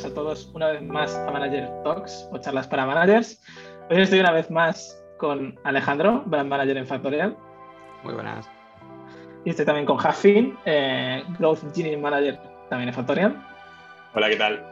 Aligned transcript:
buenas 0.00 0.12
a 0.12 0.14
todos 0.14 0.50
una 0.54 0.68
vez 0.68 0.82
más 0.82 1.14
a 1.14 1.30
Manager 1.30 1.68
Talks 1.84 2.28
o 2.32 2.38
charlas 2.38 2.66
para 2.66 2.86
managers. 2.86 3.42
Hoy 3.90 4.00
estoy 4.00 4.20
una 4.20 4.32
vez 4.32 4.50
más 4.50 4.98
con 5.18 5.58
Alejandro, 5.64 6.22
Brand 6.26 6.48
Manager 6.48 6.76
en 6.78 6.86
Factorial. 6.86 7.36
Muy 8.02 8.14
buenas. 8.14 8.48
Y 9.44 9.50
estoy 9.50 9.66
también 9.66 9.84
con 9.86 9.98
Jafin, 9.98 10.56
eh, 10.64 11.22
Growth 11.38 11.64
Engineering 11.64 12.00
Manager 12.00 12.38
también 12.70 12.88
en 12.88 12.94
Factorial. 12.94 13.46
Hola, 14.14 14.28
¿qué 14.30 14.36
tal? 14.36 14.64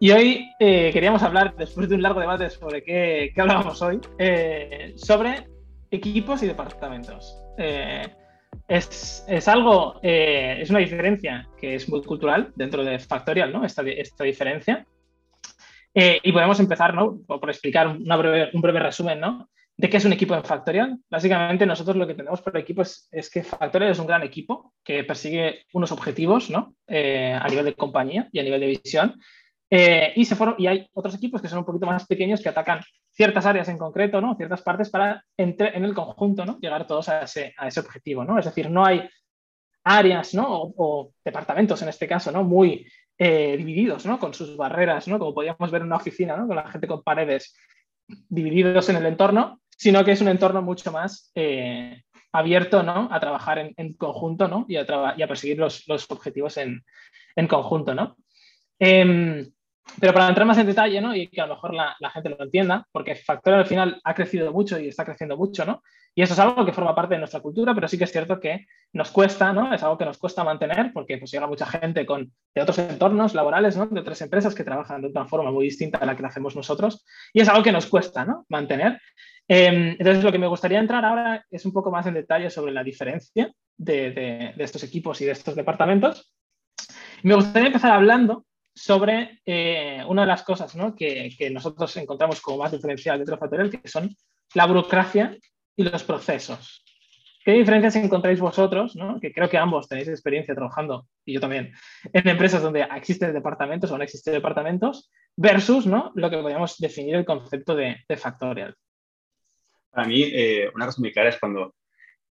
Y 0.00 0.10
hoy 0.10 0.50
eh, 0.60 0.90
queríamos 0.92 1.22
hablar, 1.22 1.54
después 1.56 1.88
de 1.88 1.94
un 1.94 2.02
largo 2.02 2.20
debate 2.20 2.50
sobre 2.50 2.82
qué, 2.82 3.32
qué 3.34 3.40
hablábamos 3.40 3.80
hoy, 3.80 4.00
eh, 4.18 4.92
sobre 4.96 5.48
equipos 5.90 6.42
y 6.42 6.46
departamentos. 6.46 7.40
Es, 8.66 9.24
es, 9.26 9.48
algo, 9.48 9.98
eh, 10.02 10.58
es 10.60 10.70
una 10.70 10.78
diferencia 10.78 11.48
que 11.58 11.74
es 11.74 11.88
muy 11.88 12.02
cultural 12.02 12.52
dentro 12.54 12.84
de 12.84 12.98
Factorial, 12.98 13.52
¿no? 13.52 13.64
Esta, 13.64 13.82
esta 13.82 14.24
diferencia. 14.24 14.86
Eh, 15.94 16.20
y 16.22 16.32
podemos 16.32 16.60
empezar, 16.60 16.94
¿no? 16.94 17.18
Por 17.26 17.48
explicar 17.48 17.96
breve, 17.98 18.50
un 18.52 18.60
breve 18.60 18.80
resumen, 18.80 19.20
¿no? 19.20 19.48
De 19.76 19.88
qué 19.88 19.96
es 19.96 20.04
un 20.04 20.12
equipo 20.12 20.34
en 20.34 20.44
Factorial. 20.44 20.98
Básicamente, 21.08 21.64
nosotros 21.64 21.96
lo 21.96 22.06
que 22.06 22.14
tenemos 22.14 22.42
por 22.42 22.56
equipo 22.56 22.82
es, 22.82 23.08
es 23.10 23.30
que 23.30 23.42
Factorial 23.42 23.92
es 23.92 23.98
un 23.98 24.06
gran 24.06 24.22
equipo 24.22 24.74
que 24.84 25.02
persigue 25.04 25.64
unos 25.72 25.92
objetivos, 25.92 26.50
¿no? 26.50 26.74
Eh, 26.86 27.32
a 27.40 27.48
nivel 27.48 27.64
de 27.64 27.74
compañía 27.74 28.28
y 28.32 28.38
a 28.38 28.42
nivel 28.42 28.60
de 28.60 28.66
visión. 28.66 29.18
Eh, 29.70 30.12
y, 30.16 30.24
se 30.24 30.34
fueron, 30.34 30.54
y 30.58 30.66
hay 30.66 30.88
otros 30.94 31.14
equipos 31.14 31.42
que 31.42 31.48
son 31.48 31.58
un 31.58 31.64
poquito 31.64 31.86
más 31.86 32.06
pequeños 32.06 32.40
que 32.40 32.48
atacan 32.48 32.80
ciertas 33.10 33.44
áreas 33.44 33.68
en 33.68 33.76
concreto, 33.76 34.20
¿no? 34.20 34.34
ciertas 34.36 34.62
partes 34.62 34.88
para 34.88 35.22
entre, 35.36 35.76
en 35.76 35.84
el 35.84 35.94
conjunto 35.94 36.46
¿no? 36.46 36.58
llegar 36.58 36.86
todos 36.86 37.08
a 37.08 37.22
ese, 37.22 37.54
a 37.58 37.68
ese 37.68 37.80
objetivo. 37.80 38.24
¿no? 38.24 38.38
Es 38.38 38.46
decir, 38.46 38.70
no 38.70 38.84
hay 38.84 39.08
áreas 39.84 40.32
¿no? 40.34 40.72
o, 40.76 41.12
departamentos 41.22 41.82
en 41.82 41.88
este 41.88 42.08
caso 42.08 42.32
¿no? 42.32 42.44
muy 42.44 42.86
eh, 43.18 43.56
divididos 43.58 44.06
¿no? 44.06 44.18
con 44.18 44.32
sus 44.32 44.56
barreras, 44.56 45.06
¿no? 45.06 45.18
como 45.18 45.34
podríamos 45.34 45.70
ver 45.70 45.82
en 45.82 45.88
una 45.88 45.96
oficina, 45.96 46.36
¿no? 46.36 46.46
con 46.46 46.56
la 46.56 46.68
gente 46.68 46.86
con 46.86 47.02
paredes 47.02 47.54
divididos 48.06 48.88
en 48.88 48.96
el 48.96 49.06
entorno, 49.06 49.60
sino 49.68 50.02
que 50.02 50.12
es 50.12 50.20
un 50.22 50.28
entorno 50.28 50.62
mucho 50.62 50.90
más 50.92 51.30
eh, 51.34 52.04
abierto 52.32 52.82
¿no? 52.82 53.08
a 53.12 53.20
trabajar 53.20 53.72
en, 53.76 53.92
conjunto 53.94 54.48
¿no? 54.48 54.64
y, 54.66 54.76
a 54.76 55.14
y, 55.16 55.22
a 55.22 55.28
perseguir 55.28 55.58
los, 55.58 55.86
los 55.88 56.10
objetivos 56.10 56.56
en, 56.56 56.82
en, 57.36 57.46
conjunto. 57.46 57.94
¿no? 57.94 58.16
Eh, 58.78 59.50
pero 60.00 60.12
para 60.12 60.28
entrar 60.28 60.46
más 60.46 60.58
en 60.58 60.66
detalle, 60.66 61.00
¿no? 61.00 61.14
Y 61.14 61.28
que 61.28 61.40
a 61.40 61.46
lo 61.46 61.54
mejor 61.54 61.74
la, 61.74 61.96
la, 61.98 62.10
gente 62.10 62.28
lo 62.28 62.42
entienda, 62.42 62.86
porque 62.92 63.16
Factorial 63.16 63.60
al 63.60 63.66
final 63.66 64.00
ha 64.04 64.14
crecido 64.14 64.52
mucho 64.52 64.78
y 64.78 64.88
está 64.88 65.04
creciendo 65.04 65.36
mucho, 65.36 65.64
¿no? 65.64 65.82
Y 66.14 66.22
eso 66.22 66.34
es 66.34 66.38
algo 66.40 66.64
que 66.64 66.72
forma 66.72 66.94
parte 66.94 67.14
de 67.14 67.20
nuestra 67.20 67.40
cultura, 67.40 67.74
pero 67.74 67.88
sí 67.88 67.96
que 67.96 68.04
es 68.04 68.12
cierto 68.12 68.40
que 68.40 68.66
nos 68.92 69.10
cuesta, 69.10 69.52
¿no? 69.52 69.72
Es 69.72 69.82
algo 69.82 69.98
que 69.98 70.04
nos 70.04 70.18
cuesta 70.18 70.44
mantener, 70.44 70.92
porque 70.92 71.18
pues 71.18 71.30
llega 71.30 71.46
mucha 71.46 71.66
gente 71.66 72.04
con, 72.06 72.32
de 72.54 72.62
otros 72.62 72.78
entornos 72.78 73.34
laborales, 73.34 73.76
¿no? 73.76 73.86
De 73.86 74.00
otras 74.00 74.20
empresas 74.20 74.54
que 74.54 74.64
trabajan 74.64 75.02
de 75.02 75.08
una 75.08 75.26
forma 75.26 75.50
muy 75.50 75.64
distinta 75.64 75.98
a 75.98 76.06
la 76.06 76.16
que 76.16 76.26
hacemos 76.26 76.56
nosotros, 76.56 77.04
y 77.32 77.40
es 77.40 77.48
algo 77.48 77.62
que 77.62 77.72
nos 77.72 77.86
cuesta, 77.86 78.24
¿no? 78.24 78.46
Mantener. 78.48 79.00
Eh, 79.46 79.96
entonces, 79.98 80.22
lo 80.22 80.32
que 80.32 80.38
me 80.38 80.46
gustaría 80.46 80.78
entrar 80.78 81.04
ahora 81.04 81.44
es 81.50 81.64
un 81.64 81.72
poco 81.72 81.90
más 81.90 82.06
en 82.06 82.14
detalle 82.14 82.50
sobre 82.50 82.72
la 82.72 82.84
diferencia 82.84 83.50
de, 83.76 84.10
de, 84.10 84.52
de 84.56 84.64
estos 84.64 84.82
equipos 84.82 85.20
y 85.20 85.24
de 85.24 85.32
estos 85.32 85.54
departamentos. 85.54 86.32
Me 87.22 87.34
gustaría 87.34 87.68
empezar 87.68 87.92
hablando 87.92 88.44
sobre 88.78 89.40
eh, 89.44 90.02
una 90.06 90.22
de 90.22 90.28
las 90.28 90.42
cosas 90.42 90.74
¿no? 90.76 90.94
que, 90.94 91.30
que, 91.36 91.50
nosotros 91.50 91.96
encontramos 91.96 92.40
como 92.40 92.58
más 92.58 92.72
diferencial 92.72 93.18
dentro 93.18 93.34
de 93.34 93.40
Factorial, 93.40 93.70
que 93.70 93.88
son 93.88 94.14
la 94.54 94.66
burocracia 94.66 95.36
y 95.76 95.82
los 95.82 96.04
procesos. 96.04 96.84
¿Qué 97.44 97.52
diferencias 97.52 97.96
encontráis 97.96 98.40
vosotros? 98.40 98.94
¿no? 98.94 99.18
Que 99.20 99.32
creo 99.32 99.48
que 99.48 99.58
ambos 99.58 99.88
tenéis 99.88 100.08
experiencia 100.08 100.54
trabajando, 100.54 101.06
y 101.24 101.34
yo 101.34 101.40
también, 101.40 101.72
en 102.12 102.28
empresas 102.28 102.62
donde 102.62 102.86
existen 102.96 103.32
departamentos 103.32 103.90
o 103.90 103.98
no 103.98 104.04
existen 104.04 104.34
departamentos, 104.34 105.10
versus 105.36 105.86
¿no? 105.86 106.12
lo 106.14 106.30
que 106.30 106.38
podríamos 106.38 106.78
definir 106.78 107.16
el 107.16 107.24
concepto 107.24 107.74
de, 107.74 107.96
de 108.08 108.16
Factorial. 108.16 108.76
Para 109.90 110.06
mí, 110.06 110.22
eh, 110.22 110.70
una 110.74 110.86
cosa 110.86 111.00
muy 111.00 111.12
clara 111.12 111.30
es 111.30 111.38
cuando 111.38 111.74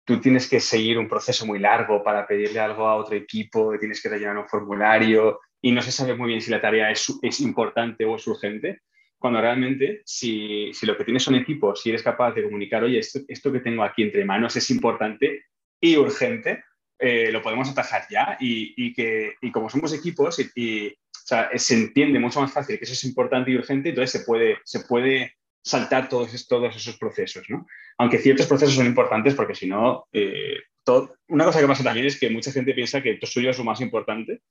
tú 0.04 0.20
tienes 0.20 0.50
que 0.50 0.60
seguir 0.60 0.98
un 0.98 1.08
proceso 1.08 1.46
muy 1.46 1.60
largo 1.60 2.04
para 2.04 2.26
pedirle 2.26 2.60
algo 2.60 2.88
a 2.88 2.96
otro 2.96 3.16
equipo, 3.16 3.78
tienes 3.80 4.02
que 4.02 4.10
rellenar 4.10 4.38
un 4.38 4.48
formulario, 4.48 5.40
y 5.62 5.72
no 5.72 5.82
se 5.82 5.92
sabe 5.92 6.16
muy 6.16 6.30
bien 6.30 6.42
si 6.42 6.52
la 6.52 6.62
tarea 6.62 6.92
es, 6.92 7.14
es 7.22 7.40
importante 7.40 8.06
o 8.06 8.16
es 8.16 8.28
urgente, 8.28 8.82
cuando 9.18 9.40
realmente 9.40 10.02
si, 10.04 10.74
si, 10.74 10.86
lo 10.86 10.98
que 10.98 11.04
tienes 11.04 11.24
son 11.24 11.36
equipos 11.36 11.86
y 11.86 11.90
eres 11.90 12.02
capaz 12.02 12.34
de 12.34 12.44
comunicar, 12.44 12.84
oye, 12.84 12.98
esto, 12.98 13.20
esto 13.28 13.52
que 13.52 13.60
tengo 13.60 13.84
aquí 13.84 14.02
entre 14.02 14.26
manos 14.26 14.56
es 14.56 14.70
importante 14.72 15.46
y 15.80 15.96
urgente, 15.96 16.64
eh, 16.98 17.32
lo 17.32 17.42
podemos 17.42 17.70
atajar 17.70 18.04
ya 18.10 18.38
y, 18.40 18.74
y, 18.76 18.94
que, 18.94 19.36
y 19.42 19.52
como 19.52 19.70
somos 19.70 19.94
equipos 19.94 20.40
y, 20.40 20.50
y 20.56 20.88
o 20.88 21.28
sea, 21.28 21.50
se 21.56 21.76
entiende 21.76 22.20
mucho 22.20 22.42
más 22.42 22.52
fácil 22.52 22.78
que 22.78 22.86
eso 22.86 22.94
es 22.94 23.04
importante 23.04 23.52
y 23.52 23.58
urgente, 23.58 23.90
entonces 23.90 24.20
se 24.20 24.26
puede, 24.26 24.58
se 24.64 24.82
puede 24.82 25.36
saltar 25.64 26.10
todos, 26.10 26.48
todos 26.48 26.76
esos 26.76 26.98
procesos, 26.98 27.46
¿no? 27.50 27.68
Aunque 27.98 28.18
ciertos 28.18 28.48
procesos 28.48 28.76
son 28.76 28.88
importantes 28.88 29.36
porque 29.36 29.54
si 29.54 29.68
no, 29.68 30.08
eh, 30.12 30.58
todo, 30.84 31.16
una 31.28 31.46
cosa 31.46 31.60
que 31.60 31.68
pasa 31.68 31.84
también 31.84 32.06
es 32.06 32.20
que 32.20 32.30
mucha 32.30 32.52
gente 32.52 32.74
piensa 32.74 33.02
que 33.02 33.12
esto 33.12 33.28
suyo 33.28 33.50
es 33.50 33.58
lo 33.58 33.64
más 33.64 33.82
importante. 33.82 34.42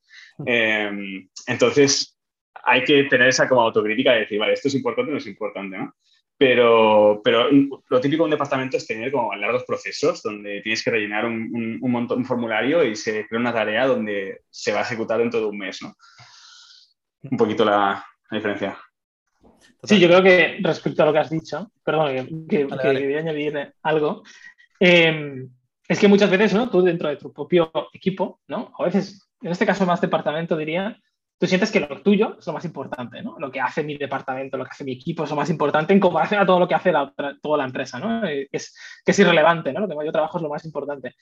Eh, 0.45 0.91
entonces, 1.47 2.17
hay 2.63 2.83
que 2.83 3.03
tener 3.05 3.27
esa 3.27 3.47
como 3.47 3.61
autocrítica 3.61 4.13
de 4.13 4.21
decir, 4.21 4.39
vale, 4.39 4.53
esto 4.53 4.67
es 4.67 4.75
importante 4.75 5.11
o 5.11 5.13
no 5.13 5.17
es 5.17 5.27
importante, 5.27 5.77
¿no? 5.77 5.95
Pero, 6.37 7.21
pero 7.23 7.49
lo 7.51 8.01
típico 8.01 8.23
de 8.23 8.25
un 8.25 8.31
departamento 8.31 8.77
es 8.77 8.87
tener 8.87 9.11
como 9.11 9.35
largos 9.35 9.63
procesos 9.63 10.23
donde 10.23 10.61
tienes 10.61 10.83
que 10.83 10.89
rellenar 10.89 11.25
un, 11.25 11.51
un, 11.53 11.77
un, 11.79 11.91
montón, 11.91 12.19
un 12.19 12.25
formulario 12.25 12.83
y 12.83 12.95
se 12.95 13.27
crea 13.27 13.39
una 13.39 13.53
tarea 13.53 13.85
donde 13.85 14.41
se 14.49 14.71
va 14.71 14.79
a 14.79 14.83
ejecutar 14.83 15.19
dentro 15.19 15.39
de 15.39 15.45
un 15.45 15.57
mes, 15.57 15.83
¿no? 15.83 15.95
Un 17.29 17.37
poquito 17.37 17.63
la, 17.63 18.03
la 18.31 18.37
diferencia. 18.37 18.77
Sí, 19.83 19.99
yo 19.99 20.07
creo 20.07 20.23
que 20.23 20.57
respecto 20.61 21.03
a 21.03 21.05
lo 21.07 21.13
que 21.13 21.19
has 21.19 21.29
dicho, 21.29 21.71
perdón, 21.83 22.47
que, 22.47 22.57
que, 22.57 22.65
vale, 22.65 22.83
vale. 22.83 22.99
que 22.99 23.05
quería 23.05 23.19
añadir 23.19 23.73
algo. 23.83 24.23
Eh, 24.79 25.45
es 25.91 25.99
que 25.99 26.07
muchas 26.07 26.29
veces, 26.29 26.53
¿no? 26.53 26.69
Tú 26.69 26.81
dentro 26.81 27.09
de 27.09 27.17
tu 27.17 27.33
propio 27.33 27.69
equipo, 27.91 28.39
¿no? 28.47 28.71
A 28.79 28.85
veces, 28.85 29.27
en 29.41 29.51
este 29.51 29.65
caso 29.65 29.85
más 29.85 29.99
departamento 29.99 30.55
diría, 30.55 30.97
tú 31.37 31.47
sientes 31.47 31.69
que 31.69 31.81
lo 31.81 32.01
tuyo 32.01 32.37
es 32.39 32.47
lo 32.47 32.53
más 32.53 32.63
importante, 32.63 33.21
¿no? 33.21 33.37
Lo 33.37 33.51
que 33.51 33.59
hace 33.59 33.83
mi 33.83 33.97
departamento, 33.97 34.55
lo 34.57 34.63
que 34.63 34.69
hace 34.71 34.85
mi 34.85 34.93
equipo 34.93 35.25
es 35.25 35.29
lo 35.29 35.35
más 35.35 35.49
importante 35.49 35.91
en 35.91 35.99
comparación 35.99 36.39
a 36.39 36.45
todo 36.45 36.59
lo 36.59 36.67
que 36.69 36.75
hace 36.75 36.93
la 36.93 37.13
toda 37.41 37.57
la 37.57 37.65
empresa, 37.65 37.99
¿no? 37.99 38.21
Que 38.21 38.47
es, 38.53 38.73
que 39.03 39.11
es 39.11 39.19
irrelevante, 39.19 39.73
¿no? 39.73 39.81
Lo 39.81 39.99
que 39.99 40.05
yo 40.05 40.13
trabajo 40.13 40.37
es 40.37 40.43
lo 40.43 40.47
más 40.47 40.63
importante. 40.63 41.13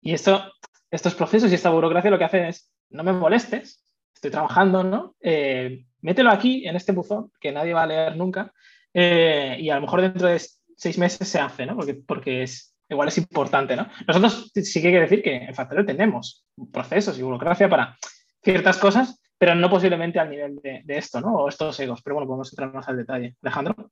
Y 0.00 0.14
esto, 0.14 0.42
estos 0.90 1.14
procesos 1.14 1.52
y 1.52 1.56
esta 1.56 1.68
burocracia 1.68 2.10
lo 2.10 2.16
que 2.16 2.24
hacen 2.24 2.46
es, 2.46 2.72
no 2.88 3.04
me 3.04 3.12
molestes, 3.12 3.84
estoy 4.14 4.30
trabajando, 4.30 4.84
¿no? 4.84 5.16
Eh, 5.20 5.84
mételo 6.00 6.30
aquí, 6.30 6.66
en 6.66 6.76
este 6.76 6.92
buzón, 6.92 7.30
que 7.38 7.52
nadie 7.52 7.74
va 7.74 7.82
a 7.82 7.86
leer 7.86 8.16
nunca, 8.16 8.54
eh, 8.94 9.58
y 9.60 9.68
a 9.68 9.74
lo 9.74 9.82
mejor 9.82 10.00
dentro 10.00 10.28
de 10.28 10.40
seis 10.78 10.96
meses 10.96 11.28
se 11.28 11.40
hace, 11.40 11.66
¿no? 11.66 11.76
Porque, 11.76 11.94
porque 11.94 12.42
es, 12.42 12.73
igual 12.88 13.08
es 13.08 13.18
importante, 13.18 13.76
¿no? 13.76 13.88
Nosotros 14.06 14.50
sí 14.54 14.80
que 14.80 14.88
hay 14.88 14.94
que 14.94 15.00
decir 15.00 15.22
que 15.22 15.36
en 15.36 15.54
Factorial 15.54 15.86
tenemos 15.86 16.46
procesos 16.72 17.18
y 17.18 17.22
burocracia 17.22 17.68
para 17.68 17.96
ciertas 18.42 18.78
cosas, 18.78 19.20
pero 19.38 19.54
no 19.54 19.70
posiblemente 19.70 20.18
al 20.18 20.30
nivel 20.30 20.56
de, 20.62 20.82
de, 20.84 20.98
esto, 20.98 21.20
¿no? 21.20 21.34
O 21.34 21.48
estos 21.48 21.78
egos. 21.80 22.00
Pero 22.02 22.14
bueno, 22.14 22.26
podemos 22.26 22.52
entrar 22.52 22.72
más 22.72 22.88
al 22.88 22.96
detalle. 22.96 23.36
Alejandro. 23.42 23.90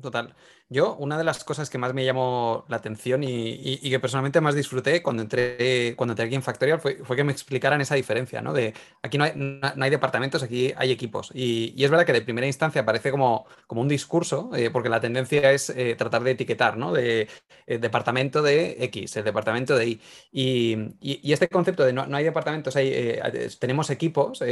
Total. 0.00 0.34
Yo, 0.70 0.96
una 0.96 1.16
de 1.16 1.24
las 1.24 1.44
cosas 1.44 1.70
que 1.70 1.78
más 1.78 1.94
me 1.94 2.04
llamó 2.04 2.66
la 2.68 2.76
atención 2.76 3.22
y, 3.22 3.78
que 3.78 4.00
personalmente 4.00 4.40
más 4.40 4.54
disfruté 4.54 5.02
cuando 5.02 5.22
entré, 5.22 5.94
cuando 5.96 6.12
entré 6.12 6.26
aquí 6.26 6.34
en 6.34 6.42
Factorial 6.42 6.78
fue, 6.78 6.96
fue 7.04 7.16
que 7.16 7.24
me 7.24 7.32
explicaran 7.32 7.80
esa 7.80 7.94
diferencia, 7.94 8.42
¿no? 8.42 8.52
De 8.52 8.74
aquí 9.02 9.16
no 9.16 9.24
hay, 9.24 9.32
no 9.34 9.84
hay 9.84 9.90
departamentos, 9.90 10.42
aquí 10.42 10.74
hay 10.76 10.90
equipos. 10.90 11.30
Y, 11.34 11.72
y, 11.74 11.84
es 11.84 11.90
verdad 11.90 12.04
que 12.04 12.12
de 12.12 12.20
primera 12.20 12.46
instancia 12.46 12.84
parece 12.84 13.10
como, 13.10 13.46
como 13.66 13.80
un 13.80 13.88
discurso, 13.88 14.50
eh, 14.54 14.70
porque 14.70 14.90
la 14.90 15.00
tendencia 15.00 15.52
es 15.52 15.70
eh, 15.70 15.94
tratar 15.96 16.22
de 16.22 16.32
etiquetar, 16.32 16.76
¿no? 16.76 16.92
De 16.92 17.28
eh, 17.66 17.78
departamento 17.78 18.42
de 18.42 18.76
X, 18.84 19.16
el 19.16 19.24
departamento 19.24 19.74
de 19.76 19.88
Y. 19.88 20.00
Y, 20.32 21.32
este 21.32 21.48
concepto 21.48 21.84
de 21.84 21.92
no, 21.92 22.06
no 22.06 22.16
hay 22.16 22.24
departamentos, 22.24 22.76
hay, 22.76 23.20
tenemos 23.58 23.90
equipos, 23.90 24.42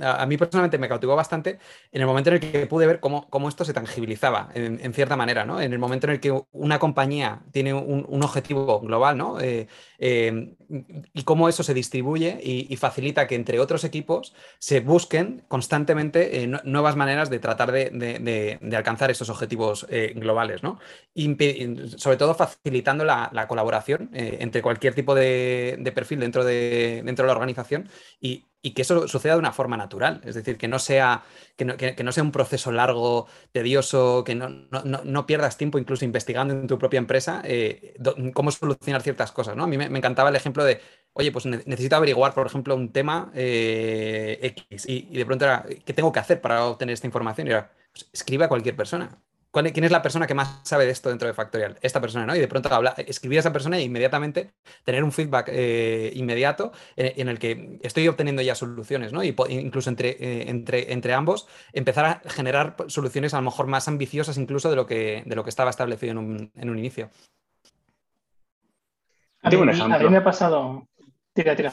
a, 0.00 0.26
mí 0.26 0.36
personalmente 0.36 0.78
me 0.78 0.88
cautivó 0.88 1.16
bastante 1.16 1.58
en 1.90 2.00
el 2.00 2.06
momento 2.06 2.30
en 2.30 2.34
el 2.34 2.40
que 2.40 2.66
pude 2.66 2.86
ver 2.86 3.00
cómo, 3.00 3.28
cómo 3.30 3.48
esto 3.48 3.64
se 3.64 3.72
tangibilizaba 3.72 4.50
en 4.66 4.94
cierta 4.94 5.16
manera, 5.16 5.44
¿no? 5.44 5.60
En 5.60 5.72
el 5.72 5.78
momento 5.78 6.06
en 6.06 6.14
el 6.14 6.20
que 6.20 6.42
una 6.52 6.78
compañía 6.78 7.42
tiene 7.52 7.74
un, 7.74 8.22
objetivo 8.22 8.80
global, 8.80 9.16
¿no? 9.16 9.40
Eh, 9.40 9.66
eh, 9.98 10.54
y 11.12 11.22
cómo 11.22 11.48
eso 11.48 11.62
se 11.62 11.74
distribuye 11.74 12.38
y, 12.42 12.76
facilita 12.76 13.26
que 13.26 13.34
entre 13.34 13.60
otros 13.60 13.84
equipos 13.84 14.34
se 14.58 14.80
busquen 14.80 15.44
constantemente 15.48 16.42
eh, 16.42 16.46
nuevas 16.64 16.96
maneras 16.96 17.30
de 17.30 17.38
tratar 17.38 17.72
de, 17.72 18.58
alcanzar 18.76 19.10
esos 19.10 19.30
objetivos 19.30 19.86
globales, 20.14 20.62
¿no? 20.62 20.78
Sobre 21.96 22.16
todo 22.16 22.34
facilitando 22.34 23.04
la, 23.04 23.30
la 23.32 23.46
colaboración 23.46 24.10
entre 24.12 24.62
cualquier 24.62 24.94
tipo 24.94 25.14
de, 25.14 25.92
perfil 25.94 26.20
dentro 26.20 26.44
de, 26.44 27.02
dentro 27.04 27.24
de 27.24 27.26
la 27.28 27.34
organización 27.34 27.88
y, 28.20 28.44
y 28.64 28.70
que 28.70 28.80
eso 28.80 29.06
suceda 29.08 29.34
de 29.34 29.40
una 29.40 29.52
forma 29.52 29.76
natural, 29.76 30.22
es 30.24 30.34
decir, 30.34 30.56
que 30.56 30.68
no 30.68 30.78
sea, 30.78 31.22
que 31.54 31.66
no, 31.66 31.76
que, 31.76 32.02
no 32.02 32.12
sea 32.12 32.22
un 32.22 32.32
proceso 32.32 32.72
largo, 32.72 33.26
tedioso, 33.52 34.24
que 34.24 34.34
no, 34.34 34.48
no, 34.48 35.02
no, 35.04 35.26
pierdas 35.26 35.58
tiempo 35.58 35.78
incluso 35.78 36.06
investigando 36.06 36.54
en 36.54 36.66
tu 36.66 36.78
propia 36.78 36.96
empresa 36.96 37.42
eh, 37.44 37.94
cómo 38.32 38.50
solucionar 38.50 39.02
ciertas 39.02 39.32
cosas. 39.32 39.54
¿no? 39.54 39.64
A 39.64 39.66
mí 39.66 39.76
me, 39.76 39.84
encantaba 39.84 40.30
el 40.30 40.36
ejemplo 40.36 40.64
de 40.64 40.80
oye, 41.12 41.30
pues 41.30 41.44
necesito 41.44 41.96
averiguar, 41.96 42.32
por 42.32 42.46
ejemplo, 42.46 42.74
un 42.74 42.90
tema 42.90 43.30
eh, 43.34 44.38
X 44.40 44.88
y, 44.88 45.14
de 45.14 45.26
pronto 45.26 45.44
era, 45.44 45.66
¿qué 45.84 45.92
tengo 45.92 46.10
que 46.10 46.20
hacer 46.20 46.40
para 46.40 46.64
obtener 46.64 46.94
esta 46.94 47.06
información? 47.06 47.46
Y 47.46 47.50
era, 47.50 47.70
pues, 47.92 48.40
a 48.40 48.48
cualquier 48.48 48.76
persona. 48.76 49.20
¿Quién 49.54 49.84
es 49.84 49.92
la 49.92 50.02
persona 50.02 50.26
que 50.26 50.34
más 50.34 50.60
sabe 50.64 50.84
de 50.84 50.90
esto 50.90 51.10
dentro 51.10 51.28
de 51.28 51.34
Factorial? 51.34 51.78
Esta 51.80 52.00
persona, 52.00 52.26
¿no? 52.26 52.34
Y 52.34 52.40
de 52.40 52.48
pronto 52.48 52.74
habla, 52.74 52.94
escribir 52.96 53.38
a 53.38 53.40
esa 53.40 53.52
persona 53.52 53.78
e 53.78 53.82
inmediatamente 53.82 54.50
tener 54.82 55.04
un 55.04 55.12
feedback 55.12 55.48
eh, 55.52 56.12
inmediato 56.14 56.72
en, 56.96 57.28
el 57.28 57.38
que 57.38 57.78
estoy 57.82 58.08
obteniendo 58.08 58.42
ya 58.42 58.56
soluciones, 58.56 59.12
¿no? 59.12 59.22
Y 59.22 59.34
incluso 59.50 59.90
entre, 59.90 60.10
eh, 60.10 60.50
entre, 60.50 60.92
entre 60.92 61.14
ambos 61.14 61.46
empezar 61.72 62.04
a 62.04 62.28
generar 62.28 62.74
soluciones 62.88 63.32
a 63.32 63.38
lo 63.38 63.44
mejor 63.44 63.68
más 63.68 63.86
ambiciosas 63.86 64.38
incluso 64.38 64.70
de 64.70 64.76
lo 64.76 64.86
que, 64.86 65.22
de 65.24 65.36
lo 65.36 65.44
que 65.44 65.50
estaba 65.50 65.70
establecido 65.70 66.12
en 66.12 66.18
un, 66.18 66.50
en 66.54 66.70
un 66.70 66.78
inicio. 66.78 67.10
A 69.42 69.50
mí, 69.50 69.56
a 69.56 69.98
mí 69.98 70.08
me 70.08 70.16
ha 70.16 70.24
pasado. 70.24 70.88
Tira, 71.32 71.54
tira, 71.54 71.72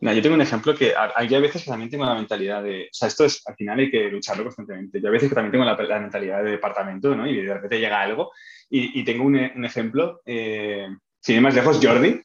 yo 0.00 0.22
tengo 0.22 0.34
un 0.34 0.40
ejemplo 0.40 0.74
que 0.74 0.92
hay 0.96 1.28
veces 1.28 1.64
que 1.64 1.70
también 1.70 1.90
tengo 1.90 2.04
la 2.04 2.14
mentalidad 2.14 2.62
de, 2.62 2.84
o 2.84 2.94
sea, 2.94 3.08
esto 3.08 3.24
es, 3.24 3.42
al 3.46 3.54
final 3.54 3.78
hay 3.78 3.90
que 3.90 4.08
lucharlo 4.08 4.44
constantemente. 4.44 5.00
Yo 5.00 5.08
a 5.08 5.12
veces 5.12 5.28
que 5.28 5.34
también 5.34 5.52
tengo 5.52 5.64
la, 5.64 6.00
mentalidad 6.00 6.42
de 6.42 6.52
departamento, 6.52 7.14
¿no? 7.14 7.26
Y 7.26 7.42
de 7.42 7.54
repente 7.54 7.80
llega 7.80 8.00
algo 8.00 8.32
y, 8.68 9.00
y 9.00 9.04
tengo 9.04 9.24
un, 9.24 9.36
un 9.36 9.64
ejemplo, 9.64 10.20
eh, 10.26 10.86
sin 11.20 11.36
ir 11.36 11.42
más 11.42 11.54
lejos, 11.54 11.80
Jordi, 11.82 12.20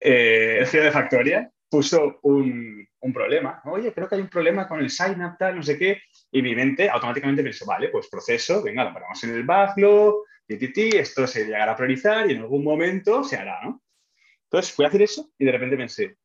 eh, 0.00 0.58
el 0.60 0.66
CEO 0.66 0.84
de 0.84 0.90
Factoria, 0.90 1.50
puso 1.68 2.18
un, 2.22 2.86
un, 3.00 3.12
problema. 3.12 3.62
Oye, 3.64 3.92
creo 3.92 4.08
que 4.08 4.16
hay 4.16 4.20
un 4.20 4.28
problema 4.28 4.68
con 4.68 4.80
el 4.80 4.90
sign-up, 4.90 5.36
tal, 5.38 5.56
no 5.56 5.62
sé 5.62 5.78
qué. 5.78 6.02
Y 6.30 6.42
mi 6.42 6.54
mente 6.54 6.90
automáticamente 6.90 7.42
pensó, 7.42 7.64
vale, 7.64 7.88
pues 7.88 8.08
proceso, 8.08 8.62
venga, 8.62 8.84
lo 8.84 8.92
ponemos 8.92 9.24
en 9.24 9.30
el 9.30 9.44
backlog, 9.44 10.24
ti, 10.58 10.90
esto 10.94 11.26
se 11.26 11.44
llegará 11.44 11.72
a 11.72 11.76
priorizar 11.76 12.30
y 12.30 12.34
en 12.34 12.40
algún 12.40 12.64
momento 12.64 13.24
se 13.24 13.36
hará, 13.36 13.60
¿no? 13.62 13.82
Entonces 14.44 14.74
fui 14.74 14.84
a 14.84 14.88
hacer 14.88 15.02
eso 15.02 15.30
y 15.38 15.44
de 15.44 15.52
repente 15.52 15.76
pensé, 15.76 16.16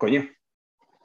coño, 0.00 0.26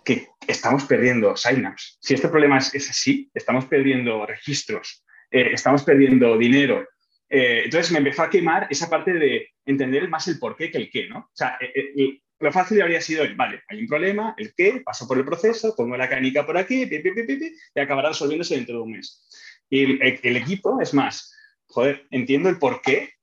que 0.06 0.30
estamos 0.48 0.86
perdiendo 0.86 1.36
signups. 1.36 1.98
Si 2.00 2.14
este 2.14 2.30
problema 2.30 2.58
es, 2.58 2.90
así, 2.90 3.30
estamos 3.34 3.66
perdiendo 3.66 4.26
registros, 4.26 5.04
eh, 5.30 5.50
estamos 5.52 5.84
perdiendo 5.84 6.38
dinero. 6.38 6.88
Eh, 7.28 7.64
entonces 7.66 7.92
me 7.92 7.98
empezó 7.98 8.24
a 8.24 8.30
quemar 8.30 8.68
esa 8.70 8.90
parte 8.90 9.14
de 9.14 9.50
entender 9.66 10.08
más 10.08 10.28
el 10.28 10.40
por 10.40 10.56
qué 10.56 10.72
que 10.72 10.78
el 10.78 10.90
qué, 10.90 11.10
¿no? 11.10 11.20
O 11.20 11.32
sea, 11.34 11.58
eh, 11.60 12.20
lo 12.40 12.52
fácil 12.52 12.82
habría 12.82 13.02
sido 13.02 13.26
vale, 13.36 13.64
hay 13.68 13.82
un 13.82 13.88
problema, 13.88 14.34
el 14.38 14.54
qué, 14.56 14.82
paso 14.86 15.08
por 15.08 15.18
el 15.18 15.26
proceso, 15.26 15.76
pongo 15.76 15.98
la 15.98 16.08
canica 16.08 16.46
por 16.46 16.58
aquí, 16.58 16.84
y 16.84 17.80
acabará 17.80 18.10
resolviéndose 18.10 18.56
dentro 18.56 18.76
de 18.76 18.82
un 18.82 18.92
mes. 18.92 19.28
Y 19.70 19.84
el, 19.84 20.38
equipo 20.38 20.80
es 20.80 20.94
más, 20.94 21.34
joder, 21.68 22.06
entiendo 22.12 22.50
el 22.50 22.60
por 22.60 22.82
qué, 22.82 23.14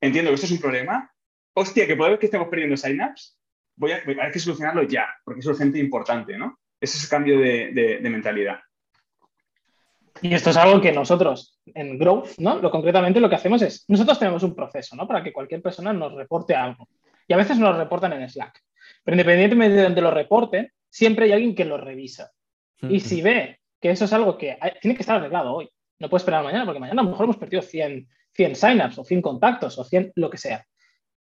entiendo 0.00 0.30
que 0.30 0.36
esto 0.36 0.46
es 0.46 0.52
un 0.52 0.60
problema, 0.60 1.12
hostia, 1.54 1.86
que 1.86 1.96
puede 1.96 2.18
que 2.18 2.26
estemos 2.26 2.48
perdiendo 2.48 2.76
signups, 2.76 3.37
voy 3.78 3.92
a, 3.92 4.02
hay 4.22 4.32
que 4.32 4.38
solucionarlo 4.38 4.82
ya, 4.82 5.08
porque 5.24 5.40
es 5.40 5.46
urgente 5.46 5.78
e 5.78 5.82
importante, 5.82 6.36
¿no? 6.36 6.58
Ese 6.80 6.98
es 6.98 7.04
el 7.04 7.10
cambio 7.10 7.38
de, 7.38 7.98
mentalidad. 8.02 8.58
Y 10.20 10.34
esto 10.34 10.50
es 10.50 10.56
algo 10.56 10.80
que 10.80 10.92
nosotros 10.92 11.60
en 11.66 11.98
Growth, 11.98 12.38
¿no? 12.38 12.56
Lo 12.60 12.70
concretamente 12.70 13.20
lo 13.20 13.28
que 13.28 13.36
hacemos 13.36 13.62
es, 13.62 13.84
nosotros 13.88 14.18
tenemos 14.18 14.42
un 14.42 14.54
proceso, 14.54 14.96
¿no? 14.96 15.06
Para 15.06 15.22
que 15.22 15.32
cualquier 15.32 15.62
persona 15.62 15.92
nos 15.92 16.12
reporte 16.12 16.54
algo. 16.54 16.88
Y 17.26 17.32
a 17.32 17.36
veces 17.36 17.58
nos 17.58 17.70
lo 17.70 17.78
reportan 17.78 18.12
en 18.12 18.28
Slack. 18.28 18.60
Pero 19.04 19.14
independientemente 19.14 19.76
de 19.76 19.82
donde 19.84 20.00
lo 20.00 20.10
reporten, 20.10 20.72
siempre 20.88 21.26
hay 21.26 21.32
alguien 21.32 21.54
que 21.54 21.64
lo 21.64 21.78
revisa. 21.78 22.32
Y 22.82 23.00
si 23.00 23.22
ve 23.22 23.60
que 23.80 23.90
eso 23.90 24.06
es 24.06 24.12
algo 24.12 24.38
que 24.38 24.58
tiene 24.80 24.96
que 24.96 25.02
estar 25.02 25.16
arreglado 25.16 25.52
hoy, 25.52 25.68
no 26.00 26.08
puede 26.08 26.20
esperar 26.20 26.42
mañana, 26.42 26.64
porque 26.64 26.80
mañana 26.80 27.02
a 27.02 27.04
lo 27.04 27.10
mejor 27.10 27.24
hemos 27.24 27.36
perdido 27.36 27.62
100, 27.62 28.08
100 28.32 28.56
signups 28.56 28.98
o 28.98 29.04
100 29.04 29.22
contactos 29.22 29.78
o 29.78 29.84
100 29.84 30.12
lo 30.16 30.30
que 30.30 30.38
sea 30.38 30.64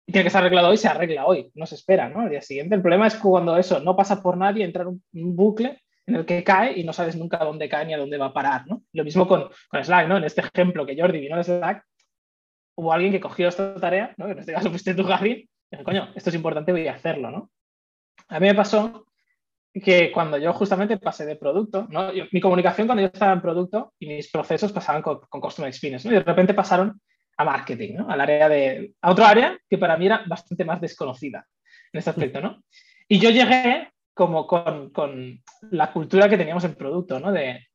tiene 0.06 0.24
que 0.24 0.28
estar 0.28 0.42
arreglado 0.42 0.70
hoy, 0.70 0.78
se 0.78 0.88
arregla 0.88 1.26
hoy, 1.26 1.52
no 1.56 1.66
se 1.66 1.76
espera, 1.76 2.10
¿no? 2.10 2.22
Al 2.22 2.30
día 2.30 2.42
siguiente. 2.42 2.76
El 2.76 2.82
problema 2.82 3.08
es 3.08 3.16
cuando 3.16 3.58
eso 3.58 3.80
no 3.80 3.96
pasa 3.96 4.22
por 4.22 4.38
nadie, 4.38 4.64
entra 4.64 4.88
un, 4.88 5.04
un 5.14 5.36
bucle 5.36 5.82
en 6.08 6.16
el 6.16 6.26
que 6.26 6.44
cae 6.44 6.80
y 6.80 6.84
no 6.84 6.94
sabes 6.94 7.16
nunca 7.16 7.38
dónde 7.38 7.68
cae 7.68 7.86
ni 7.86 7.94
a 7.94 7.98
dónde 7.98 8.18
va 8.18 8.28
a 8.28 8.34
parar, 8.34 8.68
¿no? 8.68 8.84
Lo 8.94 9.04
mismo 9.04 9.28
con, 9.28 9.50
con 9.68 9.84
Slack, 9.84 10.08
¿no? 10.08 10.18
En 10.18 10.24
este 10.24 10.42
ejemplo 10.42 10.86
que 10.86 10.96
Jordi 11.00 11.20
vino 11.20 11.38
de 11.38 11.44
Slack, 11.44 11.84
hubo 12.76 12.94
alguien 12.94 13.12
que 13.12 13.20
cogió 13.20 13.48
esta 13.48 13.76
tarea, 13.76 14.14
¿no? 14.18 14.28
En 14.28 14.38
este 14.38 14.54
caso 14.54 14.70
fuiste 14.70 14.94
tú, 14.94 15.04
Javi, 15.04 15.50
y 15.72 15.84
coño, 15.84 16.10
esto 16.16 16.30
es 16.30 16.36
importante, 16.36 16.72
voy 16.72 16.88
a 16.88 16.94
hacerlo, 16.94 17.32
¿no? 17.32 17.50
A 18.28 18.40
mí 18.40 18.48
me 18.48 18.56
pasó 18.56 19.08
que 19.74 20.12
cuando 20.12 20.38
yo 20.38 20.54
justamente 20.54 20.98
pasé 20.98 21.26
de 21.26 21.36
producto, 21.36 21.88
¿no? 21.90 22.12
mi 22.32 22.40
comunicación 22.40 22.88
cuando 22.88 23.02
yo 23.02 23.08
estaba 23.08 23.34
en 23.34 23.42
producto 23.42 23.94
y 24.00 24.08
mis 24.08 24.32
procesos 24.32 24.72
pasaban 24.72 25.02
con, 25.02 25.20
con 25.28 25.42
Customer 25.42 25.68
Experience, 25.68 26.08
¿no? 26.08 26.14
Y 26.14 26.18
de 26.20 26.24
repente 26.24 26.54
pasaron 26.54 27.02
a 27.38 27.44
marketing, 27.44 27.96
¿no? 27.96 28.10
Al 28.10 28.22
área 28.22 28.50
de, 28.50 28.94
a 29.02 29.12
otro 29.12 29.26
área 29.26 29.58
que 29.70 29.78
para 29.78 29.98
mí 29.98 30.06
era 30.06 30.24
bastante 30.28 30.66
más 30.66 30.80
desconocida 30.82 31.46
en 31.92 31.98
este 31.98 32.10
aspecto, 32.10 32.42
¿no? 32.42 32.64
Y 33.08 33.20
yo 33.20 33.30
llegué 33.30 33.90
como 34.14 34.48
con, 34.48 34.92
con 34.92 35.42
la 35.72 35.92
cultura 35.92 36.30
que 36.30 36.38
teníamos 36.38 36.64
en 36.64 36.76
producto, 36.76 37.20
¿no? 37.20 37.32
De, 37.32 37.68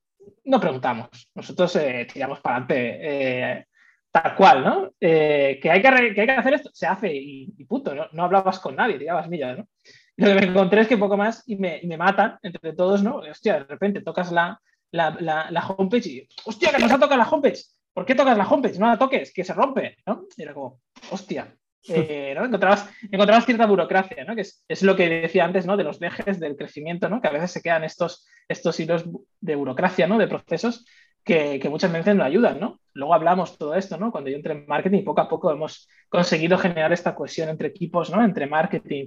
no 0.45 0.61
preguntamos, 0.61 1.09
nosotros 1.35 1.77
eh, 1.77 2.07
tiramos 2.12 2.41
para 2.41 2.57
adelante 2.57 2.99
eh, 3.03 3.67
tal 4.11 4.35
cual, 4.35 4.65
¿no? 4.65 4.91
Eh, 5.01 5.59
que, 5.62 5.71
hay 5.71 5.83
que, 5.83 6.15
que, 6.15 6.21
hay 6.21 6.27
que, 6.27 6.33
hacer 6.33 6.55
esto, 6.55 6.71
se 6.73 6.87
hace 6.87 7.15
y, 7.15 7.55
y 7.59 7.67
¿no? 7.69 8.09
no 8.12 8.25
hablabas 8.25 8.59
con 8.59 8.77
nadie, 8.77 8.99
tirabas 8.99 9.29
millas, 9.29 9.59
¿no? 9.59 9.69
Lo 10.17 10.27
que 10.27 10.35
me 10.35 10.47
encontré 10.47 10.83
es 10.83 10.89
que 10.89 10.99
poco 10.99 11.17
más 11.17 11.43
y 11.47 11.57
me, 11.57 11.79
y 11.83 11.87
me 11.87 11.97
matan 11.97 12.39
entre 12.43 12.73
todos, 12.75 13.03
¿no? 13.03 13.17
Hostia, 13.17 13.55
de 13.55 13.65
repente 13.65 14.03
tocas 14.03 14.31
la, 14.33 14.61
la, 14.91 15.17
la, 15.21 15.51
la 15.51 15.67
homepage 15.67 16.09
y, 16.09 16.29
hostia, 16.45 16.73
que 16.73 16.79
nos 16.79 16.93
ha 16.93 16.99
tocado 16.99 17.17
la 17.17 17.29
homepage. 17.29 17.62
¿Por 17.93 18.05
qué 18.05 18.15
tocas 18.15 18.37
la 18.37 18.47
homepage? 18.47 18.79
No 18.79 18.89
la 18.89 18.99
toques, 18.99 19.33
que 19.33 19.45
se 19.45 19.55
rompe, 19.55 19.97
¿no? 20.07 20.27
Y 20.37 20.43
era 20.43 20.55
como, 20.55 20.81
hostia. 21.11 21.55
Eh, 21.89 22.35
¿no? 22.37 22.45
encontrabas, 22.45 22.91
encontrabas, 23.11 23.47
cierta 23.47 23.65
burocracia, 23.65 24.23
¿no? 24.25 24.35
que 24.35 24.43
es, 24.43 24.63
es, 24.69 24.83
lo 24.83 24.95
que 24.97 25.09
decía 25.09 25.47
antes 25.47 25.65
¿no? 25.65 25.79
de 25.79 25.85
los 25.85 25.99
dejes 25.99 26.39
del 26.39 26.55
crecimiento, 26.55 27.09
¿no? 27.09 27.23
que 27.23 27.29
a 27.29 27.33
veces 27.33 27.53
se 27.53 27.63
quedan 27.63 27.85
estos, 27.85 28.29
estos 28.49 28.79
hilos 28.81 29.07
de 29.41 29.55
burocracia, 29.55 30.07
¿no? 30.07 30.19
de 30.19 30.29
procesos 30.29 30.85
que, 31.25 31.59
que, 31.59 31.71
muchas 31.71 31.91
veces 31.91 32.15
no 32.15 32.23
ayudan. 32.23 32.61
¿no? 32.61 32.81
Luego 32.93 33.15
hablamos 33.15 33.57
todo 33.57 33.75
esto, 33.75 33.97
¿no? 33.97 34.13
cuando 34.13 34.29
yo 34.29 34.37
entré 34.37 34.53
en 34.53 34.67
marketing, 34.67 35.05
poco 35.05 35.23
a 35.23 35.29
poco 35.31 35.51
hemos 35.51 35.89
conseguido 36.11 36.59
generar 36.59 36.93
esta 36.93 37.15
cohesión 37.15 37.49
entre 37.49 37.69
equipos, 37.69 38.11
¿no? 38.11 38.23
entre 38.23 38.47
marketing 38.47 39.07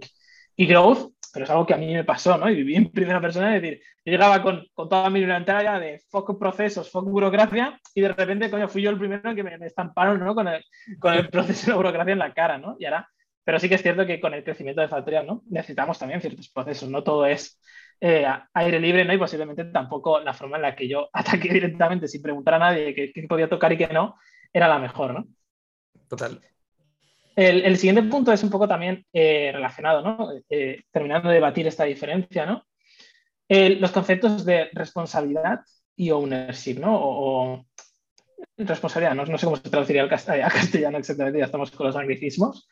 y 0.56 0.66
growth, 0.66 1.14
pero 1.34 1.46
es 1.46 1.50
algo 1.50 1.66
que 1.66 1.74
a 1.74 1.78
mí 1.78 1.92
me 1.92 2.04
pasó, 2.04 2.38
¿no? 2.38 2.48
Y 2.48 2.56
viví 2.56 2.76
en 2.76 2.92
primera 2.92 3.20
persona, 3.20 3.56
es 3.56 3.62
decir, 3.62 3.82
yo 4.06 4.12
llegaba 4.12 4.44
con, 4.44 4.68
con 4.74 4.88
toda 4.88 5.10
mi 5.10 5.22
ya 5.22 5.80
de 5.80 6.00
foco 6.10 6.38
procesos, 6.38 6.92
foco 6.92 7.10
burocracia, 7.10 7.80
y 7.96 8.02
de 8.02 8.10
repente, 8.10 8.52
coño, 8.52 8.70
fui 8.70 8.84
yo 8.84 8.92
el 8.92 9.00
primero 9.00 9.34
que 9.34 9.44
me, 9.44 9.56
estamparon, 9.66 10.20
¿no? 10.20 10.36
Con 10.36 10.48
el, 10.48 10.64
con 11.00 11.14
el 11.16 11.30
proceso 11.32 11.72
de 11.72 11.78
burocracia 11.78 12.14
en 12.14 12.20
la 12.20 12.34
cara, 12.34 12.60
¿no? 12.60 12.76
Y 12.78 12.86
ahora, 12.86 13.10
pero 13.44 13.60
sí 13.60 13.68
que 13.68 13.76
es 13.76 13.82
cierto 13.82 14.06
que 14.06 14.22
con 14.22 14.36
el 14.36 14.44
crecimiento 14.44 14.82
de 14.82 14.88
Factorial, 14.88 15.26
¿no? 15.26 15.42
Necesitamos 15.50 15.98
también 15.98 16.22
ciertos 16.22 16.50
procesos, 16.50 16.88
no 16.90 17.04
todo 17.04 17.26
es 17.26 17.60
eh, 18.00 18.28
aire 18.54 18.80
libre, 18.80 19.04
¿no? 19.04 19.14
Y 19.14 19.18
posiblemente 19.18 19.66
tampoco 19.66 20.20
la 20.20 20.36
forma 20.36 20.58
en 20.58 20.62
la 20.62 20.76
que 20.76 20.88
yo 20.88 21.10
ataqué 21.14 21.52
directamente 21.52 22.08
sin 22.08 22.22
preguntar 22.22 22.54
a 22.54 22.60
nadie 22.60 22.94
qué 22.94 23.12
podía 23.28 23.50
tocar 23.50 23.74
y 23.74 23.78
qué 23.78 23.88
no, 23.88 24.18
era 24.54 24.68
la 24.68 24.78
mejor, 24.78 25.16
¿no? 25.16 25.28
Total. 26.08 26.40
El, 27.36 27.78
siguiente 27.78 28.04
punto 28.04 28.32
es 28.32 28.44
un 28.44 28.50
poco 28.50 28.68
también 28.68 29.06
eh, 29.12 29.52
relacionado, 29.54 30.02
¿no? 30.02 30.30
Eh, 30.50 30.84
terminando 30.92 31.30
de 31.30 31.36
debatir 31.36 31.68
esta 31.68 31.86
diferencia, 31.86 32.46
¿no? 32.46 32.66
los 33.50 33.92
conceptos 33.92 34.46
de 34.46 34.70
responsabilidad 34.74 35.60
y 35.96 36.10
ownership, 36.10 36.80
¿no? 36.80 36.98
O, 37.00 37.66
responsabilidad, 38.58 39.16
no, 39.16 39.38
sé 39.38 39.46
cómo 39.46 39.58
se 39.58 39.70
traduciría 39.70 40.04
al 40.04 40.10
castellano, 40.10 40.98
exactamente, 40.98 41.40
ya 41.40 41.46
estamos 41.46 41.72
con 41.72 41.88
los 41.88 41.96
anglicismos. 41.96 42.68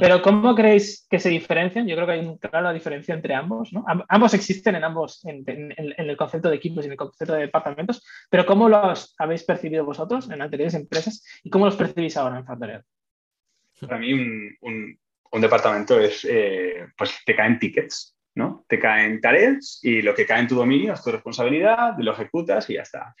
Pero 0.00 0.22
¿cómo 0.22 0.56
creéis 0.56 1.06
que 1.08 1.20
se 1.20 1.28
diferencian? 1.28 1.86
Yo 1.86 1.94
creo 1.94 2.06
que 2.06 2.12
hay 2.14 2.26
una 2.26 2.36
clara 2.38 2.72
diferencia 2.72 3.14
entre 3.14 3.32
ambos, 3.32 3.72
¿no? 3.72 3.84
ambos 4.08 4.34
existen 4.34 4.74
en 4.74 4.82
ambos, 4.82 5.24
en, 5.24 5.44
el 5.76 6.16
concepto 6.16 6.50
de 6.50 6.56
equipos 6.56 6.84
y 6.84 6.86
en 6.86 6.92
el 6.92 6.98
concepto 6.98 7.34
de 7.34 7.42
departamentos, 7.42 8.04
pero 8.28 8.44
¿cómo 8.44 8.68
los 8.68 9.14
habéis 9.18 9.44
percibido 9.44 9.84
vosotros 9.84 10.28
en 10.30 10.42
anteriores 10.42 10.74
empresas 10.74 11.24
y 11.44 11.50
cómo 11.50 11.66
los 11.66 11.76
percibís 11.76 12.16
ahora 12.16 12.38
en 12.38 12.44
Factorial? 12.44 12.84
Para 13.80 13.98
mí 13.98 14.12
un, 14.12 14.98
departamento 15.40 15.98
es, 15.98 16.24
eh, 16.30 16.86
pues 16.96 17.18
te 17.26 17.34
caen 17.34 17.58
tickets, 17.58 18.16
¿no? 18.34 18.64
Te 18.68 18.78
caen 18.78 19.20
tareas 19.20 19.80
y 19.82 20.02
lo 20.02 20.14
que 20.14 20.26
cae 20.26 20.40
en 20.40 20.48
tu 20.48 20.54
dominio 20.54 20.92
es 20.92 21.02
tu 21.02 21.10
responsabilidad, 21.10 21.94
lo 21.98 22.12
ejecutas 22.12 22.68
y 22.70 22.74
ya 22.74 22.82
está, 22.82 23.14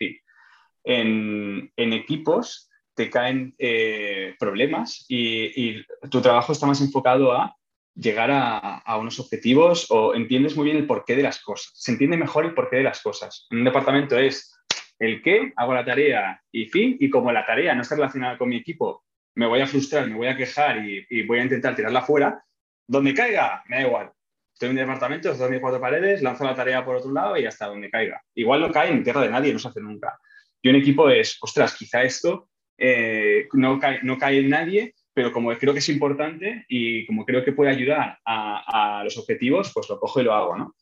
en 0.84 1.72
En, 1.76 1.92
equipos 1.92 2.70
te 2.94 3.10
caen 3.10 3.54
eh, 3.58 4.36
problemas 4.38 5.04
y, 5.08 5.84
tu 6.10 6.20
trabajo 6.20 6.52
está 6.52 6.66
más 6.66 6.80
enfocado 6.80 7.32
a 7.32 7.56
llegar 7.96 8.30
a, 8.32 8.96
unos 8.98 9.18
objetivos 9.20 9.86
o 9.90 10.14
entiendes 10.14 10.56
muy 10.56 10.66
bien 10.66 10.76
el 10.76 10.86
porqué 10.86 11.16
de 11.16 11.22
las 11.22 11.40
cosas. 11.40 11.72
Se 11.74 11.92
entiende 11.92 12.16
mejor 12.16 12.44
el 12.44 12.54
porqué 12.54 12.76
de 12.76 12.82
las 12.82 13.02
cosas. 13.02 13.46
En 13.50 13.58
un 13.58 13.64
departamento 13.64 14.18
es 14.18 14.52
el 14.98 15.22
qué, 15.22 15.52
hago 15.56 15.74
la 15.74 15.84
tarea 15.84 16.40
y 16.52 16.66
fin, 16.66 16.96
y 17.00 17.10
como 17.10 17.32
la 17.32 17.46
tarea 17.46 17.74
no 17.74 17.82
está 17.82 17.96
relacionada 17.96 18.38
con 18.38 18.48
mi 18.48 18.56
equipo 18.56 19.04
me 19.34 19.46
voy 19.46 19.60
a 19.60 19.66
frustrar, 19.66 20.08
me 20.08 20.16
voy 20.16 20.28
a 20.28 20.36
quejar 20.36 20.78
y, 20.84 21.22
voy 21.26 21.40
a 21.40 21.42
intentar 21.42 21.74
tirarla 21.74 22.02
fuera, 22.02 22.44
donde 22.86 23.14
caiga, 23.14 23.62
me 23.68 23.76
da 23.76 23.82
igual. 23.82 24.12
Estoy 24.52 24.68
en 24.68 24.74
mi 24.76 24.80
departamento, 24.80 25.32
estoy 25.32 25.54
en 25.54 25.60
cuatro 25.60 25.80
paredes, 25.80 26.22
lanzo 26.22 26.44
la 26.44 26.54
tarea 26.54 26.84
por 26.84 26.96
otro 26.96 27.12
lado 27.12 27.36
y 27.36 27.44
hasta 27.44 27.66
donde 27.66 27.90
caiga. 27.90 28.22
Igual 28.34 28.60
no 28.60 28.70
cae 28.70 28.90
en 28.90 29.02
tierra 29.02 29.22
de 29.22 29.30
nadie, 29.30 29.52
no 29.52 29.58
se 29.58 29.68
hace 29.68 29.80
nunca. 29.80 30.18
Y 30.62 30.68
un 30.68 30.76
equipo 30.76 31.10
es, 31.10 31.38
ostras, 31.40 31.74
quizá 31.74 32.02
esto 32.02 32.48
eh, 32.78 33.48
no, 33.52 33.78
cae, 33.78 34.00
no 34.02 34.18
cae 34.18 34.38
en 34.38 34.50
nadie, 34.50 34.94
pero 35.12 35.32
como 35.32 35.56
creo 35.56 35.72
que 35.72 35.78
es 35.78 35.88
importante 35.88 36.64
y 36.68 37.06
como 37.06 37.24
creo 37.24 37.44
que 37.44 37.52
puede 37.52 37.70
ayudar 37.70 38.18
a, 38.24 39.02
los 39.04 39.16
objetivos, 39.16 39.72
pues 39.72 39.88
lo 39.88 39.98
cojo 39.98 40.20
y 40.20 40.24
lo 40.24 40.34
hago, 40.34 40.56
¿no? 40.56 40.74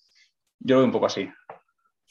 Yo 0.59 0.77
lo 0.77 0.81
veo 0.81 0.87
un 0.87 0.93
poco 0.93 1.07
así. 1.07 1.29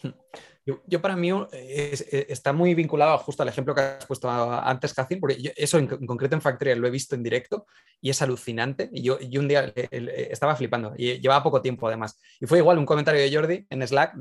Yo, 0.64 1.02
para 1.02 1.16
mí 1.16 1.32
eh, 1.54 2.26
está 2.30 2.54
muy 2.54 2.76
vinculado 2.76 3.18
justo 3.18 3.42
al 3.42 3.50
ejemplo 3.50 3.74
que 3.74 3.82
has 3.82 4.06
puesto 4.06 4.30
antes, 4.30 4.94
Cacín, 4.94 5.20
porque 5.20 5.54
eso 5.56 5.80
en, 5.80 5.88
concreto 5.88 6.36
en 6.36 6.42
Factoria 6.42 6.76
lo 6.76 6.88
he 6.88 6.92
visto 6.92 7.16
en 7.16 7.24
directo 7.24 7.66
y 8.00 8.12
es 8.12 8.22
alucinante. 8.22 8.90
Y 8.94 9.02
yo, 9.02 9.18
un 9.40 9.48
día 9.48 9.74
estaba 9.76 10.56
flipando 10.56 10.94
y 10.96 11.20
llevaba 11.20 11.44
poco 11.44 11.62
tiempo 11.62 11.88
además. 11.88 12.20
Y 12.40 12.46
fue 12.46 12.60
igual 12.60 12.78
un 12.78 12.86
comentario 12.86 13.22
de 13.22 13.36
Jordi 13.36 13.66
en 13.70 13.88
Slack 13.88 14.16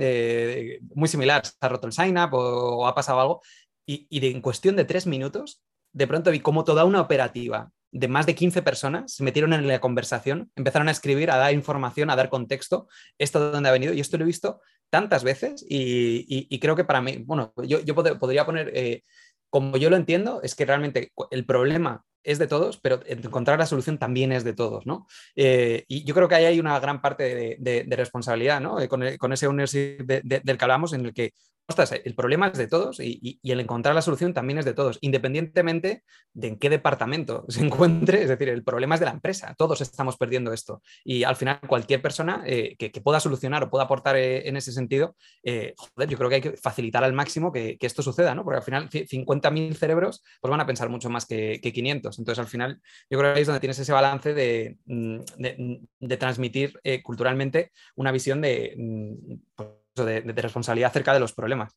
muy 0.94 1.08
similar, 1.08 1.44
se 1.44 1.52
ha 1.60 1.68
roto 1.68 1.86
el 1.86 1.92
sign-up 1.92 2.30
o, 2.32 2.86
ha 2.86 2.94
pasado 2.94 3.20
algo. 3.20 3.42
Y, 3.86 4.06
y 4.08 4.26
en 4.30 4.40
cuestión 4.40 4.76
de 4.76 4.84
tres 4.84 5.06
minutos, 5.06 5.62
de 5.92 6.06
pronto 6.06 6.30
vi 6.30 6.40
como 6.40 6.64
toda 6.64 6.84
una 6.84 7.02
operativa 7.02 7.70
de 7.92 8.08
más 8.08 8.26
de 8.26 8.34
15 8.34 8.62
personas 8.62 9.12
se 9.12 9.24
metieron 9.24 9.52
en 9.52 9.66
la 9.66 9.80
conversación, 9.80 10.50
empezaron 10.54 10.88
a 10.88 10.92
escribir, 10.92 11.30
a 11.30 11.36
dar 11.36 11.52
información, 11.52 12.10
a 12.10 12.16
dar 12.16 12.30
contexto, 12.30 12.88
esto 13.18 13.44
de 13.44 13.50
dónde 13.50 13.68
ha 13.68 13.72
venido. 13.72 13.92
Y 13.92 14.00
esto 14.00 14.16
lo 14.16 14.24
he 14.24 14.26
visto 14.26 14.60
tantas 14.90 15.24
veces 15.24 15.64
y, 15.68 16.58
creo 16.58 16.76
que 16.76 16.84
para 16.84 17.00
mí, 17.00 17.22
bueno, 17.24 17.52
yo, 17.64 17.80
yo 17.80 17.94
podría 17.94 18.44
poner, 18.44 18.72
eh, 18.74 19.02
como 19.48 19.76
yo 19.76 19.88
lo 19.90 19.96
entiendo, 19.96 20.42
es 20.42 20.54
que 20.54 20.66
realmente 20.66 21.12
el 21.30 21.46
problema 21.46 22.04
es 22.22 22.38
de 22.38 22.46
todos, 22.46 22.78
pero 22.78 23.00
encontrar 23.06 23.58
la 23.58 23.66
solución 23.66 23.98
también 23.98 24.32
es 24.32 24.44
de 24.44 24.52
todos, 24.52 24.86
¿no? 24.86 25.06
Eh, 25.36 25.84
y 25.88 26.04
yo 26.04 26.14
creo 26.14 26.28
que 26.28 26.34
ahí 26.34 26.44
hay 26.44 26.60
una 26.60 26.78
gran 26.80 27.00
parte 27.00 27.56
de, 27.58 27.96
responsabilidad, 27.96 28.60
¿no? 28.60 28.76
Con, 28.88 29.04
con 29.18 29.32
ese 29.32 29.46
ownership 29.46 30.04
del 30.04 30.58
que 30.58 30.64
hablamos, 30.64 30.92
en 30.92 31.06
el 31.06 31.14
que 31.14 31.32
el 32.04 32.14
problema 32.14 32.48
es 32.48 32.58
de 32.58 32.66
todos 32.66 33.00
y, 33.00 33.38
el 33.42 33.60
encontrar 33.60 33.94
la 33.94 34.02
solución 34.02 34.34
también 34.34 34.58
es 34.58 34.64
de 34.64 34.74
todos, 34.74 34.98
independientemente 35.00 36.02
de 36.32 36.48
en 36.48 36.58
qué 36.58 36.70
departamento 36.70 37.44
se 37.48 37.64
encuentre. 37.64 38.22
Es 38.22 38.28
decir, 38.28 38.48
el 38.48 38.64
problema 38.64 38.94
es 38.94 39.00
de 39.00 39.06
la 39.06 39.12
empresa. 39.12 39.54
Todos 39.56 39.80
estamos 39.80 40.16
perdiendo 40.16 40.52
esto. 40.52 40.82
Y 41.04 41.24
al 41.24 41.36
final, 41.36 41.60
cualquier 41.66 42.02
persona 42.02 42.42
eh, 42.46 42.76
que, 42.76 42.90
pueda 43.00 43.20
solucionar 43.20 43.62
o 43.62 43.70
pueda 43.70 43.84
aportar 43.84 44.16
eh, 44.16 44.48
en 44.48 44.56
ese 44.56 44.72
sentido, 44.72 45.16
eh, 45.42 45.74
joder, 45.76 46.08
yo 46.08 46.18
creo 46.18 46.28
que 46.28 46.34
hay 46.36 46.40
que 46.40 46.56
facilitar 46.56 47.02
al 47.02 47.12
máximo 47.12 47.52
que, 47.52 47.78
esto 47.80 48.02
suceda, 48.02 48.34
¿no? 48.34 48.44
Porque 48.44 48.58
al 48.58 48.62
final, 48.62 48.88
50.000 48.90 49.74
cerebros 49.74 50.22
pues 50.40 50.50
van 50.50 50.60
a 50.60 50.66
pensar 50.66 50.88
mucho 50.88 51.10
más 51.10 51.26
que, 51.26 51.60
500. 51.60 52.09
Entonces, 52.18 52.40
al 52.40 52.48
final, 52.48 52.80
yo 53.08 53.18
creo 53.18 53.34
que 53.34 53.40
es 53.40 53.46
donde 53.46 53.60
tienes 53.60 53.78
ese 53.78 53.92
balance 53.92 54.34
de, 54.34 54.78
mm, 54.86 55.20
transmitir 56.18 56.80
culturalmente 57.02 57.72
una 57.96 58.12
visión 58.12 58.40
de. 58.40 58.74
Mm, 58.76 59.34
pues, 59.54 59.68
de, 59.96 60.32
responsabilidad 60.36 60.90
acerca 60.90 61.12
de 61.12 61.20
los 61.20 61.32
problemas. 61.32 61.76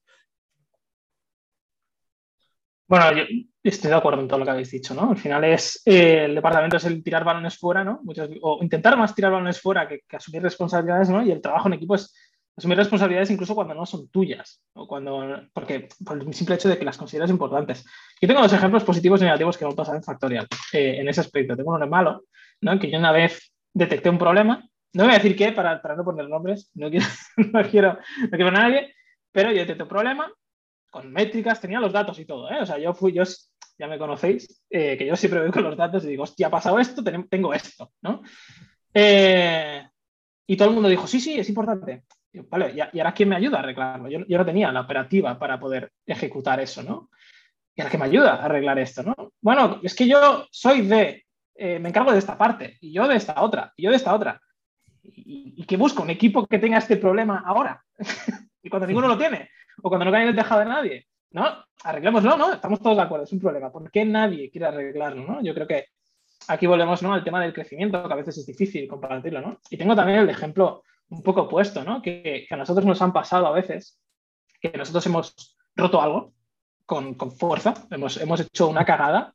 Bueno, 2.88 3.12
yo 3.12 3.24
estoy 3.64 3.90
de 3.90 3.96
acuerdo 3.96 4.22
en 4.22 4.28
todo 4.28 4.40
lo 4.40 4.46
que 4.46 4.52
habéis 4.52 4.70
dicho, 4.70 4.94
¿no? 4.94 5.12
Al 5.12 5.18
final 5.18 5.44
es 5.46 5.82
eh, 5.86 6.26
el 6.26 6.36
departamento 6.36 6.78
es 6.78 6.86
el 6.86 7.02
tirar 7.02 7.24
balones 7.24 7.58
fuera, 7.58 7.84
¿no? 7.84 8.02
o 8.42 8.60
intentar 8.62 8.98
más 8.98 9.16
tirar 9.16 9.32
balones 9.32 9.60
fuera 9.60 9.88
que, 9.88 10.02
asumir 10.16 10.44
responsabilidades, 10.44 11.10
¿no? 11.10 11.24
Y 11.24 11.32
el 11.32 11.42
trabajo 11.42 11.68
en 11.68 11.76
equipo 11.76 11.96
es 11.96 12.14
asumir 12.56 12.78
responsabilidades 12.78 13.32
incluso 13.32 13.56
cuando 13.56 13.74
no 13.74 13.86
son 13.86 14.10
tuyas, 14.10 14.62
o 14.74 14.88
cuando, 14.88 15.48
porque 15.54 15.90
por 16.06 16.22
el 16.22 16.34
simple 16.34 16.56
hecho 16.56 16.70
de 16.70 16.78
que 16.78 16.86
las 16.86 16.98
consideras 16.98 17.30
importantes. 17.30 17.86
Yo 18.22 18.28
tengo 18.28 18.42
dos 18.42 18.54
ejemplos 18.54 18.84
positivos 18.84 19.22
y 19.22 19.26
negativos 19.26 19.58
que 19.58 19.66
me 19.66 19.72
han 19.72 19.76
pasado 19.76 19.98
en 19.98 20.04
Factorial 20.04 20.48
eh, 20.72 20.98
en 21.00 21.08
ese 21.08 21.22
aspecto. 21.22 21.56
Tengo 21.56 21.74
uno 21.74 21.88
malo, 21.88 22.24
¿no? 22.62 22.80
Que 22.80 22.92
yo 22.92 23.00
una 23.00 23.12
vez 23.12 23.54
detecté 23.74 24.10
un 24.10 24.20
problema 24.20 24.64
no 24.94 25.06
voy 25.06 25.14
a 25.14 25.18
decir 25.18 25.36
qué 25.36 25.52
para, 25.52 25.82
para 25.82 25.96
no 25.96 26.04
poner 26.04 26.30
nombres, 26.30 26.70
no 26.76 26.90
quiero, 26.90 27.06
no 27.38 27.64
quiero, 27.70 27.98
no 28.22 28.30
quiero 28.30 28.48
a 28.48 28.52
nadie, 28.52 28.94
pero 29.32 29.52
yo 29.52 29.66
tengo 29.66 29.84
un 29.84 29.90
problema 29.90 30.32
con 30.90 31.12
métricas, 31.12 31.60
tenía 31.60 31.80
los 31.80 31.92
datos 31.92 32.20
y 32.20 32.26
todo, 32.26 32.52
¿eh? 32.52 32.62
O 32.62 32.66
sea, 32.66 32.78
yo 32.78 32.94
fui, 32.94 33.14
yo, 33.14 33.24
ya 33.80 33.88
me 33.88 33.98
conocéis, 33.98 34.64
eh, 34.70 34.96
que 34.96 35.08
yo 35.08 35.16
siempre 35.16 35.42
voy 35.42 35.52
con 35.52 35.64
los 35.64 35.76
datos 35.76 36.06
y 36.06 36.10
digo, 36.10 36.24
hostia, 36.24 36.48
ha 36.48 36.52
pasado 36.52 36.78
esto, 36.78 37.04
tengo 37.04 37.54
esto, 37.54 37.92
¿no? 38.04 38.22
Eh, 38.94 39.84
y 40.46 40.56
todo 40.56 40.68
el 40.68 40.76
mundo 40.76 40.90
dijo, 40.90 41.08
sí, 41.08 41.20
sí, 41.20 41.40
es 41.40 41.50
importante. 41.50 42.04
¿Y, 42.34 43.00
ahora 43.00 43.14
quién 43.14 43.30
me 43.30 43.36
ayuda 43.36 43.58
a 43.58 43.62
arreglarlo? 43.62 44.10
Yo, 44.10 44.26
yo 44.28 44.38
no 44.38 44.46
tenía 44.46 44.72
la 44.72 44.82
operativa 44.82 45.38
para 45.38 45.60
poder 45.60 45.92
ejecutar 46.06 46.60
eso, 46.60 46.84
¿no? 46.84 47.10
¿Y 47.76 47.82
ahora 47.82 47.92
qué 47.92 47.98
me 47.98 48.06
ayuda 48.06 48.36
a 48.36 48.46
arreglar 48.46 48.80
esto, 48.80 49.04
no? 49.04 49.16
Bueno, 49.42 49.80
es 49.82 49.96
que 49.96 50.08
yo 50.08 50.46
soy 50.52 50.82
de, 50.82 51.26
me 51.58 51.90
encargo 51.90 52.12
de 52.12 52.20
esta 52.20 52.38
parte, 52.38 52.78
y 52.82 52.92
yo 52.92 53.08
de 53.08 53.16
esta 53.16 53.42
otra, 53.42 53.72
y 53.78 53.84
yo 53.84 53.90
de 53.90 53.96
esta 53.96 54.14
otra 54.14 54.42
y, 55.04 55.66
que 55.66 55.78
busca 55.78 56.02
un 56.02 56.10
equipo 56.10 56.46
que 56.46 56.60
tenga 56.60 56.78
este 56.78 56.98
problema 56.98 57.44
ahora. 57.46 57.84
y 58.64 58.70
cuando 58.70 58.88
ninguno 58.88 59.08
lo 59.08 59.18
tiene, 59.18 59.50
o 59.82 59.90
cuando 59.90 60.06
no 60.06 60.12
cae 60.12 60.24
en 60.24 60.30
el 60.30 60.36
tejado 60.36 60.62
de 60.62 60.68
nadie, 60.68 61.08
¿no? 61.32 61.46
Arreglémoslo, 61.84 62.38
¿no? 62.38 62.54
Estamos 62.54 62.80
todos 62.82 62.98
de 62.98 63.04
acuerdo, 63.04 63.26
es 63.26 63.34
un 63.34 63.40
problema. 63.40 63.72
¿Por 63.72 63.90
qué 63.92 64.06
nadie 64.06 64.50
quiere 64.50 64.68
arreglarlo, 64.68 65.26
¿no? 65.26 65.44
Yo 65.44 65.54
creo 65.54 65.68
que 65.68 65.88
aquí 66.48 66.68
volvemos, 66.68 67.02
¿no? 67.04 67.14
Al 67.14 67.24
tema 67.24 67.42
del 67.42 67.54
crecimiento, 67.54 68.08
que 68.08 68.14
a 68.14 68.18
veces 68.18 68.38
es 68.38 68.46
difícil 68.46 68.88
compartirlo, 68.88 69.42
¿no? 69.42 69.60
Y 69.70 69.78
tengo 69.78 69.96
también 69.96 70.20
el 70.20 70.30
ejemplo 70.30 70.84
un 71.10 71.24
poco 71.24 71.44
opuesto, 71.44 71.84
¿no? 71.84 72.02
Que, 72.02 72.48
a 72.50 72.56
nosotros 72.56 72.86
nos 72.86 73.02
han 73.02 73.14
pasado 73.14 73.48
a 73.48 73.52
veces 73.52 74.00
que 74.62 74.72
nosotros 74.78 75.06
hemos 75.06 75.58
roto 75.76 76.02
algo 76.02 76.34
con, 76.86 77.16
fuerza, 77.32 77.74
hemos, 77.92 78.18
hemos, 78.18 78.40
hecho 78.42 78.68
una 78.68 78.86
cagada. 78.86 79.34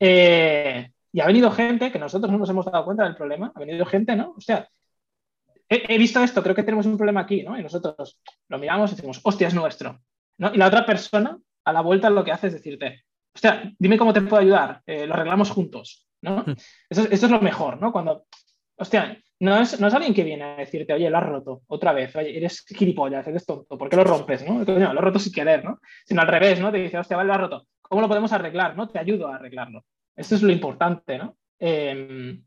Eh, 0.00 0.90
y 1.12 1.20
ha 1.20 1.26
venido 1.26 1.50
gente 1.50 1.92
que 1.92 1.98
nosotros 1.98 2.30
no 2.32 2.38
nos 2.38 2.50
hemos 2.50 2.66
dado 2.66 2.84
cuenta 2.84 3.04
del 3.04 3.16
problema, 3.16 3.52
ha 3.54 3.60
venido 3.60 3.86
gente, 3.86 4.16
¿no? 4.16 4.34
O 4.36 4.40
sea, 4.40 4.68
he, 5.68 5.98
visto 5.98 6.22
esto, 6.22 6.42
creo 6.42 6.54
que 6.54 6.62
tenemos 6.62 6.86
un 6.86 6.96
problema 6.96 7.20
aquí, 7.20 7.42
¿no? 7.42 7.58
Y 7.58 7.62
nosotros 7.62 8.20
lo 8.48 8.58
miramos 8.58 8.92
y 8.92 8.96
decimos, 8.96 9.20
hostia, 9.22 9.48
es 9.48 9.54
nuestro. 9.54 10.00
¿no? 10.38 10.52
Y 10.52 10.58
la 10.58 10.66
otra 10.66 10.84
persona, 10.84 11.38
a 11.64 11.72
la 11.72 11.80
vuelta, 11.80 12.10
lo 12.10 12.24
que 12.24 12.32
hace 12.32 12.48
es 12.48 12.54
decirte, 12.54 13.04
hostia, 13.34 13.72
dime 13.78 13.98
cómo 13.98 14.12
te 14.12 14.22
puedo 14.22 14.42
ayudar, 14.42 14.82
eh, 14.86 15.06
lo 15.06 15.14
arreglamos 15.14 15.50
juntos, 15.50 16.06
¿no? 16.22 16.44
Hmm. 16.46 16.54
Eso, 16.88 17.08
es 17.10 17.30
lo 17.30 17.40
mejor, 17.40 17.80
¿no? 17.80 17.92
Cuando, 17.92 18.26
hostia, 18.84 19.18
no 19.40 19.58
es, 19.58 19.80
no 19.80 19.88
es 19.88 19.94
alguien 19.94 20.14
que 20.14 20.24
viene 20.24 20.44
a 20.44 20.56
decirte, 20.56 20.92
oye, 20.92 21.10
lo 21.10 21.18
has 21.18 21.26
roto, 21.26 21.62
otra 21.66 21.92
vez, 21.92 22.14
oye, 22.14 22.36
eres 22.36 22.64
gilipollas, 22.66 23.26
eres 23.26 23.44
tonto, 23.44 23.76
¿por 23.76 23.88
qué 23.88 23.96
lo 23.96 24.04
rompes, 24.04 24.46
no? 24.46 24.62
lo 24.62 24.72
he 24.72 25.02
roto 25.02 25.18
sin 25.18 25.32
querer, 25.32 25.64
¿no? 25.64 25.80
Sino 26.04 26.20
al 26.20 26.28
revés, 26.28 26.60
¿no? 26.60 26.70
Te 26.70 26.78
dice, 26.78 26.98
hostia, 26.98 27.16
vale, 27.16 27.28
lo 27.28 27.34
has 27.34 27.40
roto, 27.40 27.66
¿cómo 27.82 28.02
lo 28.02 28.08
podemos 28.08 28.32
arreglar, 28.32 28.76
no? 28.76 28.88
Te 28.88 28.98
ayudo 28.98 29.28
a 29.28 29.36
arreglarlo. 29.36 29.84
Esto 30.14 30.36
es 30.36 30.42
lo 30.42 30.52
importante, 30.52 31.18
¿no? 31.18 31.36
Eh, 31.58 32.38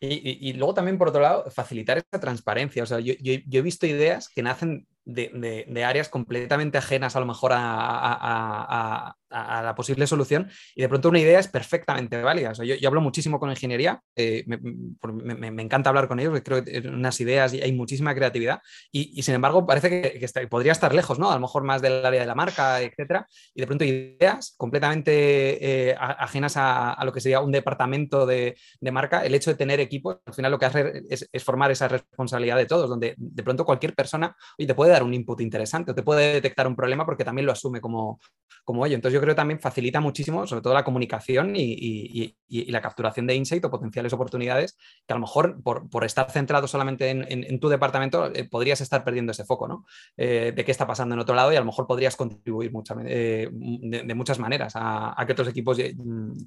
y, 0.00 0.52
luego 0.54 0.74
también, 0.74 0.98
por 0.98 1.08
otro 1.08 1.20
lado, 1.20 1.50
facilitar 1.50 1.98
esa 1.98 2.20
transparencia. 2.20 2.82
O 2.82 2.86
sea, 2.86 3.00
yo, 3.00 3.14
yo 3.20 3.58
he 3.58 3.62
visto 3.62 3.86
ideas 3.86 4.28
que 4.28 4.42
nacen 4.42 4.86
de, 5.04 5.84
áreas 5.84 6.08
completamente 6.08 6.78
ajenas 6.78 7.16
a 7.16 7.20
lo 7.20 7.26
mejor 7.26 7.52
a, 7.54 9.16
la 9.30 9.74
posible 9.74 10.06
solución 10.06 10.50
y 10.74 10.82
de 10.82 10.90
pronto 10.90 11.08
una 11.08 11.18
idea 11.18 11.40
es 11.40 11.48
perfectamente 11.48 12.20
válida. 12.20 12.52
yo, 12.52 12.76
hablo 12.86 13.00
muchísimo 13.00 13.40
con 13.40 13.48
ingeniería, 13.48 14.02
eh, 14.14 14.44
me, 14.46 15.62
encanta 15.62 15.88
hablar 15.88 16.06
con 16.06 16.20
ellos, 16.20 16.38
creo 16.44 16.62
que 16.62 16.80
unas 16.86 17.18
ideas 17.20 17.54
y 17.54 17.62
hay 17.62 17.72
muchísima 17.72 18.14
creatividad 18.14 18.60
y, 18.90 19.22
sin 19.22 19.34
embargo 19.34 19.66
parece 19.66 19.88
que, 19.90 20.46
podría 20.48 20.72
estar 20.72 20.94
lejos, 20.94 21.18
¿no? 21.18 21.30
A 21.30 21.34
lo 21.34 21.40
mejor 21.40 21.64
más 21.64 21.80
del 21.80 22.04
área 22.04 22.20
de 22.20 22.26
la 22.26 22.34
marca, 22.34 22.82
etcétera, 22.82 23.26
y 23.54 23.60
de 23.60 23.66
pronto 23.66 23.84
ideas 23.84 24.54
completamente 24.58 25.90
eh, 25.90 25.96
ajenas 25.98 26.54
a, 26.56 27.02
lo 27.04 27.12
que 27.12 27.20
sería 27.20 27.40
un 27.40 27.52
departamento 27.52 28.26
de, 28.26 28.56
marca, 28.92 29.24
el 29.24 29.34
hecho 29.34 29.50
de 29.50 29.56
tener 29.56 29.80
equipo, 29.80 30.20
al 30.26 30.34
final 30.34 30.50
lo 30.50 30.58
que 30.58 30.66
hace 30.66 31.02
es, 31.08 31.28
formar 31.42 31.70
esa 31.70 31.88
responsabilidad 31.88 32.56
de 32.56 32.66
todos, 32.66 32.88
donde 32.88 33.14
de 33.16 33.42
pronto 33.42 33.64
cualquier 33.64 33.94
persona, 33.94 34.36
y 34.58 34.66
te 34.66 34.74
puede 34.74 34.91
dar 34.92 35.02
un 35.02 35.14
input 35.14 35.40
interesante 35.40 35.90
o 35.90 35.94
te 35.94 36.02
puede 36.02 36.34
detectar 36.34 36.66
un 36.66 36.76
problema 36.76 37.04
porque 37.04 37.24
también 37.24 37.46
lo 37.46 37.52
asume 37.52 37.80
como, 37.80 38.20
como 38.64 38.86
ello. 38.86 38.94
Entonces 38.94 39.14
yo 39.14 39.20
creo 39.20 39.34
que 39.34 39.38
también 39.38 39.60
facilita 39.60 40.00
muchísimo, 40.00 40.46
sobre 40.46 40.62
todo 40.62 40.74
la 40.74 40.84
comunicación 40.84 41.54
y, 41.56 42.36
la 42.48 42.82
capturación 42.82 43.26
de 43.26 43.34
insight 43.34 43.64
o 43.64 43.70
potenciales 43.70 44.12
oportunidades 44.12 44.76
que 45.06 45.12
a 45.12 45.16
lo 45.16 45.20
mejor 45.20 45.62
por, 45.62 46.04
estar 46.04 46.30
centrado 46.30 46.66
solamente 46.68 47.10
en, 47.10 47.60
tu 47.60 47.68
departamento 47.68 48.32
eh, 48.32 48.44
podrías 48.48 48.80
estar 48.80 49.04
perdiendo 49.04 49.32
ese 49.32 49.44
foco, 49.44 49.66
¿no? 49.66 49.86
Eh, 50.16 50.52
de 50.54 50.64
qué 50.64 50.70
está 50.70 50.86
pasando 50.86 51.14
en 51.14 51.20
otro 51.20 51.34
lado 51.34 51.52
y 51.52 51.56
a 51.56 51.60
lo 51.60 51.66
mejor 51.66 51.86
podrías 51.86 52.16
contribuir 52.16 52.72
eh, 53.06 53.48
de, 53.50 54.14
muchas 54.14 54.38
maneras 54.38 54.74
a, 54.76 55.22
que 55.26 55.32
otros 55.32 55.48
equipos 55.48 55.78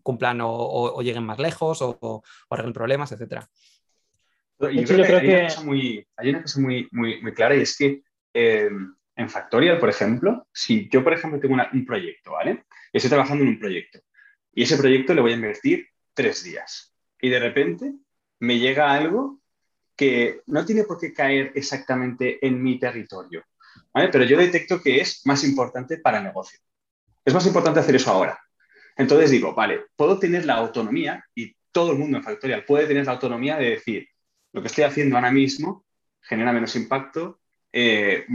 cumplan 0.03 0.39
o, 0.41 1.01
lleguen 1.01 1.25
más 1.25 1.39
lejos 1.39 1.81
o, 1.81 1.97
o 1.99 2.23
arreglen 2.49 2.73
problemas, 2.73 3.11
etcétera. 3.11 3.49
Yo 4.59 4.83
creo, 4.83 5.05
que, 5.05 5.15
hay, 5.15 5.27
Una 5.27 5.47
cosa 5.47 5.63
muy, 5.63 6.07
hay 6.15 6.29
una 6.29 6.41
cosa 6.41 6.61
muy, 6.61 6.87
muy, 6.91 7.21
muy 7.21 7.33
clara 7.33 7.55
y 7.55 7.61
es 7.61 7.75
que 7.77 8.03
eh, 8.35 8.69
en 9.15 9.29
Factorial, 9.29 9.79
por 9.79 9.89
ejemplo, 9.89 10.45
si 10.53 10.89
yo, 10.89 11.03
por 11.03 11.13
ejemplo, 11.13 11.39
tengo 11.39 11.55
un 11.55 11.85
proyecto, 11.85 12.33
¿vale? 12.33 12.65
estoy 12.91 13.09
trabajando 13.09 13.43
en 13.43 13.49
un 13.49 13.59
proyecto 13.59 13.99
y 14.53 14.63
ese 14.63 14.77
proyecto 14.77 15.13
le 15.13 15.21
voy 15.21 15.31
a 15.31 15.35
invertir 15.35 15.87
tres 16.13 16.43
días 16.43 16.93
y 17.19 17.29
de 17.29 17.39
repente 17.39 17.93
me 18.39 18.59
llega 18.59 18.93
algo 18.93 19.39
que 19.95 20.41
no 20.47 20.65
tiene 20.65 20.83
por 20.83 20.99
qué 20.99 21.13
caer 21.13 21.53
exactamente 21.55 22.45
en 22.45 22.61
mi 22.61 22.77
territorio, 22.77 23.43
¿vale? 23.93 24.09
Pero 24.09 24.25
yo 24.25 24.37
detecto 24.37 24.81
que 24.81 24.99
es 24.99 25.21
más 25.25 25.43
importante 25.45 25.97
para 25.97 26.17
el 26.17 26.25
negocio. 26.25 26.59
Es 27.23 27.33
más 27.33 27.45
importante 27.47 27.79
hacer 27.79 27.95
eso 27.95 28.11
ahora. 28.11 28.37
Entonces 28.97 29.31
digo, 29.31 29.53
vale, 29.55 29.85
puedo 29.95 30.19
tener 30.19 30.45
la 30.45 30.55
autonomía 30.55 31.25
y 31.33 31.55
todo 31.71 31.91
el 31.93 31.97
mundo 31.97 32.17
en 32.17 32.23
Factorial 32.23 32.65
puede 32.65 32.87
tener 32.87 33.05
la 33.05 33.13
autonomía 33.13 33.57
de 33.57 33.71
decir, 33.71 34.07
lo 34.53 34.61
que 34.61 34.67
estoy 34.67 34.83
haciendo 34.83 35.15
ahora 35.15 35.31
mismo 35.31 35.85
genera 36.21 36.53
menos 36.53 36.75
impacto, 36.75 37.39
eh, 37.77 38.25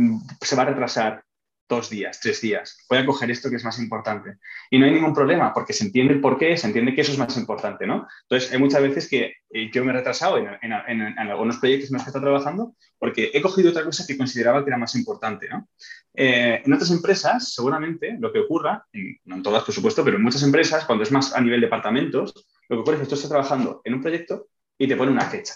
se 0.43 0.55
va 0.55 0.63
a 0.63 0.67
retrasar 0.67 1.25
dos 1.67 1.89
días, 1.89 2.21
tres 2.21 2.43
días. 2.43 2.77
Voy 2.91 2.99
a 2.99 3.07
coger 3.07 3.31
esto 3.31 3.49
que 3.49 3.57
es 3.57 3.65
más 3.65 3.79
importante. 3.79 4.35
Y 4.71 4.79
no 4.79 4.85
hay 4.85 4.93
ningún 4.93 5.15
problema, 5.15 5.55
porque 5.55 5.73
se 5.73 5.85
entiende 5.85 6.15
el 6.15 6.21
por 6.21 6.37
qué, 6.37 6.57
se 6.59 6.67
entiende 6.67 6.95
que 6.95 7.01
eso 7.01 7.13
es 7.13 7.19
más 7.19 7.35
importante, 7.39 7.87
¿no? 7.87 8.07
Entonces, 8.23 8.53
hay 8.53 8.59
muchas 8.59 8.83
veces 8.83 9.09
que 9.09 9.35
eh, 9.49 9.71
yo 9.73 9.85
me 9.85 9.93
he 9.93 9.95
retrasado 9.95 10.37
en, 10.37 10.73
algunos 11.19 11.59
proyectos 11.59 11.89
en 11.89 11.95
los 11.95 12.03
que 12.03 12.11
estoy 12.11 12.23
trabajando 12.23 12.75
porque 12.99 13.31
he 13.33 13.41
cogido 13.41 13.71
otra 13.71 13.85
cosa 13.85 14.05
que 14.07 14.19
consideraba 14.19 14.63
que 14.63 14.71
era 14.71 14.77
más 14.77 14.95
importante, 14.97 15.49
¿no? 15.49 15.69
Eh, 16.13 16.61
en 16.63 16.73
otras 16.73 16.91
empresas, 16.91 17.55
seguramente, 17.55 18.17
lo 18.19 18.33
que 18.33 18.41
ocurra, 18.41 18.85
no 19.25 19.37
en 19.37 19.43
todas, 19.43 19.63
por 19.65 19.75
supuesto, 19.75 20.05
pero 20.05 20.17
en 20.19 20.23
muchas 20.23 20.43
empresas, 20.43 20.85
cuando 20.85 21.05
es 21.05 21.13
más 21.13 21.35
a 21.35 21.41
nivel 21.41 21.61
departamentos, 21.63 22.35
lo 22.69 22.77
que 22.77 22.81
ocurre 22.81 22.97
es 22.97 23.03
que 23.03 23.09
tú 23.09 23.15
estás 23.15 23.31
trabajando 23.31 23.81
en 23.85 23.95
un 23.95 24.03
proyecto 24.03 24.49
y 24.77 24.87
te 24.87 24.97
pone 24.97 25.13
una 25.13 25.31
fecha. 25.31 25.55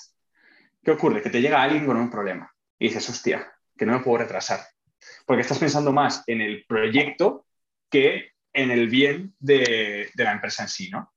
¿Qué 0.82 0.92
ocurre? 0.92 1.20
Que 1.20 1.30
te 1.30 1.42
llega 1.42 1.62
alguien 1.62 1.86
con 1.86 1.96
un 1.96 2.10
problema 2.10 2.50
y 2.78 2.88
dices, 2.88 3.08
hostia, 3.08 3.54
que 3.76 3.86
no 3.86 3.92
me 3.92 4.04
puedo 4.04 4.18
retrasar 4.18 4.60
porque 5.26 5.42
estás 5.42 5.58
pensando 5.58 5.92
más 5.92 6.24
en 6.26 6.40
el 6.40 6.64
proyecto 6.66 7.46
que 7.90 8.32
en 8.52 8.70
el 8.70 8.88
bien 8.88 9.34
de, 9.38 10.10
la 10.16 10.32
empresa 10.32 10.64
en 10.64 10.68
sí, 10.68 10.90
¿no? 10.90 11.12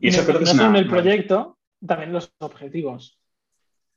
Y 0.00 0.08
eso 0.08 0.24
creo 0.24 0.38
que 0.38 0.44
es 0.44 0.58
en 0.58 0.76
el 0.76 0.88
proyecto, 0.88 1.58
también 1.84 2.12
los 2.12 2.32
objetivos. 2.38 3.18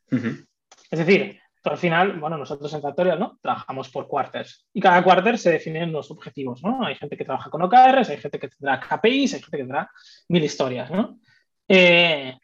Es 0.09 0.99
decir, 0.99 1.39
al 1.63 1.77
final, 1.77 2.19
bueno, 2.19 2.37
nosotros 2.37 2.73
en 2.73 2.81
Factorial, 2.81 3.19
¿no? 3.19 3.39
Trabajamos 3.41 3.89
por 3.89 4.07
quarters 4.07 4.67
y 4.73 4.81
cada 4.81 5.03
quarter 5.03 5.37
se 5.37 5.51
definen 5.51 5.91
los 5.91 6.11
objetivos, 6.11 6.61
¿no? 6.63 6.85
Hay 6.85 6.95
gente 6.95 7.17
que 7.17 7.25
trabaja 7.25 7.49
con 7.49 7.61
OKRs, 7.61 8.09
hay 8.09 8.17
gente 8.17 8.39
que 8.39 8.49
tendrá 8.49 8.79
KPIs, 8.79 9.33
hay 9.33 9.39
gente 9.39 9.57
que 9.57 9.63
tendrá 9.63 9.91
mil 10.29 10.43
historias, 10.43 10.91
¿no? 10.91 11.19
Eh, 11.67 12.37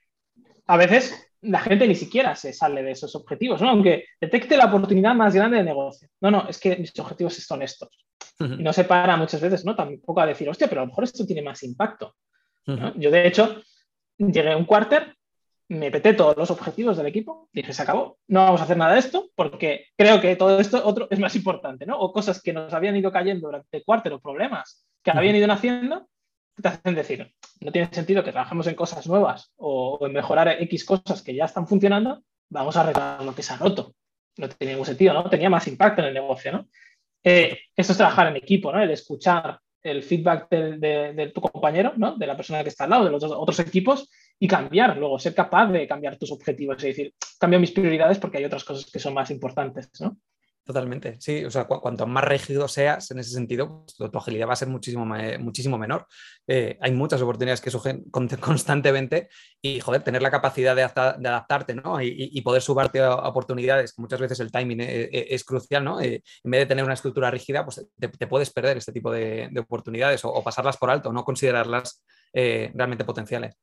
a 0.68 0.78
veces 0.78 1.29
la 1.41 1.60
gente 1.60 1.88
ni 1.88 1.96
siquiera 1.96 2.36
se 2.36 2.53
sale 2.53 2.84
de 2.84 2.91
esos 2.91 3.15
objetivos, 3.15 3.62
¿no? 3.62 3.69
Aunque 3.69 4.05
detecte 4.19 4.58
la 4.58 4.65
oportunidad 4.65 5.15
más 5.15 5.34
grande 5.34 5.58
de 5.58 5.63
negocio. 5.63 6.10
No, 6.22 6.31
no, 6.31 6.48
es 6.50 6.60
que 6.60 6.75
mis 6.77 6.98
objetivos 7.00 7.36
son 7.36 7.62
estos. 7.62 7.89
Y 8.39 8.63
no 8.63 8.72
se 8.74 8.86
para 8.86 9.17
muchas 9.17 9.41
veces, 9.41 9.65
¿no? 9.65 9.75
Tampoco 9.75 10.22
a 10.22 10.25
decir, 10.25 10.50
hostia, 10.50 10.67
pero 10.67 10.81
a 10.81 10.84
lo 10.84 10.89
mejor 10.89 11.03
esto 11.03 11.25
tiene 11.25 11.41
más 11.41 11.63
impacto. 11.63 12.15
Yo, 12.96 13.10
de 13.10 13.27
hecho, 13.27 13.62
llegué 14.17 14.51
a 14.51 14.58
un 14.58 14.65
cuarter, 14.65 15.15
me 15.69 15.91
peté 15.91 16.13
todos 16.13 16.38
los 16.38 16.51
objetivos 16.51 16.98
del 16.98 17.08
equipo, 17.08 17.50
dije, 17.51 17.74
se 17.74 17.81
acabó, 17.81 18.17
no 18.27 18.41
vamos 18.41 18.62
a 18.62 18.63
hacer 18.63 18.77
nada 18.77 18.93
de 18.93 19.00
esto 19.00 19.29
porque 19.36 19.88
creo 19.98 20.22
que 20.22 20.36
todo 20.36 20.60
esto 20.60 20.81
otro 20.86 21.08
es 21.10 21.19
más 21.19 21.36
importante, 21.36 21.86
¿no? 21.86 22.00
O 22.00 22.12
cosas 22.12 22.41
que 22.41 22.53
nos 22.53 22.74
habían 22.74 22.96
ido 22.96 23.12
cayendo 23.12 23.48
durante 23.48 23.77
el 23.77 23.84
cuarter 23.84 24.13
o 24.13 24.19
problemas 24.19 24.86
que 25.03 25.12
habían 25.12 25.36
ido 25.36 25.48
naciendo 25.48 26.08
te 26.62 26.68
hacen 26.68 26.96
decir, 26.96 27.34
no 27.62 27.72
tiene 27.72 27.89
sentido 27.92 28.24
que 28.24 28.32
trabajemos 28.32 28.68
en 28.68 28.75
cosas 28.75 29.08
nuevas 29.08 29.51
o, 29.58 30.00
en 30.01 30.13
mejorar 30.13 30.50
X 30.62 30.86
cosas 30.86 31.22
que 31.22 31.36
ya 31.36 31.46
están 31.46 31.68
funcionando, 31.68 32.24
vamos 32.50 32.75
a 32.78 32.82
arreglar 32.82 33.24
lo 33.24 33.36
que 33.36 33.44
se 33.44 33.54
ha 33.54 33.58
roto. 33.58 33.96
No 34.38 34.48
tenía 34.50 34.74
ningún 34.74 34.86
sentido, 34.86 35.13
¿no? 35.13 35.30
Tenía 35.30 35.50
más 35.50 35.68
impacto 35.68 36.01
en 36.01 36.10
el 36.10 36.13
negocio, 36.13 36.51
¿no? 36.51 36.68
Eh, 37.24 37.58
esto 37.75 37.92
es 37.92 37.98
trabajar 37.98 38.28
en 38.28 38.38
equipo, 38.38 38.72
¿no? 38.72 38.82
El 38.82 38.92
escuchar 38.92 39.60
el 39.82 40.04
feedback 40.04 40.50
de, 40.50 41.32
tu 41.34 41.42
compañero, 41.42 41.94
¿no? 41.96 42.16
De 42.16 42.28
la 42.28 42.36
persona 42.36 42.63
que 42.63 42.70
está 42.70 42.84
al 42.84 42.89
lado, 42.89 43.06
de 43.06 43.12
los 43.12 43.24
otros 43.24 43.60
equipos 43.60 44.10
y 44.38 44.48
cambiar, 44.48 44.98
luego 44.98 45.20
ser 45.20 45.34
capaz 45.34 45.68
de 45.68 45.88
cambiar 45.88 46.18
tus 46.18 46.32
objetivos, 46.32 46.78
es 46.78 46.84
decir, 46.84 47.13
cambio 47.39 47.60
mis 47.60 47.72
prioridades 47.72 48.20
porque 48.20 48.38
hay 48.38 48.46
otras 48.46 48.63
cosas 48.63 48.89
que 48.92 49.00
son 49.00 49.13
más 49.13 49.32
importantes, 49.32 49.89
¿no? 50.00 50.18
Totalmente, 50.70 51.16
sí. 51.20 51.44
O 51.46 51.50
sea, 51.50 51.66
cuanto 51.66 52.06
más 52.06 52.24
rígido 52.24 52.68
seas 52.68 53.10
en 53.10 53.18
ese 53.18 53.32
sentido, 53.32 53.86
pues, 53.98 54.12
tu, 54.12 54.18
agilidad 54.20 54.48
va 54.48 54.54
a 54.54 54.56
ser 54.56 54.68
muchísimo, 54.68 55.04
muchísimo 55.40 55.80
menor. 55.80 56.06
Eh, 56.46 56.78
hay 56.80 56.92
muchas 56.92 57.20
oportunidades 57.24 57.60
que 57.60 57.72
surgen 57.72 58.04
constantemente 58.40 59.30
y, 59.64 59.80
joder, 59.80 60.04
tener 60.04 60.22
la 60.22 60.30
capacidad 60.30 60.76
de, 60.76 60.84
adaptarte 60.84 61.74
¿no? 61.74 62.00
y, 62.00 62.40
poder 62.42 62.62
subarte 62.62 63.00
a 63.00 63.16
oportunidades, 63.16 63.94
que 63.96 64.02
muchas 64.04 64.20
veces 64.20 64.40
el 64.42 64.52
timing 64.52 64.82
eh, 64.82 65.10
eh, 65.12 65.28
es, 65.32 65.44
crucial, 65.44 65.84
¿no? 65.84 66.00
en 66.00 66.22
vez 66.44 66.60
de 66.60 66.66
tener 66.68 66.84
una 66.84 66.94
estructura 66.94 67.32
rígida, 67.32 67.66
pues 67.66 67.84
te, 67.98 68.28
puedes 68.28 68.52
perder 68.52 68.78
este 68.78 68.92
tipo 68.92 69.12
de, 69.12 69.50
oportunidades 69.60 70.24
o, 70.24 70.44
pasarlas 70.44 70.78
por 70.78 70.92
alto, 70.92 71.12
no 71.12 71.24
considerarlas 71.24 72.04
realmente 72.32 73.06
potenciales. 73.06 73.56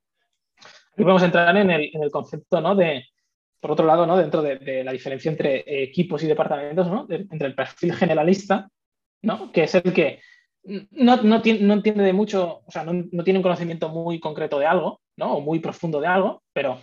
Aquí 0.58 1.04
podemos 1.04 1.22
entrar 1.22 1.56
en 1.56 1.70
el, 1.70 1.88
en 1.92 2.02
el 2.02 2.10
concepto 2.10 2.60
¿no? 2.60 2.74
de 2.74 3.04
por 3.60 3.72
otro 3.72 3.86
lado, 3.86 4.06
¿no? 4.06 4.16
dentro 4.16 4.42
de, 4.42 4.84
la 4.84 4.92
diferencia 4.92 5.30
entre 5.30 5.64
equipos 5.82 6.22
y 6.22 6.26
departamentos, 6.26 6.88
¿no? 6.88 7.06
entre 7.08 7.48
el 7.48 7.54
perfil 7.54 7.94
generalista, 7.94 8.68
¿no? 9.22 9.50
que 9.52 9.64
es 9.64 9.74
el 9.74 9.92
que 9.92 10.20
no, 10.90 11.16
no, 11.22 11.36
entiende 11.44 12.02
de 12.02 12.12
mucho, 12.12 12.62
o 12.66 12.70
sea, 12.70 12.84
no, 12.84 13.24
tiene 13.24 13.38
un 13.38 13.42
conocimiento 13.42 13.88
muy 13.88 14.18
concreto 14.20 14.58
de 14.58 14.66
algo, 14.66 15.00
¿no? 15.16 15.34
o 15.36 15.40
muy 15.40 15.60
profundo 15.60 16.00
de 16.00 16.08
algo, 16.08 16.42
pero 16.52 16.80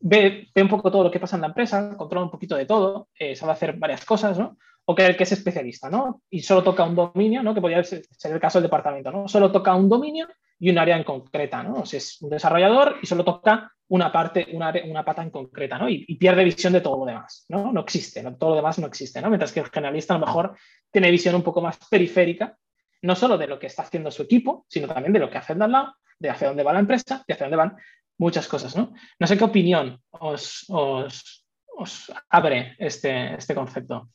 ve, 0.00 0.48
ve, 0.54 0.62
un 0.62 0.68
poco 0.68 0.90
todo 0.90 1.04
lo 1.04 1.10
que 1.10 1.20
pasa 1.20 1.36
en 1.36 1.42
la 1.42 1.48
empresa, 1.48 1.96
controla 1.96 2.24
un 2.24 2.30
poquito 2.30 2.56
de 2.56 2.66
todo, 2.66 3.08
eh, 3.18 3.34
sabe 3.34 3.52
hacer 3.52 3.74
varias 3.74 4.04
cosas, 4.04 4.38
¿no? 4.38 4.56
o 4.86 4.94
que 4.94 5.04
el 5.04 5.16
que 5.16 5.24
es 5.24 5.32
especialista, 5.32 5.90
¿no? 5.90 6.22
Y 6.30 6.42
solo 6.42 6.62
toca 6.62 6.84
un 6.84 6.94
dominio, 6.94 7.42
¿no? 7.42 7.52
Que 7.52 7.60
podría 7.60 7.82
ser 7.82 8.04
el 8.22 8.40
caso 8.40 8.58
del 8.58 8.68
departamento, 8.68 9.10
¿no? 9.10 9.26
Solo 9.26 9.50
toca 9.50 9.74
un 9.74 9.88
dominio 9.88 10.28
y 10.58 10.70
un 10.70 10.78
área 10.78 10.96
en 10.96 11.04
concreta, 11.04 11.62
¿no? 11.62 11.74
O 11.74 11.82
es 11.84 12.20
un 12.22 12.30
desarrollador 12.30 12.96
y 13.02 13.06
solo 13.06 13.24
toca 13.24 13.72
una 13.88 14.10
parte, 14.10 14.48
una, 14.52 14.72
una 14.84 15.04
pata 15.04 15.22
en 15.22 15.30
concreta, 15.30 15.78
¿no? 15.78 15.88
Y, 15.88 16.16
pierde 16.16 16.44
visión 16.44 16.72
de 16.72 16.80
todo 16.80 16.98
lo 16.98 17.04
demás, 17.04 17.44
¿no? 17.48 17.72
No 17.72 17.80
existe, 17.82 18.22
todo 18.38 18.50
lo 18.50 18.56
demás 18.56 18.78
no 18.78 18.86
existe, 18.86 19.20
¿no? 19.20 19.28
Mientras 19.28 19.52
que 19.52 19.60
el 19.60 19.70
generalista 19.70 20.14
a 20.14 20.18
lo 20.18 20.26
mejor 20.26 20.56
tiene 20.90 21.10
visión 21.10 21.34
un 21.34 21.42
poco 21.42 21.60
más 21.60 21.78
periférica, 21.88 22.56
no 23.02 23.14
solo 23.14 23.38
de 23.38 23.46
lo 23.46 23.58
que 23.58 23.66
está 23.66 23.82
haciendo 23.82 24.10
su 24.10 24.22
equipo, 24.22 24.64
sino 24.68 24.88
también 24.88 25.12
de 25.12 25.20
lo 25.20 25.30
que 25.30 25.38
hace 25.38 25.52
al 25.52 25.70
lado, 25.70 25.94
de 26.18 26.30
hacia 26.30 26.48
dónde 26.48 26.62
va 26.62 26.72
la 26.72 26.80
empresa 26.80 27.22
y 27.26 27.32
hacia 27.32 27.44
dónde 27.44 27.56
van 27.56 27.76
muchas 28.18 28.48
cosas, 28.48 28.74
¿no? 28.76 28.94
No 29.18 29.26
sé 29.26 29.36
qué 29.36 29.44
opinión 29.44 30.00
os, 30.10 30.64
os, 30.68 31.46
os 31.76 32.12
abre 32.30 32.74
este, 32.78 33.34
este 33.34 33.54
concepto. 33.54 34.08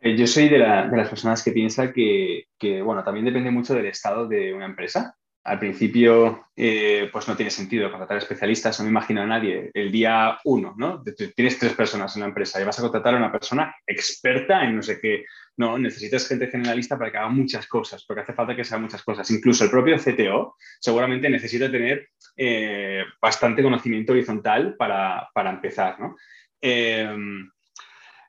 Eh, 0.00 0.16
yo 0.16 0.26
soy 0.26 0.48
de, 0.48 0.58
de, 0.58 0.96
las 0.96 1.08
personas 1.08 1.42
que 1.42 1.52
piensa 1.52 1.92
que, 1.92 2.44
que, 2.58 2.80
bueno, 2.80 3.04
también 3.04 3.26
depende 3.26 3.50
mucho 3.50 3.74
del 3.74 3.86
estado 3.86 4.26
de 4.26 4.54
una 4.54 4.64
empresa 4.64 5.17
al 5.48 5.58
principio 5.58 6.48
eh, 6.54 7.08
pues 7.12 7.26
no 7.26 7.36
tiene 7.36 7.50
sentido 7.50 7.90
contratar 7.90 8.18
especialistas, 8.18 8.78
no 8.78 8.84
me 8.84 8.90
imagino 8.90 9.22
a 9.22 9.26
nadie 9.26 9.70
el 9.72 9.90
día 9.90 10.38
uno, 10.44 10.74
¿no? 10.76 11.02
Tienes 11.34 11.58
tres 11.58 11.72
personas 11.72 12.14
en 12.16 12.20
la 12.20 12.28
empresa 12.28 12.60
y 12.60 12.64
vas 12.64 12.78
a 12.78 12.82
contratar 12.82 13.14
a 13.14 13.18
una 13.18 13.32
persona 13.32 13.74
experta 13.86 14.64
en 14.64 14.76
no 14.76 14.82
sé 14.82 15.00
qué. 15.00 15.24
No, 15.56 15.78
necesitas 15.78 16.28
gente 16.28 16.46
generalista 16.48 16.96
para 16.98 17.10
que 17.10 17.18
haga 17.18 17.28
muchas 17.30 17.66
cosas, 17.66 18.04
porque 18.04 18.22
hace 18.22 18.32
falta 18.32 18.54
que 18.54 18.64
se 18.64 18.74
haga 18.74 18.82
muchas 18.82 19.02
cosas. 19.02 19.30
Incluso 19.30 19.64
el 19.64 19.70
propio 19.70 19.96
CTO 19.96 20.56
seguramente 20.80 21.28
necesita 21.28 21.70
tener 21.70 22.08
eh, 22.36 23.04
bastante 23.20 23.62
conocimiento 23.62 24.12
horizontal 24.12 24.76
para, 24.76 25.28
empezar, 25.34 25.98
¿no? 25.98 26.16
Em, 26.60 27.50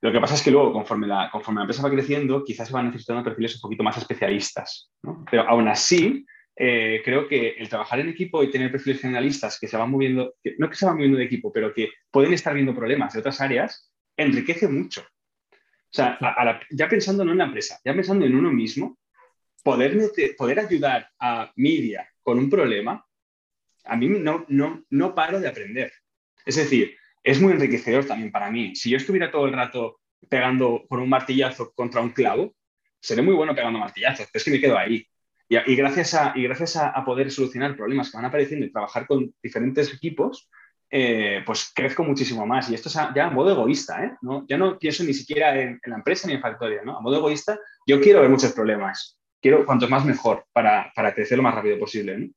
lo 0.02 0.12
que 0.12 0.20
pasa 0.20 0.36
es 0.36 0.42
que 0.42 0.52
luego, 0.52 0.72
conforme 0.72 1.08
la, 1.08 1.30
conforme 1.30 1.60
la 1.60 1.64
empresa 1.64 1.84
va 1.84 1.92
creciendo, 1.92 2.44
quizás 2.44 2.68
se 2.68 2.74
van 2.74 2.88
necesitando 2.88 3.24
perfiles 3.24 3.56
un 3.56 3.62
poquito 3.62 3.84
más 3.84 3.98
especialistas, 3.98 4.92
¿no? 5.04 5.26
Pero 5.30 5.48
aún 5.48 5.68
así, 5.68 6.26
eh, 6.62 7.02
creo 7.06 7.26
que 7.26 7.52
el 7.52 7.70
trabajar 7.70 8.02
en 8.02 8.10
equipo 8.10 8.44
y 8.44 8.52
tener 8.52 8.70
perfiles 8.70 9.00
generalistas 9.00 9.58
que 9.58 9.68
se 9.70 9.78
van 9.78 9.90
moviendo, 9.90 10.36
no 10.58 10.70
que 10.70 10.76
se 10.76 10.86
van 10.86 10.96
moviendo 10.96 11.18
de 11.18 11.24
equipo, 11.24 11.54
pero 11.54 11.74
que 11.74 11.90
pueden 12.12 12.34
estar 12.34 12.54
viendo 12.54 12.76
problemas 12.76 13.14
de 13.14 13.20
otras 13.20 13.40
áreas, 13.40 13.90
enriquece 14.18 14.68
mucho. 14.68 15.02
O 15.02 15.92
sea, 15.92 16.20
ya 16.72 16.90
pensando 16.90 17.24
no 17.24 17.32
en 17.32 17.38
la 17.38 17.46
empresa, 17.46 17.80
ya 17.86 17.94
pensando 17.94 18.26
en 18.26 18.36
uno 18.36 18.52
mismo, 18.52 19.00
poder, 19.64 19.98
poder 20.38 20.60
ayudar 20.60 21.10
a 21.18 21.50
media 21.56 22.10
con 22.22 22.38
un 22.38 22.50
problema, 22.50 23.06
a 23.86 23.96
mí 23.96 24.10
no, 24.10 24.46
no, 24.50 24.84
no 24.90 25.16
paro 25.16 25.40
de 25.40 25.48
aprender. 25.48 25.94
Es 26.46 26.58
decir, 26.58 26.94
es 27.24 27.40
muy 27.40 27.54
enriquecedor 27.54 28.06
también 28.06 28.34
para 28.34 28.52
mí. 28.52 28.76
Si 28.76 28.90
yo 28.90 28.98
estuviera 28.98 29.32
todo 29.32 29.46
el 29.46 29.54
rato 29.54 30.02
pegando 30.28 30.86
con 30.90 31.00
un 31.00 31.08
martillazo 31.08 31.72
contra 31.74 32.02
un 32.02 32.10
clavo, 32.10 32.54
seré 33.00 33.22
muy 33.22 33.34
bueno 33.34 33.56
pegando 33.56 33.80
martillazos, 33.80 34.28
pero 34.32 34.40
es 34.40 34.44
que 34.44 34.52
me 34.52 34.60
quedo 34.60 34.78
ahí. 34.78 35.08
Y, 35.52 35.76
gracias, 35.76 36.14
a, 36.14 36.32
y 36.36 36.44
gracias 36.44 36.76
a, 36.76 37.04
poder 37.04 37.32
solucionar 37.32 37.76
problemas 37.76 38.12
que 38.12 38.18
van 38.18 38.26
apareciendo 38.26 38.68
y 38.68 38.72
trabajar 38.72 39.08
con 39.08 39.34
diferentes 39.42 39.92
equipos, 39.92 40.48
eh, 40.92 41.42
pues 41.44 41.72
crezco 41.74 42.04
muchísimo 42.04 42.46
más. 42.46 42.70
Y 42.70 42.76
esto 42.76 42.88
es 42.88 42.94
ya 43.16 43.26
a 43.26 43.32
modo 43.32 43.52
egoísta, 43.52 44.04
¿eh? 44.04 44.12
¿No? 44.22 44.46
Ya 44.48 44.60
no 44.60 44.78
pienso 44.78 45.04
ni 45.04 45.14
siquiera 45.14 45.60
en, 45.60 45.82
la 45.86 45.96
empresa 45.96 46.28
ni 46.28 46.36
en 46.36 46.42
Factoria, 46.42 46.84
¿no? 46.86 46.96
A 46.96 47.02
modo 47.02 47.18
egoísta, 47.18 47.60
yo 47.88 48.00
quiero 48.00 48.22
ver 48.22 48.30
muchos 48.30 48.54
problemas. 48.54 49.20
Quiero 49.42 49.66
cuanto 49.66 49.90
más 49.90 50.06
mejor 50.06 50.46
para, 50.54 50.92
para 50.96 51.16
crecer 51.16 51.38
lo 51.38 51.44
más 51.44 51.56
rápido 51.56 51.80
posible, 51.80 52.30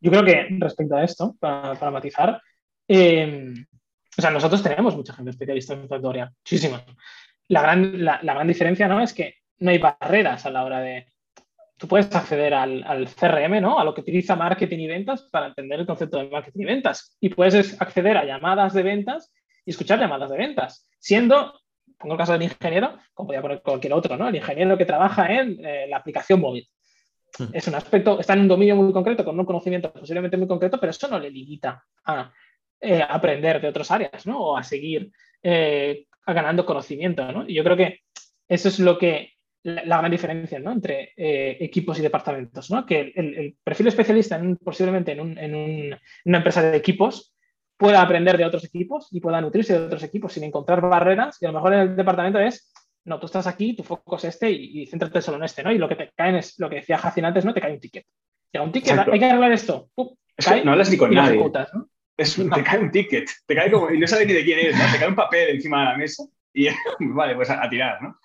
Yo 0.00 0.10
creo 0.10 0.24
que 0.24 0.48
respecto 0.58 0.96
a 0.96 1.04
esto, 1.04 1.36
para, 1.38 1.90
matizar, 1.90 2.40
eh, 2.88 3.52
o 4.16 4.22
sea, 4.22 4.30
nosotros 4.30 4.62
tenemos 4.62 4.96
mucha 4.96 5.12
gente 5.12 5.32
especialista 5.32 5.74
en 5.74 5.86
Factoria, 5.86 6.32
muchísima. 6.34 6.82
La 7.48 7.60
gran, 7.60 8.04
la 8.04 8.20
gran 8.22 8.48
diferencia, 8.48 8.88
¿no? 8.88 9.02
Es 9.02 9.12
que 9.12 9.34
no 9.58 9.70
hay 9.70 9.78
barreras 9.78 10.46
a 10.46 10.50
la 10.50 10.64
hora 10.64 10.80
de, 10.80 11.09
tú 11.80 11.88
puedes 11.88 12.14
acceder 12.14 12.52
al, 12.52 13.08
CRM, 13.08 13.58
¿no? 13.62 13.80
A 13.80 13.84
lo 13.84 13.94
que 13.94 14.02
utiliza 14.02 14.36
marketing 14.36 14.80
y 14.80 14.86
ventas 14.86 15.22
para 15.32 15.46
entender 15.46 15.80
el 15.80 15.86
concepto 15.86 16.18
de 16.18 16.28
marketing 16.28 16.60
y 16.60 16.64
ventas. 16.66 17.16
Y 17.20 17.30
puedes 17.30 17.80
acceder 17.80 18.18
a 18.18 18.24
llamadas 18.26 18.74
de 18.74 18.82
ventas 18.82 19.32
y 19.64 19.70
escuchar 19.70 19.98
llamadas 19.98 20.30
de 20.30 20.36
ventas, 20.36 20.86
siendo, 20.98 21.58
pongo 21.98 22.14
el 22.14 22.18
caso 22.18 22.32
del 22.32 22.42
ingeniero, 22.42 22.98
como 23.14 23.28
podría 23.28 23.40
poner 23.40 23.62
cualquier 23.62 23.94
otro, 23.94 24.18
¿no? 24.18 24.28
El 24.28 24.36
ingeniero 24.36 24.76
que 24.76 24.84
trabaja 24.84 25.32
en 25.32 25.64
eh, 25.64 25.86
la 25.88 25.96
aplicación 25.96 26.40
móvil. 26.40 26.68
Hmm. 27.38 27.46
Es 27.54 27.66
un 27.66 27.74
aspecto, 27.74 28.20
está 28.20 28.34
en 28.34 28.40
un 28.40 28.48
dominio 28.48 28.76
muy 28.76 28.92
concreto, 28.92 29.24
con 29.24 29.40
un 29.40 29.46
conocimiento 29.46 29.90
posiblemente 29.90 30.36
muy 30.36 30.48
concreto, 30.48 30.78
pero 30.78 30.90
eso 30.90 31.08
no 31.08 31.18
le 31.18 31.30
limita 31.30 31.82
a 32.04 32.30
eh, 32.78 33.02
aprender 33.08 33.58
de 33.58 33.68
otras 33.68 33.90
áreas, 33.90 34.26
¿no? 34.26 34.38
O 34.38 34.56
a 34.58 34.62
seguir 34.62 35.10
eh, 35.42 36.04
ganando 36.26 36.66
conocimiento, 36.66 37.32
¿no? 37.32 37.48
Y 37.48 37.54
yo 37.54 37.64
creo 37.64 37.76
que 37.78 38.00
eso 38.48 38.68
es 38.68 38.78
lo 38.80 38.98
que 38.98 39.32
la, 39.62 39.98
gran 39.98 40.10
diferencia 40.10 40.58
¿no? 40.58 40.72
entre 40.72 41.12
eh, 41.16 41.58
equipos 41.60 41.98
y 41.98 42.02
departamentos, 42.02 42.70
¿no? 42.70 42.86
que 42.86 43.12
el, 43.14 43.56
perfil 43.62 43.88
especialista 43.88 44.36
en 44.36 44.56
posiblemente 44.56 45.12
en, 45.12 45.38
en, 45.38 45.98
una 46.24 46.38
empresa 46.38 46.62
de 46.62 46.76
equipos 46.76 47.34
pueda 47.76 48.02
aprender 48.02 48.36
de 48.36 48.44
otros 48.44 48.64
equipos 48.64 49.08
y 49.10 49.20
pueda 49.20 49.40
nutrirse 49.40 49.78
de 49.78 49.86
otros 49.86 50.02
equipos 50.02 50.32
sin 50.32 50.44
encontrar 50.44 50.80
barreras 50.80 51.38
y 51.40 51.46
a 51.46 51.48
lo 51.48 51.54
mejor 51.54 51.74
en 51.74 51.80
el 51.80 51.96
departamento 51.96 52.38
es, 52.38 52.72
no, 53.04 53.18
tú 53.18 53.26
estás 53.26 53.46
aquí, 53.46 53.74
tu 53.74 53.82
foco 53.82 54.16
es 54.16 54.24
este 54.24 54.50
y, 54.50 54.86
céntrate 54.86 55.22
solo 55.22 55.38
en 55.38 55.44
este, 55.44 55.62
¿no? 55.62 55.72
Y 55.72 55.78
lo 55.78 55.88
que 55.88 55.96
te 55.96 56.10
caen 56.14 56.36
es 56.36 56.58
lo 56.58 56.68
que 56.68 56.76
decía 56.76 56.98
Jacin 56.98 57.24
antes, 57.24 57.44
¿no? 57.44 57.54
Te 57.54 57.60
cae 57.60 57.72
un 57.72 57.80
ticket. 57.80 58.04
Llega 58.52 58.64
un 58.64 58.72
ticket, 58.72 58.98
hay 58.98 59.18
que 59.18 59.24
arreglar 59.24 59.52
esto. 59.52 59.88
no 59.96 60.72
hablas 60.72 60.90
ni 60.90 60.96
con 60.98 61.14
nadie. 61.14 61.42
te 62.16 62.62
cae 62.62 62.78
un 62.78 62.90
ticket, 62.90 63.30
te 63.46 63.54
cae 63.54 63.70
como, 63.70 63.90
y 63.90 63.98
no 63.98 64.06
sabes 64.06 64.26
ni 64.26 64.34
de 64.34 64.44
quién 64.44 64.58
es, 64.58 64.76
¿no? 64.76 64.84
te 64.92 64.98
cae 64.98 65.08
un 65.08 65.14
papel 65.14 65.48
encima 65.50 65.80
de 65.80 65.84
la 65.86 65.96
mesa 65.96 66.24
y 66.52 66.68
vale, 67.00 67.34
pues 67.34 67.50
a, 67.50 67.68
tirar, 67.68 68.02
¿no? 68.02 68.18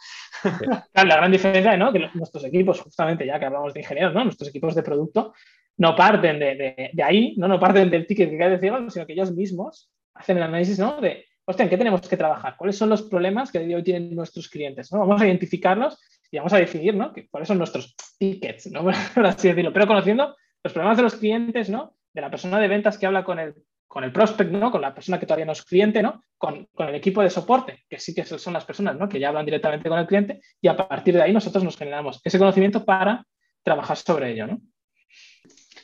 Claro, 0.93 1.09
la 1.09 1.17
gran 1.17 1.31
diferencia, 1.31 1.77
¿no? 1.77 1.91
Que 1.91 2.09
nuestros 2.13 2.43
equipos, 2.45 2.81
justamente 2.81 3.25
ya 3.25 3.39
que 3.39 3.45
hablamos 3.45 3.73
de 3.73 3.81
ingenieros, 3.81 4.13
¿no? 4.13 4.23
Nuestros 4.23 4.49
equipos 4.49 4.75
de 4.75 4.83
producto 4.83 5.33
no 5.77 5.95
parten 5.95 6.39
de, 6.39 7.03
ahí, 7.03 7.35
¿no? 7.37 7.47
No 7.47 7.59
parten 7.59 7.89
del 7.89 8.07
ticket 8.07 8.29
que 8.29 8.37
cae 8.37 8.51
de 8.51 8.59
cielo, 8.59 8.89
sino 8.89 9.05
que 9.05 9.13
ellos 9.13 9.33
mismos 9.33 9.91
hacen 10.13 10.37
el 10.37 10.43
análisis, 10.43 10.79
¿no? 10.79 11.01
De, 11.01 11.25
hostia, 11.45 11.63
¿en 11.63 11.69
qué 11.69 11.77
tenemos 11.77 12.07
que 12.07 12.17
trabajar? 12.17 12.55
¿Cuáles 12.57 12.77
son 12.77 12.89
los 12.89 13.03
problemas 13.03 13.51
que 13.51 13.59
hoy 13.59 13.83
tienen 13.83 14.15
nuestros 14.15 14.49
clientes? 14.49 14.91
¿no? 14.91 14.99
Vamos 14.99 15.21
a 15.21 15.27
identificarlos 15.27 15.99
y 16.31 16.37
vamos 16.37 16.53
a 16.53 16.57
definir, 16.57 16.95
¿no? 16.95 17.13
cuáles 17.29 17.47
son 17.47 17.57
nuestros 17.57 17.95
tickets, 18.17 18.71
¿no? 18.71 18.85
Por 19.15 19.25
así 19.25 19.49
decirlo. 19.49 19.73
Pero 19.73 19.87
conociendo 19.87 20.35
los 20.63 20.73
problemas 20.73 20.97
de 20.97 21.03
los 21.03 21.15
clientes, 21.15 21.69
¿no? 21.69 21.95
De 22.13 22.21
la 22.21 22.29
persona 22.29 22.59
de 22.59 22.67
ventas 22.67 22.97
que 22.97 23.05
habla 23.05 23.23
con 23.23 23.39
el 23.39 23.53
con 23.87 24.03
el 24.03 24.11
prospect, 24.11 24.51
¿no? 24.51 24.71
con 24.71 24.81
la 24.81 24.93
persona 24.93 25.19
que 25.19 25.25
todavía 25.25 25.45
no 25.45 25.53
es 25.53 25.63
cliente, 25.63 26.01
¿no? 26.01 26.23
Con, 26.37 26.67
el 26.77 26.95
equipo 26.95 27.21
de 27.21 27.29
soporte, 27.29 27.85
que 27.89 27.99
sí 27.99 28.13
que 28.13 28.25
son 28.25 28.53
las 28.53 28.65
personas 28.65 28.97
¿no? 28.97 29.07
que 29.07 29.19
ya 29.19 29.29
hablan 29.29 29.45
directamente 29.45 29.89
con 29.89 29.99
el 29.99 30.07
cliente, 30.07 30.41
y 30.61 30.67
a 30.67 30.75
partir 30.75 31.13
de 31.15 31.21
ahí 31.21 31.33
nosotros 31.33 31.63
nos 31.63 31.77
generamos 31.77 32.19
ese 32.23 32.37
conocimiento 32.37 32.83
para 32.83 33.25
trabajar 33.63 33.97
sobre 33.97 34.31
ello. 34.31 34.47
¿no? 34.47 34.61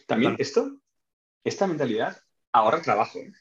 También 0.08 0.36
esto, 0.40 0.78
esta 1.44 1.68
mentalidad 1.68 2.18
ahorra 2.52 2.82
trabajo. 2.82 3.20
¿eh? 3.20 3.32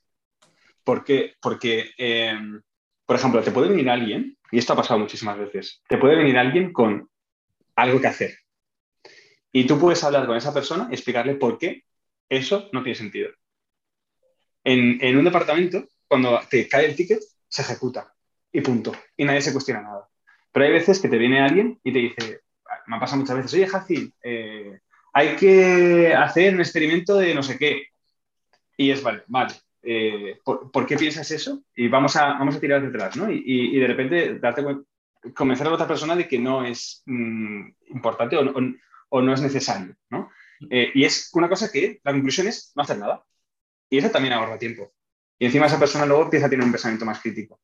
Porque, 0.85 1.35
porque 1.41 1.91
em, 1.99 2.63
por 3.07 3.17
ejemplo, 3.17 3.43
te 3.43 3.51
puede 3.51 3.71
venir 3.71 3.91
alguien, 3.91 4.39
y 4.53 4.59
esto 4.59 4.73
ha 4.73 4.77
pasado 4.77 5.01
muchísimas 5.01 5.37
veces, 5.39 5.83
te 5.89 5.99
puede 5.99 6.17
venir 6.17 6.39
alguien 6.39 6.73
con 6.73 7.11
algo 7.75 8.01
que 8.01 8.07
hacer. 8.07 8.39
Y 9.53 9.67
tú 9.67 9.81
puedes 9.81 10.05
hablar 10.05 10.27
con 10.27 10.37
esa 10.37 10.55
persona 10.55 10.87
y 10.91 10.95
explicarle 10.95 11.35
por 11.35 11.59
qué 11.59 11.83
eso 12.29 12.69
no 12.73 12.85
tiene 12.85 12.95
sentido 12.95 13.31
en, 14.65 15.17
un 15.17 15.25
departamento, 15.25 15.89
cuando 16.07 16.41
te 16.49 16.69
cae 16.69 16.87
el 16.87 16.97
ticket, 16.97 17.21
se 17.49 17.63
ejecuta 17.63 18.13
y 18.53 18.61
punto. 18.61 18.93
Y 19.17 19.25
nadie 19.25 19.43
se 19.43 19.53
cuestiona 19.53 19.83
nada. 19.83 20.09
Pero 20.53 20.67
hay 20.67 20.73
veces 20.73 21.01
que 21.01 21.09
te 21.09 21.19
viene 21.19 21.41
alguien 21.41 21.79
y 21.85 21.93
te 21.93 21.99
dice, 21.99 22.41
me 22.87 22.97
ha 22.97 23.01
pasado 23.01 23.21
muchas 23.21 23.37
veces, 23.37 23.55
oye, 23.55 23.67
Jacin, 23.67 24.13
eh, 24.23 24.81
hay 25.13 25.37
que 25.37 26.15
hacer 26.15 26.55
un 26.55 26.61
experimento 26.61 27.17
de 27.17 27.35
no 27.35 27.43
sé 27.43 27.59
qué. 27.59 27.89
Y 28.77 28.91
es, 28.91 29.03
vale, 29.03 29.23
vale, 29.27 29.55
eh, 29.83 30.39
¿por, 30.45 30.87
qué 30.87 30.97
piensas 30.97 31.31
eso? 31.31 31.63
Y 31.75 31.89
vamos 31.89 32.17
a, 32.17 32.33
vamos 32.35 32.57
a 32.57 32.61
tirar 32.61 32.83
detrás, 32.83 33.17
¿no? 33.17 33.31
Y, 33.31 33.79
de 33.79 33.87
repente 33.87 34.39
darte 34.39 34.65
convencer 35.35 35.67
a 35.67 35.71
la 35.71 35.75
otra 35.75 35.89
persona 35.89 36.17
de 36.17 36.27
que 36.27 36.39
no 36.39 36.65
es 36.65 37.03
mm, 37.07 37.69
importante 37.89 38.37
o, 38.37 39.21
no 39.23 39.35
es 39.35 39.41
necesario, 39.41 39.95
¿no? 40.11 40.31
Eh, 40.69 40.91
y 40.95 41.05
es 41.05 41.31
una 41.35 41.49
cosa 41.49 41.71
que 41.73 42.01
la 42.05 42.13
conclusión 42.13 42.47
es 42.47 42.73
no 42.75 42.83
hacer 42.83 42.99
nada. 42.99 43.25
Y 43.91 43.99
eso 43.99 44.11
también 44.11 44.33
ahorra 44.33 44.59
tiempo. 44.59 44.93
Y 45.39 45.47
encima 45.47 45.67
esa 45.67 45.79
persona 45.79 46.07
luego 46.07 46.25
empieza 46.25 46.47
a 46.47 46.51
tener 46.51 46.65
un 46.65 46.73
pensamiento 46.73 47.05
más 47.05 47.21
crítico. 47.21 47.61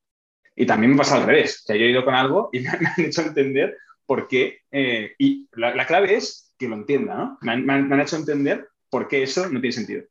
Y 0.54 0.66
también 0.66 0.92
me 0.92 0.98
pasa 0.98 1.16
al 1.16 1.26
revés. 1.26 1.62
O 1.62 1.66
sea, 1.66 1.76
yo 1.76 1.84
he 1.84 1.90
ido 1.90 2.04
con 2.04 2.14
algo 2.14 2.50
y 2.52 2.60
me 2.60 2.68
han, 2.68 2.86
hecho 2.98 3.22
entender 3.22 3.78
por 4.04 4.26
qué. 4.26 4.60
Eh, 4.70 5.14
y 5.18 5.48
la, 5.52 5.86
clave 5.86 6.16
es 6.16 6.54
que 6.58 6.68
lo 6.68 6.74
entienda, 6.74 7.14
¿no? 7.14 7.38
Me 7.42 7.52
han, 7.52 8.00
hecho 8.00 8.16
entender 8.16 8.68
por 8.90 9.08
qué 9.08 9.22
eso 9.22 9.48
no 9.48 9.60
tiene 9.60 9.72
sentido. 9.72 10.04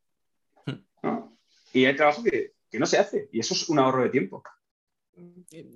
¿no? 1.03 1.37
Y 1.73 1.85
hay 1.85 1.95
trabajo 1.95 2.23
que, 2.23 2.53
que, 2.69 2.79
no 2.79 2.85
se 2.85 2.97
hace. 2.97 3.27
Y 3.31 3.39
eso 3.39 3.53
es 3.53 3.67
un 3.67 3.79
ahorro 3.79 4.03
de 4.03 4.09
tiempo. 4.09 4.43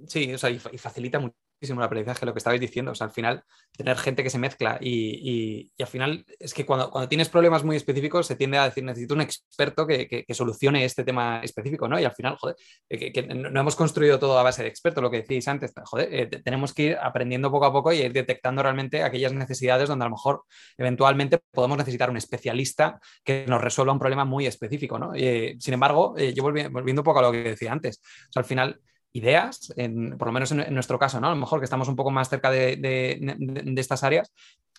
Sí, 0.08 0.34
o 0.34 0.38
sea, 0.38 0.50
y, 0.50 0.60
facilita 0.60 1.20
mucho 1.62 1.74
el 1.74 1.82
aprendizaje, 1.84 2.26
lo 2.26 2.34
que 2.34 2.38
estabais 2.38 2.62
diciendo. 2.62 2.92
O 2.92 2.96
sea, 2.96 3.08
al 3.08 3.14
final, 3.14 3.44
tener 3.76 3.98
gente 3.98 4.24
que 4.24 4.30
se 4.30 4.38
mezcla 4.38 4.78
y, 4.82 5.72
al 5.80 5.88
final 5.88 6.26
es 6.40 6.54
que 6.54 6.66
cuando, 6.66 6.90
cuando, 6.90 7.10
tienes 7.10 7.30
problemas 7.30 7.64
muy 7.64 7.76
específicos 7.76 8.28
se 8.28 8.36
tiende 8.36 8.58
a 8.58 8.66
decir, 8.66 8.84
necesito 8.84 9.14
un 9.14 9.22
experto 9.22 9.86
que, 9.86 10.08
que, 10.08 10.34
solucione 10.34 10.86
este 10.86 11.04
tema 11.04 11.42
específico, 11.44 11.88
¿no? 11.88 12.00
Y 12.00 12.06
al 12.06 12.14
final, 12.14 12.38
joder, 12.38 12.56
que, 12.88 13.22
no 13.34 13.60
hemos 13.60 13.76
construido 13.76 14.20
todo 14.20 14.38
a 14.40 14.44
base 14.44 14.64
de 14.64 14.70
expertos, 14.70 15.02
lo 15.02 15.12
que 15.12 15.18
decíais 15.18 15.48
antes, 15.48 15.74
joder, 15.86 16.08
eh, 16.12 16.28
tenemos 16.44 16.74
que 16.74 16.84
ir 16.84 16.98
aprendiendo 17.02 17.52
poco 17.52 17.66
a 17.66 17.74
poco 17.74 17.92
y 17.92 18.00
ir 18.00 18.14
detectando 18.14 18.64
realmente 18.64 19.04
aquellas 19.04 19.34
necesidades 19.34 19.90
donde 19.90 20.06
a 20.06 20.08
lo 20.08 20.16
mejor 20.16 20.44
eventualmente 20.78 21.40
podemos 21.52 21.78
necesitar 21.78 22.10
un 22.10 22.18
especialista 22.18 23.00
que 23.24 23.46
nos 23.48 23.62
resuelva 23.62 23.94
un 23.94 24.00
problema 24.00 24.26
muy 24.26 24.46
específico, 24.46 24.98
¿no? 24.98 25.12
Eh, 25.16 25.56
sin 25.60 25.74
embargo, 25.74 26.16
eh, 26.18 26.34
yo 26.34 26.44
volviendo 26.44 27.02
un 27.02 27.06
poco 27.06 27.20
a 27.20 27.24
lo 27.24 27.32
que 27.32 27.44
decía 27.44 27.72
antes, 27.72 28.00
o 28.00 28.32
sea, 28.32 28.42
al 28.42 28.46
final 28.46 28.80
ideas, 29.14 29.74
por 30.18 30.28
lo 30.28 30.32
menos 30.32 30.52
en, 30.52 30.74
nuestro 30.74 31.00
caso, 31.00 31.20
¿no? 31.20 31.28
A 31.28 31.32
lo 31.32 31.36
mejor 31.36 31.60
que 31.60 31.66
estamos 31.66 31.88
un 31.88 31.96
poco 31.96 32.12
más 32.12 32.30
cerca 32.30 32.52
de, 32.52 33.20
estas 33.78 34.04
áreas, 34.04 34.32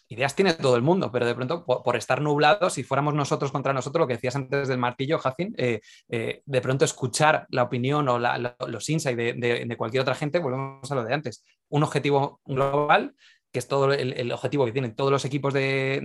ideas 0.08 0.34
tiene 0.34 0.54
todo 0.54 0.76
el 0.76 0.82
mundo, 0.82 1.10
pero 1.12 1.26
de 1.26 1.34
pronto 1.34 1.64
por, 1.64 1.96
estar 1.96 2.20
nublados, 2.20 2.74
si 2.74 2.82
fuéramos 2.82 3.14
nosotros 3.14 3.52
contra 3.52 3.72
nosotros, 3.72 4.02
lo 4.02 4.06
que 4.06 4.14
decías 4.14 4.36
antes 4.36 4.68
del 4.68 4.78
martillo, 4.78 5.18
Jacin, 5.18 5.54
eh, 5.56 5.80
eh, 6.08 6.42
de 6.44 6.60
pronto 6.60 6.84
escuchar 6.84 7.46
la 7.50 7.62
opinión 7.62 8.08
o 8.08 8.18
los 8.18 8.88
insights 8.88 9.16
de, 9.16 9.74
cualquier 9.78 10.02
otra 10.02 10.14
gente, 10.14 10.38
volvemos 10.38 10.90
a 10.90 10.94
lo 10.94 11.04
de 11.04 11.14
antes, 11.14 11.44
un 11.68 11.82
objetivo 11.82 12.40
global 12.44 13.14
que 13.52 13.58
es 13.58 13.68
todo 13.68 13.92
el, 13.92 14.32
objetivo 14.32 14.64
que 14.64 14.72
tienen 14.72 14.94
todos 14.94 15.10
los 15.10 15.24
equipos 15.24 15.52
de, 15.52 16.00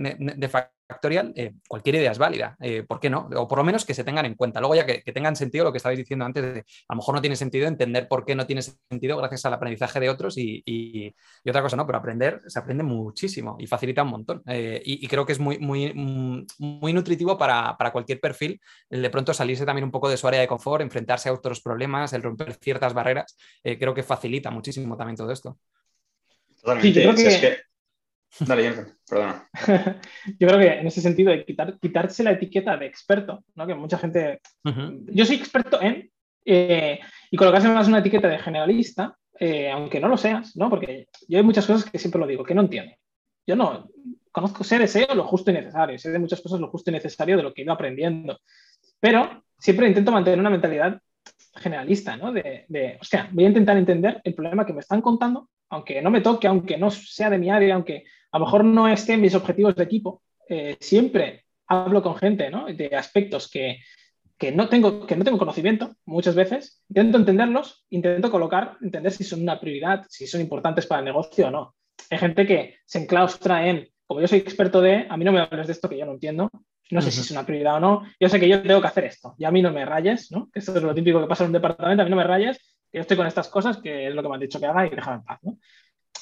Factorial, 0.88 1.32
eh, 1.34 1.54
cualquier 1.66 1.96
idea 1.96 2.12
es 2.12 2.18
válida. 2.18 2.56
Eh, 2.60 2.84
¿Por 2.84 3.00
qué 3.00 3.10
no? 3.10 3.28
O 3.34 3.48
por 3.48 3.58
lo 3.58 3.64
menos 3.64 3.84
que 3.84 3.92
se 3.92 4.04
tengan 4.04 4.24
en 4.24 4.34
cuenta. 4.34 4.60
Luego 4.60 4.76
ya 4.76 4.86
que, 4.86 5.00
tengan 5.12 5.34
sentido 5.34 5.64
lo 5.64 5.72
que 5.72 5.78
estabais 5.78 5.98
diciendo 5.98 6.24
antes, 6.24 6.42
de, 6.44 6.60
a 6.60 6.94
lo 6.94 6.96
mejor 6.96 7.14
no 7.16 7.20
tiene 7.20 7.34
sentido 7.34 7.66
entender 7.66 8.06
por 8.06 8.24
qué 8.24 8.36
no 8.36 8.46
tiene 8.46 8.62
sentido 8.62 9.16
gracias 9.16 9.44
al 9.46 9.54
aprendizaje 9.54 9.98
de 9.98 10.10
otros 10.10 10.36
y, 10.38 11.12
otra 11.48 11.62
cosa 11.62 11.76
no, 11.76 11.86
pero 11.86 11.98
aprender 11.98 12.40
se 12.46 12.58
aprende 12.58 12.84
muchísimo 12.84 13.56
y 13.58 13.66
facilita 13.66 14.04
un 14.04 14.10
montón. 14.10 14.42
Eh, 14.46 14.80
y, 14.84 15.06
creo 15.08 15.26
que 15.26 15.32
es 15.32 15.40
muy, 15.40 15.58
muy, 15.58 15.92
muy 16.58 16.92
nutritivo 16.92 17.36
para, 17.36 17.76
para, 17.76 17.90
cualquier 17.90 18.20
perfil 18.20 18.60
el 18.90 19.02
de 19.02 19.10
pronto 19.10 19.34
salirse 19.34 19.64
también 19.64 19.84
un 19.84 19.90
poco 19.90 20.08
de 20.08 20.16
su 20.16 20.28
área 20.28 20.40
de 20.40 20.48
confort, 20.48 20.82
enfrentarse 20.82 21.28
a 21.28 21.32
otros 21.32 21.60
problemas, 21.60 22.12
el 22.12 22.22
romper 22.22 22.54
ciertas 22.54 22.94
barreras. 22.94 23.36
creo 23.62 23.94
que 23.94 24.02
facilita 24.04 24.50
muchísimo 24.50 24.96
también 24.96 25.16
todo 25.16 25.32
esto. 25.32 25.58
Totalmente. 26.66 27.02
yo 27.02 27.14
creo 27.14 27.40
que... 27.40 27.58
Dale, 28.40 28.86
perdona. 29.08 29.48
yo 30.38 30.48
creo 30.48 30.58
que 30.58 30.80
en 30.80 30.86
ese 30.88 31.00
sentido 31.00 31.30
de 31.30 31.44
quitar, 31.44 31.78
quitarse 31.78 32.24
la 32.24 32.32
etiqueta 32.32 32.76
de 32.76 32.86
experto, 32.86 33.44
¿no? 33.54 33.66
que 33.66 33.74
mucha 33.74 33.98
gente... 33.98 34.40
Yo 34.64 35.24
soy 35.24 35.36
experto 35.36 35.80
en... 35.80 36.10
Eh, 36.44 37.00
y 37.30 37.36
colocarse 37.36 37.68
más 37.68 37.88
una 37.88 38.00
etiqueta 38.00 38.28
de 38.28 38.38
generalista, 38.38 39.16
eh, 39.38 39.70
aunque 39.70 40.00
no 40.00 40.08
lo 40.08 40.16
seas, 40.16 40.56
¿no? 40.56 40.68
porque 40.68 41.08
yo 41.28 41.38
hay 41.38 41.44
muchas 41.44 41.66
cosas 41.66 41.88
que 41.88 41.98
siempre 41.98 42.20
lo 42.20 42.26
digo, 42.26 42.44
que 42.44 42.54
no 42.54 42.62
entiendo. 42.62 42.94
Yo 43.46 43.54
no 43.54 43.88
conozco, 44.32 44.64
sé 44.64 44.78
de 44.78 45.14
lo 45.14 45.24
justo 45.24 45.50
y 45.50 45.54
necesario, 45.54 45.98
sé 45.98 46.10
de 46.10 46.18
muchas 46.18 46.40
cosas 46.40 46.60
lo 46.60 46.68
justo 46.68 46.90
y 46.90 46.94
necesario 46.94 47.36
de 47.36 47.42
lo 47.44 47.54
que 47.54 47.62
he 47.62 47.64
ido 47.64 47.72
aprendiendo, 47.72 48.38
pero 49.00 49.44
siempre 49.58 49.88
intento 49.88 50.12
mantener 50.12 50.40
una 50.40 50.50
mentalidad 50.50 51.00
generalista, 51.54 52.16
¿no? 52.16 52.32
De, 52.32 52.66
de, 52.68 52.98
hostia, 53.00 53.28
voy 53.32 53.44
a 53.44 53.48
intentar 53.48 53.76
entender 53.76 54.20
el 54.24 54.34
problema 54.34 54.66
que 54.66 54.72
me 54.72 54.80
están 54.80 55.00
contando 55.00 55.48
aunque 55.70 56.00
no 56.02 56.10
me 56.10 56.20
toque, 56.20 56.46
aunque 56.46 56.76
no 56.76 56.90
sea 56.90 57.30
de 57.30 57.38
mi 57.38 57.50
área, 57.50 57.74
aunque 57.74 58.04
a 58.32 58.38
lo 58.38 58.44
mejor 58.44 58.64
no 58.64 58.88
esté 58.88 59.14
en 59.14 59.20
mis 59.20 59.34
objetivos 59.34 59.74
de 59.74 59.84
equipo, 59.84 60.22
eh, 60.48 60.76
siempre 60.80 61.44
hablo 61.66 62.02
con 62.02 62.16
gente 62.16 62.50
de 62.74 62.96
aspectos 62.96 63.50
que, 63.50 63.80
no 64.52 64.68
tengo, 64.68 65.06
que 65.06 65.16
no 65.16 65.24
tengo 65.24 65.38
conocimiento 65.38 65.96
muchas 66.04 66.34
veces, 66.34 66.82
intento 66.88 67.18
entenderlos, 67.18 67.84
intento 67.90 68.30
colocar, 68.30 68.76
entender 68.80 69.12
si 69.12 69.24
son 69.24 69.42
una 69.42 69.58
prioridad, 69.58 70.04
si 70.08 70.26
son 70.26 70.40
importantes 70.40 70.86
para 70.86 71.00
el 71.00 71.06
negocio 71.06 71.48
o 71.48 71.50
no. 71.50 71.74
Hay 72.10 72.18
gente 72.18 72.46
que 72.46 72.76
se 72.84 73.00
enclaustra 73.00 73.66
en, 73.68 73.88
como 74.06 74.20
yo 74.20 74.28
soy 74.28 74.38
experto 74.38 74.80
de, 74.80 75.06
a 75.08 75.16
mí 75.16 75.24
no 75.24 75.32
me 75.32 75.40
hables 75.40 75.66
de 75.66 75.72
esto 75.72 75.88
que 75.88 75.98
yo 75.98 76.06
no 76.06 76.12
entiendo, 76.12 76.50
no 76.90 77.00
sé 77.00 77.10
si 77.10 77.20
es 77.20 77.30
una 77.32 77.44
prioridad 77.44 77.76
o 77.76 77.80
no, 77.80 78.02
yo 78.20 78.28
sé 78.28 78.38
que 78.38 78.48
yo 78.48 78.62
tengo 78.62 78.80
que 78.80 78.86
hacer 78.86 79.04
esto 79.04 79.34
y 79.38 79.44
a 79.44 79.50
mí 79.50 79.60
no 79.60 79.72
me 79.72 79.84
rayes, 79.84 80.30
¿no? 80.30 80.50
Esto 80.54 80.76
es 80.76 80.82
lo 80.82 80.94
típico 80.94 81.20
que 81.20 81.26
pasa 81.26 81.42
en 81.42 81.48
un 81.48 81.54
departamento, 81.54 82.02
a 82.02 82.04
mí 82.04 82.10
no 82.10 82.16
me 82.16 82.24
rayes, 82.24 82.75
yo 82.92 83.00
estoy 83.00 83.16
con 83.16 83.26
estas 83.26 83.48
cosas, 83.48 83.78
que 83.78 84.08
es 84.08 84.14
lo 84.14 84.22
que 84.22 84.28
me 84.28 84.34
han 84.34 84.40
dicho 84.40 84.60
que 84.60 84.66
haga 84.66 84.86
y 84.86 84.90
déjame 84.90 85.18
en 85.18 85.24
paz. 85.24 85.40
¿no? 85.42 85.58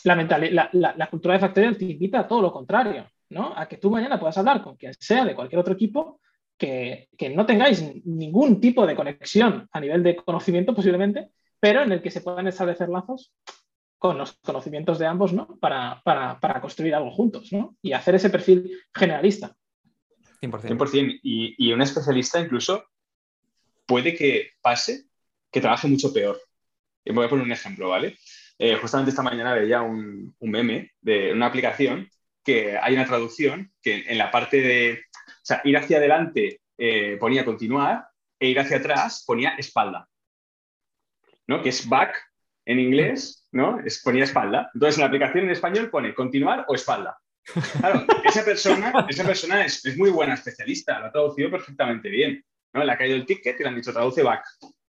La, 0.04 0.70
la, 0.72 1.06
cultura 1.08 1.34
de 1.34 1.40
Factorial 1.40 1.78
te 1.78 1.84
invita 1.84 2.20
a 2.20 2.28
todo 2.28 2.42
lo 2.42 2.52
contrario, 2.52 3.06
¿no? 3.30 3.52
a 3.56 3.66
que 3.66 3.78
tú 3.78 3.90
mañana 3.90 4.18
puedas 4.18 4.36
hablar 4.36 4.62
con 4.62 4.76
quien 4.76 4.92
sea 4.94 5.24
de 5.24 5.34
cualquier 5.34 5.60
otro 5.60 5.74
equipo 5.74 6.20
que, 6.58 7.08
que, 7.16 7.30
no 7.30 7.46
tengáis 7.46 7.82
ningún 8.04 8.60
tipo 8.60 8.86
de 8.86 8.94
conexión 8.94 9.68
a 9.72 9.80
nivel 9.80 10.02
de 10.02 10.16
conocimiento 10.16 10.74
posiblemente, 10.74 11.30
pero 11.58 11.82
en 11.82 11.92
el 11.92 12.02
que 12.02 12.10
se 12.10 12.20
puedan 12.20 12.46
establecer 12.46 12.88
lazos 12.88 13.32
con 13.98 14.18
los 14.18 14.32
conocimientos 14.42 14.98
de 14.98 15.06
ambos 15.06 15.32
¿no? 15.32 15.56
para, 15.58 16.02
para, 16.04 16.38
para 16.38 16.60
construir 16.60 16.94
algo 16.94 17.10
juntos 17.10 17.52
¿no? 17.52 17.76
y 17.80 17.92
hacer 17.92 18.14
ese 18.14 18.28
perfil 18.28 18.70
generalista. 18.94 19.56
100%. 20.42 20.76
100%. 20.76 21.20
Y, 21.22 21.54
y 21.56 21.72
un 21.72 21.80
especialista 21.80 22.38
incluso 22.38 22.84
puede 23.86 24.14
que 24.14 24.50
pase 24.60 25.06
que 25.50 25.60
trabaje 25.60 25.88
mucho 25.88 26.12
peor. 26.12 26.38
Voy 27.12 27.26
a 27.26 27.28
poner 27.28 27.44
un 27.44 27.52
ejemplo, 27.52 27.88
¿vale? 27.88 28.16
eh, 28.58 28.76
justamente 28.76 29.10
esta 29.10 29.22
mañana 29.22 29.54
veía 29.54 29.82
un, 29.82 30.34
un, 30.38 30.50
meme 30.50 30.92
de 31.00 31.32
una 31.32 31.46
aplicación 31.46 32.08
que 32.44 32.78
hay 32.78 32.94
una 32.94 33.06
traducción 33.06 33.72
que 33.82 34.04
en 34.06 34.18
la 34.18 34.30
parte 34.30 34.60
de, 34.60 35.04
o 35.26 35.40
sea, 35.42 35.60
ir 35.64 35.76
hacia 35.76 35.96
adelante 35.98 36.60
eh, 36.78 37.16
ponía 37.18 37.44
continuar 37.44 38.06
e 38.38 38.48
ir 38.48 38.60
hacia 38.60 38.78
atrás 38.78 39.24
ponía 39.26 39.54
espalda, 39.56 40.08
¿no? 41.46 41.62
Que 41.62 41.70
es 41.70 41.88
back 41.88 42.16
en 42.66 42.80
inglés, 42.80 43.48
¿no? 43.52 43.80
Es, 43.80 44.02
ponía 44.02 44.24
espalda. 44.24 44.70
Entonces, 44.74 44.96
en 44.96 45.02
la 45.02 45.06
aplicación 45.08 45.44
en 45.44 45.50
español 45.50 45.90
pone 45.90 46.14
continuar 46.14 46.64
o 46.68 46.74
espalda. 46.74 47.18
Claro, 47.78 48.06
esa 48.24 48.44
persona, 48.44 49.06
esa 49.08 49.24
persona 49.24 49.64
es, 49.64 49.84
es 49.84 49.96
muy 49.96 50.10
buena 50.10 50.34
especialista, 50.34 50.98
lo 50.98 51.06
ha 51.06 51.12
traducido 51.12 51.50
perfectamente 51.50 52.08
bien. 52.08 52.44
¿no? 52.72 52.84
Le 52.84 52.92
ha 52.92 52.98
caído 52.98 53.16
el 53.16 53.26
ticket 53.26 53.58
y 53.58 53.62
le 53.62 53.68
han 53.68 53.76
dicho 53.76 53.92
traduce 53.92 54.22
back. 54.22 54.44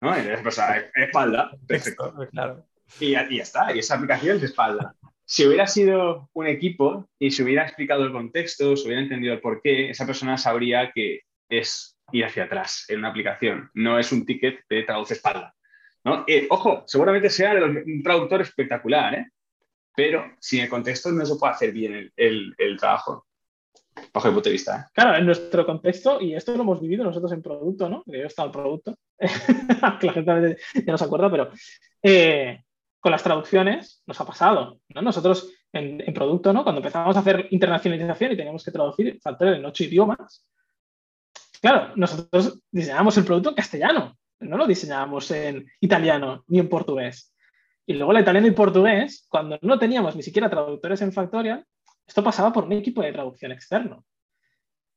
¿No? 0.04 0.14
O 0.46 0.50
sea, 0.50 0.90
espalda, 0.94 1.50
perfecto. 1.66 2.14
Claro. 2.30 2.66
Y, 3.00 3.12
ya, 3.12 3.26
y 3.28 3.38
ya 3.38 3.42
está, 3.42 3.74
y 3.74 3.78
esa 3.78 3.96
aplicación 3.96 4.36
es 4.36 4.42
espalda. 4.44 4.94
Si 5.24 5.46
hubiera 5.46 5.66
sido 5.66 6.28
un 6.34 6.46
equipo 6.46 7.08
y 7.18 7.30
se 7.30 7.42
hubiera 7.42 7.64
explicado 7.64 8.04
el 8.04 8.12
contexto, 8.12 8.76
se 8.76 8.86
hubiera 8.86 9.02
entendido 9.02 9.34
el 9.34 9.40
por 9.40 9.62
qué, 9.62 9.90
esa 9.90 10.06
persona 10.06 10.36
sabría 10.36 10.92
que 10.92 11.22
es 11.48 11.96
ir 12.12 12.24
hacia 12.24 12.44
atrás 12.44 12.84
en 12.88 12.98
una 12.98 13.08
aplicación, 13.08 13.70
no 13.74 13.98
es 13.98 14.12
un 14.12 14.26
ticket 14.26 14.60
de 14.68 14.82
traduce 14.82 15.14
espalda. 15.14 15.54
¿no? 16.04 16.24
Eh, 16.26 16.46
ojo, 16.50 16.84
seguramente 16.86 17.30
sea 17.30 17.54
un 17.54 18.02
traductor 18.02 18.42
espectacular, 18.42 19.14
¿eh? 19.14 19.26
pero 19.96 20.34
sin 20.38 20.60
el 20.60 20.68
contexto 20.68 21.10
no 21.10 21.24
se 21.24 21.36
puede 21.36 21.54
hacer 21.54 21.72
bien 21.72 22.12
el, 22.16 22.54
el, 22.58 22.76
trabajo. 22.76 23.26
Bajo 24.14 24.28
el 24.28 24.34
punto 24.34 24.48
de 24.48 24.52
vista. 24.52 24.76
¿eh? 24.76 24.90
Claro, 24.94 25.16
en 25.16 25.26
nuestro 25.26 25.66
contexto, 25.66 26.20
y 26.20 26.34
esto 26.34 26.54
lo 26.54 26.62
hemos 26.62 26.80
vivido 26.80 27.02
nosotros 27.02 27.32
en 27.32 27.42
producto, 27.42 27.88
¿no? 27.88 28.04
Yo 28.06 28.14
he 28.14 28.26
estado 28.26 28.46
en 28.46 28.52
producto, 28.52 28.94
la 29.18 29.98
gente 29.98 30.56
ya 30.74 30.92
no 30.92 30.98
se 30.98 31.04
acuerda, 31.04 31.28
pero 31.28 31.50
eh, 32.00 32.62
con 33.00 33.10
las 33.10 33.24
traducciones 33.24 34.02
nos 34.06 34.20
ha 34.20 34.24
pasado, 34.24 34.78
¿no? 34.90 35.02
Nosotros 35.02 35.50
en, 35.72 36.00
en, 36.00 36.14
producto, 36.14 36.52
¿no? 36.52 36.62
Cuando 36.62 36.78
empezamos 36.78 37.16
a 37.16 37.20
hacer 37.20 37.48
internacionalización 37.50 38.32
y 38.32 38.36
teníamos 38.36 38.64
que 38.64 38.70
traducir 38.70 39.18
en 39.40 39.64
ocho 39.64 39.82
idiomas, 39.82 40.46
claro, 41.60 41.92
nosotros 41.96 42.62
diseñábamos 42.70 43.18
el 43.18 43.24
producto 43.24 43.48
en 43.48 43.56
castellano, 43.56 44.16
no 44.38 44.56
lo 44.56 44.68
diseñábamos 44.68 45.28
en 45.32 45.66
italiano 45.80 46.44
ni 46.46 46.60
en 46.60 46.68
portugués. 46.68 47.34
Y 47.84 47.94
luego 47.94 48.12
el 48.12 48.22
italiano 48.22 48.46
y 48.46 48.52
portugués, 48.52 49.26
cuando 49.28 49.58
no 49.60 49.76
teníamos 49.76 50.14
ni 50.14 50.22
siquiera 50.22 50.48
traductores 50.48 51.02
en 51.02 51.12
Factorial, 51.12 51.66
esto 52.06 52.22
pasaba 52.22 52.52
por 52.52 52.64
un 52.64 52.72
equipo 52.72 53.02
de 53.02 53.12
traducción 53.12 53.52
externo, 53.52 54.04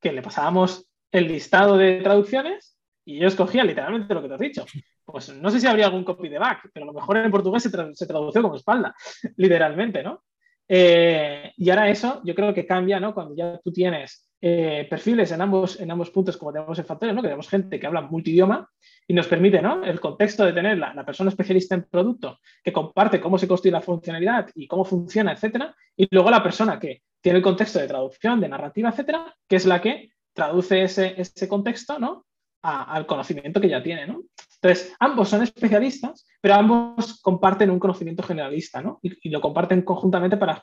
que 0.02 0.12
le 0.12 0.22
pasábamos 0.22 0.88
el 1.12 1.28
listado 1.28 1.78
de 1.78 2.02
traducciones 2.02 2.78
y 3.06 3.18
ellos 3.18 3.36
cogían 3.36 3.68
literalmente 3.68 4.14
lo 4.14 4.22
que 4.22 4.28
te 4.28 4.34
has 4.34 4.40
dicho. 4.40 4.66
Pues 5.06 5.34
no 5.34 5.50
sé 5.50 5.62
si 5.62 5.68
habría 5.68 5.86
algún 5.86 6.04
copy 6.04 6.28
de 6.28 6.38
back, 6.38 6.70
pero 6.74 6.84
a 6.84 6.88
lo 6.88 6.94
mejor 6.94 7.18
en 7.18 7.32
portugués 7.32 7.64
se, 7.64 7.70
tradució 8.08 8.42
como 8.42 8.56
espalda, 8.56 8.94
literalmente, 9.38 10.04
¿no? 10.04 10.24
Eh, 10.68 11.54
y 11.56 11.70
ahora 11.70 11.90
eso 11.90 12.22
yo 12.26 12.36
creo 12.36 12.54
que 12.54 12.66
cambia, 12.66 13.00
¿no? 13.00 13.14
Cuando 13.14 13.34
ya 13.34 13.58
tú 13.64 13.72
tienes 13.72 14.30
eh, 14.42 14.86
perfiles 14.90 15.32
en 15.32 15.42
ambos, 15.42 15.80
en 15.80 15.90
ambos 15.90 16.10
puntos, 16.10 16.36
como 16.36 16.52
tenemos 16.52 16.78
en 16.78 16.86
Factorial, 16.86 17.16
¿no? 17.16 17.22
Que 17.22 17.30
tenemos 17.30 17.48
gente 17.48 17.80
que 17.80 17.88
habla 17.88 18.02
multidioma 18.02 18.70
y 19.08 19.14
nos 19.14 19.28
permite, 19.28 19.62
¿no? 19.62 19.84
El 19.84 20.00
contexto 20.00 20.44
de 20.46 20.54
tener 20.54 20.78
la, 20.78 21.06
persona 21.06 21.30
especialista 21.30 21.76
en 21.76 21.84
producto 21.84 22.40
que 22.64 22.74
comparte 22.74 23.22
cómo 23.22 23.38
se 23.38 23.48
construye 23.48 23.72
la 23.72 23.82
funcionalidad 23.82 24.50
y 24.54 24.68
cómo 24.68 24.84
funciona, 24.84 25.32
etcétera, 25.32 25.74
y 25.96 26.08
luego 26.12 26.30
la 26.30 26.44
persona 26.44 26.78
que 26.78 27.04
tiene 27.22 27.38
el 27.38 27.44
contexto 27.44 27.80
de 27.80 27.88
traducción, 27.88 28.42
de 28.42 28.50
narrativa, 28.50 28.90
etcétera, 28.90 29.34
que 29.48 29.56
es 29.56 29.66
la 29.66 29.82
que 29.82 30.10
traduce 30.34 30.84
ese, 30.84 31.20
ese 31.20 31.48
contexto, 31.48 31.98
¿no? 32.00 32.26
al 32.62 33.06
conocimiento 33.06 33.62
que 33.62 33.70
ya 33.70 33.82
tiene, 33.82 34.06
¿no? 34.08 34.24
Entonces, 34.62 34.94
ambos 35.00 35.30
son 35.30 35.42
especialistas, 35.42 36.28
pero 36.42 36.56
ambos 36.56 37.22
comparten 37.22 37.70
un 37.70 37.80
conocimiento 37.80 38.24
generalista, 38.24 38.82
¿no? 38.82 39.00
Y, 39.02 39.30
lo 39.30 39.40
comparten 39.40 39.84
conjuntamente 39.84 40.36
para 40.36 40.62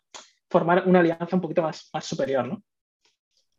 formar 0.50 0.84
una 0.86 0.98
alianza 0.98 1.36
un 1.36 1.40
poquito 1.40 1.62
más, 1.62 1.88
más 1.94 2.04
superior, 2.04 2.46
¿no? 2.46 2.62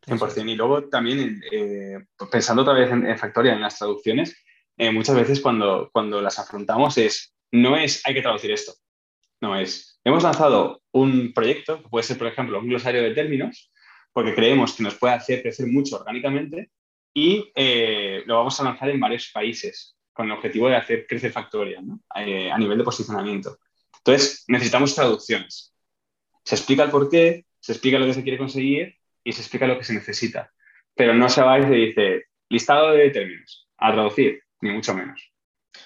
100%. 0.06 0.48
Y 0.48 0.54
luego 0.54 0.88
también, 0.88 1.42
eh, 1.50 1.98
pensando 2.30 2.62
otra 2.62 2.74
vez 2.74 2.92
en, 2.92 3.06
en 3.06 3.18
Factoria, 3.18 3.54
en 3.54 3.62
las 3.62 3.78
traducciones, 3.78 4.45
eh, 4.76 4.90
muchas 4.90 5.16
veces 5.16 5.40
cuando, 5.40 5.90
cuando 5.92 6.20
las 6.20 6.38
afrontamos 6.38 6.98
es, 6.98 7.34
no 7.52 7.76
es 7.76 8.04
hay 8.06 8.14
que 8.14 8.22
traducir 8.22 8.50
esto, 8.50 8.74
no 9.40 9.58
es, 9.58 10.00
hemos 10.04 10.22
lanzado 10.22 10.82
un 10.92 11.32
proyecto, 11.32 11.82
que 11.82 11.88
puede 11.88 12.04
ser, 12.04 12.18
por 12.18 12.26
ejemplo, 12.26 12.58
un 12.58 12.68
glosario 12.68 13.02
de 13.02 13.14
términos, 13.14 13.70
porque 14.12 14.34
creemos 14.34 14.74
que 14.74 14.82
nos 14.82 14.94
puede 14.94 15.14
hacer 15.14 15.42
crecer 15.42 15.66
mucho 15.66 15.96
orgánicamente 15.96 16.70
y 17.12 17.50
eh, 17.54 18.22
lo 18.26 18.36
vamos 18.36 18.58
a 18.60 18.64
lanzar 18.64 18.88
en 18.90 19.00
varios 19.00 19.30
países 19.32 19.96
con 20.12 20.26
el 20.26 20.32
objetivo 20.32 20.68
de 20.68 20.76
hacer 20.76 21.06
crecer 21.06 21.32
Factoria 21.32 21.82
eh, 22.14 22.50
a 22.50 22.58
nivel 22.58 22.78
de 22.78 22.84
posicionamiento. 22.84 23.58
Entonces, 23.98 24.44
necesitamos 24.48 24.94
traducciones. 24.94 25.74
Se 26.44 26.54
explica 26.54 26.84
el 26.84 26.90
por 26.90 27.10
qué, 27.10 27.44
se 27.60 27.72
explica 27.72 27.98
lo 27.98 28.06
que 28.06 28.14
se 28.14 28.22
quiere 28.22 28.38
conseguir 28.38 28.96
y 29.22 29.32
se 29.32 29.42
explica 29.42 29.66
lo 29.66 29.76
que 29.76 29.84
se 29.84 29.92
necesita. 29.92 30.50
Pero 30.94 31.12
no 31.12 31.28
se 31.28 31.42
va 31.42 31.58
y 31.58 31.62
se 31.64 31.70
dice, 31.70 32.24
listado 32.48 32.92
de 32.92 33.10
términos, 33.10 33.68
a 33.76 33.92
traducir 33.92 34.42
ni 34.60 34.70
mucho 34.70 34.94
menos. 34.94 35.32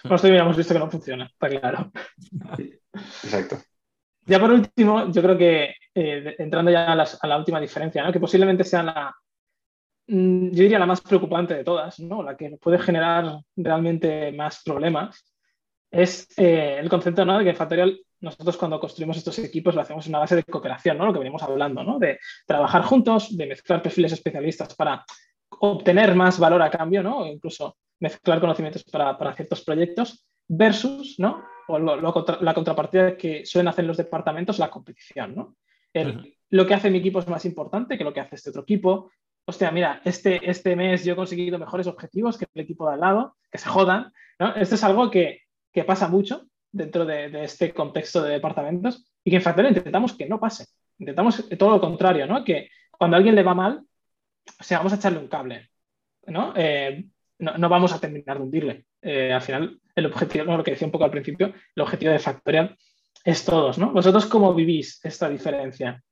Ya 0.05 0.29
hemos 0.29 0.57
visto 0.57 0.75
que 0.75 0.81
no 0.81 0.91
funciona, 0.91 1.27
está 1.27 1.49
claro. 1.49 1.91
Exacto. 3.23 3.59
Ya 4.27 4.39
por 4.39 4.51
último, 4.51 5.11
yo 5.11 5.23
creo 5.23 5.37
que 5.37 5.75
eh, 5.95 6.37
entrando 6.39 6.71
ya 6.71 6.93
a, 6.93 7.27
la 7.27 7.39
última 7.39 7.61
diferencia, 7.61 8.05
¿no? 8.05 8.13
que 8.13 8.21
posiblemente 8.21 8.65
sea 8.65 8.83
la, 8.83 9.15
mm, 10.07 10.51
yo 10.51 10.63
diría 10.63 10.79
la 10.79 10.87
más 10.87 11.01
preocupante 11.01 11.55
de 11.55 11.65
todas, 11.65 11.99
¿no? 12.01 12.23
la 12.23 12.37
que 12.37 12.51
puede 12.61 12.79
generar 12.79 13.41
realmente 13.57 14.33
más 14.33 14.63
problemas, 14.65 15.25
es 15.91 16.29
eh, 16.39 16.79
el 16.79 16.89
concepto 16.89 17.25
¿no? 17.25 17.39
de 17.39 17.45
que 17.45 17.55
Factorial, 17.55 17.99
nosotros 18.21 18.57
cuando 18.57 18.79
construimos 18.79 19.17
estos 19.17 19.39
equipos 19.41 19.75
lo 19.75 19.81
hacemos 19.81 20.07
en 20.07 20.13
una 20.13 20.21
base 20.21 20.37
de 20.37 20.45
cooperación, 20.45 20.99
¿no? 20.99 21.07
lo 21.07 21.13
que 21.13 21.19
venimos 21.19 21.43
hablando, 21.43 21.83
¿no? 21.83 21.99
de 21.99 22.19
trabajar 22.47 22.83
juntos, 22.83 23.37
de 23.37 23.47
mezclar 23.47 23.83
perfiles 23.83 24.13
especialistas 24.13 24.75
para 24.77 25.05
obtener 25.49 26.15
más 26.15 26.39
valor 26.39 26.63
a 26.63 26.71
cambio, 26.71 27.03
¿no? 27.03 27.27
incluso 27.27 27.77
mezclar 28.01 28.41
conocimientos 28.41 28.85
para, 28.85 29.17
para 29.17 29.35
ciertos 29.35 29.63
proyectos 29.63 30.27
versus, 30.49 31.17
¿no? 31.19 31.45
O 31.69 31.79
la 31.79 32.55
contrapartida 32.55 33.17
que 33.17 33.47
suelen 33.47 33.69
hacer 33.69 33.85
los 33.85 33.97
departamentos, 33.97 34.59
la 34.59 34.71
competición, 34.71 35.35
¿no? 35.37 35.57
Lo 36.51 36.67
que 36.67 36.75
hace 36.75 36.91
mi 36.91 36.99
equipo 36.99 37.21
es 37.21 37.29
más 37.29 37.45
importante 37.45 37.97
que 37.97 38.05
lo 38.05 38.13
que 38.13 38.21
hace 38.21 38.35
este 38.35 38.51
otro 38.51 38.63
equipo. 38.63 39.13
Hostia, 39.45 39.71
mira, 39.71 40.01
este, 40.05 40.41
este 40.49 40.75
mes 40.75 41.05
yo 41.05 41.13
he 41.13 41.17
conseguido 41.17 41.59
mejores 41.59 41.87
objetivos 41.87 42.37
que 42.37 42.47
el 42.53 42.63
equipo 42.63 42.89
de 42.89 42.95
al 42.95 43.01
lado, 43.01 43.37
que 43.51 43.59
se 43.59 43.69
jodan, 43.69 44.13
¿no? 44.39 44.55
Esto 44.57 44.75
es 44.75 44.85
algo 44.85 45.11
que, 45.11 45.43
que 45.73 45.85
pasa 45.85 46.09
mucho 46.09 46.47
dentro 46.73 47.05
de, 47.05 47.31
de, 47.31 47.45
este 47.45 47.73
contexto 47.73 48.23
de 48.23 48.33
departamentos 48.33 49.09
y 49.25 49.31
que 49.31 49.37
en 49.37 49.43
Factor 49.43 49.67
intentamos 49.67 50.15
que 50.15 50.27
no 50.27 50.41
pase. 50.41 50.67
Intentamos 50.99 51.49
todo 51.59 51.71
lo 51.71 51.81
contrario, 51.81 52.27
¿no? 52.27 52.45
Que 52.45 52.71
cuando 52.91 53.17
a 53.17 53.19
alguien 53.19 53.35
le 53.35 53.43
va 53.43 53.55
mal, 53.55 53.83
o 54.59 54.65
sea, 54.65 54.79
vamos 54.79 54.93
a 54.93 54.97
echarle 54.97 55.19
un 55.19 55.29
cable, 55.29 55.71
¿no? 56.27 56.53
Eh, 56.57 57.07
no, 57.40 57.68
vamos 57.68 57.92
a 57.92 58.00
terminar 58.00 58.37
de 58.37 58.42
hundirle. 58.42 58.85
Eh, 59.03 59.33
al 59.33 59.42
final, 59.42 59.81
el 59.94 60.07
objetivo, 60.07 60.57
lo 60.57 60.62
que 60.62 60.72
decía 60.72 60.87
un 60.87 60.92
poco 60.92 61.05
al 61.05 61.11
principio, 61.11 61.53
el 61.74 61.83
objetivo 61.83 62.12
de 62.12 62.18
Factorial 62.18 62.76
es 63.24 63.44
todos, 63.44 63.79
¿no? 63.79 63.92
¿Vosotros 63.92 64.26
cómo 64.26 64.55
vivís 64.55 65.00
esta 65.05 65.29
diferencia? 65.29 66.03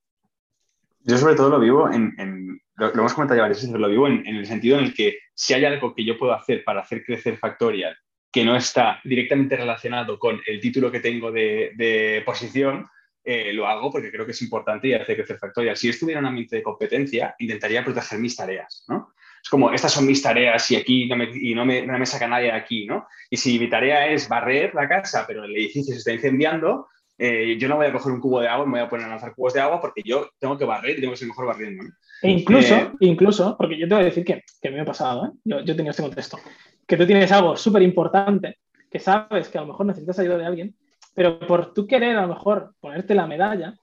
Yo 1.01 1.17
sobre 1.17 1.37
todo 1.37 1.51
lo 1.51 1.61
vivo 1.61 1.91
en, 1.91 2.61
lo, 2.77 2.93
hemos 2.93 3.15
comentado 3.15 3.37
ya 3.37 3.43
varias 3.43 3.63
veces, 3.63 3.79
lo 3.79 3.89
vivo 3.89 4.09
en, 4.09 4.27
el 4.27 4.47
sentido 4.47 4.79
en 4.79 4.85
el 4.85 4.95
que 4.95 5.19
si 5.35 5.55
hay 5.55 5.65
algo 5.65 5.95
que 5.95 6.05
yo 6.05 6.19
puedo 6.19 6.33
hacer 6.33 6.65
para 6.65 6.81
hacer 6.81 7.05
crecer 7.05 7.37
Factorial 7.39 7.97
que 8.31 8.45
no 8.45 8.55
está 8.55 9.01
directamente 9.05 9.57
relacionado 9.57 10.19
con 10.19 10.39
el 10.47 10.61
título 10.61 10.93
que 10.93 11.01
tengo 11.01 11.33
de, 11.33 12.23
posición, 12.27 12.87
eh, 13.25 13.55
lo 13.55 13.67
hago 13.67 13.91
porque 13.91 14.11
creo 14.11 14.27
que 14.27 14.33
es 14.33 14.43
importante 14.43 14.89
y 14.89 14.95
hace 14.95 15.17
crecer 15.17 15.39
Factorial. 15.39 15.77
Si 15.77 15.89
estuviera 15.89 16.19
en 16.19 16.27
un 16.27 16.31
ambiente 16.31 16.57
de 16.57 16.63
competencia, 16.63 17.35
intentaría 17.39 17.83
proteger 17.83 18.19
mis 18.19 18.37
tareas, 18.37 18.85
¿no? 18.89 19.15
Es 19.43 19.49
como, 19.49 19.73
estas 19.73 19.93
son 19.93 20.07
mis 20.07 20.23
tareas 20.23 20.71
y 20.71 20.77
aquí 20.77 21.07
no 21.07 21.17
me, 21.17 21.31
y 21.33 21.55
no 21.55 21.65
me, 21.65 21.87
no 21.87 21.99
me 21.99 22.07
saca 22.07 22.29
nadie 22.29 22.47
de 22.47 22.53
aquí, 22.53 22.87
¿no? 22.87 23.07
Y 23.31 23.37
si 23.37 23.59
mi 23.59 23.69
tarea 23.69 24.07
es 24.09 24.29
barrer 24.29 24.75
la 24.75 24.89
casa, 24.89 25.25
pero 25.27 25.45
el 25.45 25.55
edificio 25.55 25.93
se 25.93 25.99
está 25.99 26.13
incendiando, 26.13 26.89
eh, 27.17 27.57
yo 27.59 27.69
no 27.69 27.77
voy 27.77 27.87
a 27.87 27.93
coger 27.93 28.13
un 28.13 28.21
cubo 28.21 28.41
de 28.41 28.49
agua 28.49 28.65
y 28.65 28.69
me 28.69 28.79
voy 28.79 28.87
a 28.87 28.89
poner 28.89 29.07
a 29.07 29.11
lanzar 29.11 29.35
cubos 29.35 29.53
de 29.53 29.61
agua 29.61 29.81
porque 29.81 30.03
yo 30.05 30.31
tengo 30.39 30.57
que 30.57 30.65
barrer 30.65 30.99
y 30.99 31.01
tengo 31.01 31.13
que 31.13 31.19
ser 31.19 31.29
mejor 31.29 31.47
barriendo. 31.47 31.85
¿no? 31.85 31.91
E 32.23 32.31
incluso, 32.31 32.75
eh, 32.75 32.93
incluso, 33.01 33.57
porque 33.57 33.79
yo 33.79 33.89
te 33.89 33.95
voy 33.95 34.03
a 34.03 34.07
decir 34.07 34.25
que, 34.25 34.45
que 34.61 34.71
me 34.71 34.81
ha 34.81 34.85
pasado, 34.85 35.27
¿eh? 35.27 35.31
yo, 35.45 35.61
yo 35.61 35.73
he 35.73 35.77
tenido 35.77 35.91
este 35.91 36.03
contexto, 36.03 36.39
que 36.87 36.97
tú 36.97 37.07
tienes 37.07 37.31
algo 37.33 37.57
súper 37.57 37.83
importante, 37.83 38.59
que 38.91 38.99
sabes 38.99 39.49
que 39.49 39.59
a 39.59 39.63
lo 39.63 39.69
mejor 39.69 39.87
necesitas 39.87 40.19
ayuda 40.19 40.39
de 40.39 40.47
alguien, 40.47 40.77
pero 41.15 41.39
por 41.41 41.75
tú 41.75 41.87
querer 41.87 42.17
a 42.17 42.23
lo 42.23 42.29
mejor 42.29 42.75
ponerte 42.81 43.15
la 43.15 43.27
medalla, 43.27 43.75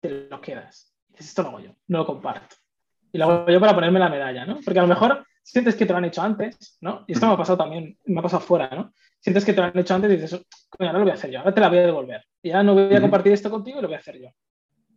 te 0.00 0.28
lo 0.30 0.40
quedas. 0.40 0.94
Dices, 1.08 1.28
esto 1.28 1.42
lo 1.42 1.48
hago 1.48 1.60
yo, 1.60 1.70
no 1.88 1.98
lo 1.98 2.06
comparto 2.06 2.56
y 3.14 3.18
lo 3.18 3.26
hago 3.26 3.48
yo 3.48 3.60
para 3.60 3.76
ponerme 3.76 4.00
la 4.00 4.08
medalla, 4.08 4.44
¿no? 4.44 4.58
Porque 4.64 4.80
a 4.80 4.82
lo 4.82 4.88
mejor 4.88 5.24
sientes 5.40 5.76
que 5.76 5.86
te 5.86 5.92
lo 5.92 5.98
han 5.98 6.04
hecho 6.04 6.20
antes, 6.20 6.76
¿no? 6.80 7.04
Y 7.06 7.12
esto 7.12 7.28
me 7.28 7.34
ha 7.34 7.36
pasado 7.36 7.56
también, 7.56 7.96
me 8.06 8.18
ha 8.18 8.22
pasado 8.22 8.42
fuera, 8.42 8.68
¿no? 8.74 8.92
Sientes 9.20 9.44
que 9.44 9.52
te 9.52 9.60
lo 9.60 9.68
han 9.68 9.78
hecho 9.78 9.94
antes 9.94 10.10
y 10.10 10.16
dices, 10.16 10.44
coño, 10.68 10.88
ahora 10.88 10.98
lo 10.98 11.04
voy 11.04 11.12
a 11.12 11.14
hacer 11.14 11.30
yo, 11.30 11.38
ahora 11.38 11.54
te 11.54 11.60
la 11.60 11.68
voy 11.68 11.78
a 11.78 11.86
devolver. 11.86 12.24
Y 12.42 12.48
ya 12.48 12.64
no 12.64 12.74
voy 12.74 12.92
a 12.92 13.00
compartir 13.00 13.32
esto 13.32 13.52
contigo 13.52 13.78
y 13.78 13.82
lo 13.82 13.86
voy 13.86 13.94
a 13.94 14.00
hacer 14.00 14.20
yo. 14.20 14.30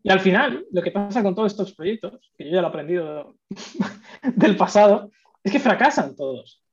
Y 0.01 0.09
al 0.09 0.19
final, 0.19 0.65
lo 0.71 0.81
que 0.81 0.89
pasa 0.89 1.21
con 1.21 1.35
todos 1.35 1.51
estos 1.51 1.75
proyectos, 1.75 2.31
que 2.35 2.45
yo 2.45 2.55
ya 2.55 2.61
lo 2.61 2.67
he 2.67 2.69
aprendido 2.69 3.35
del 4.35 4.57
pasado, 4.57 5.11
es 5.43 5.51
que 5.51 5.59
fracasan 5.59 6.15
todos. 6.15 6.63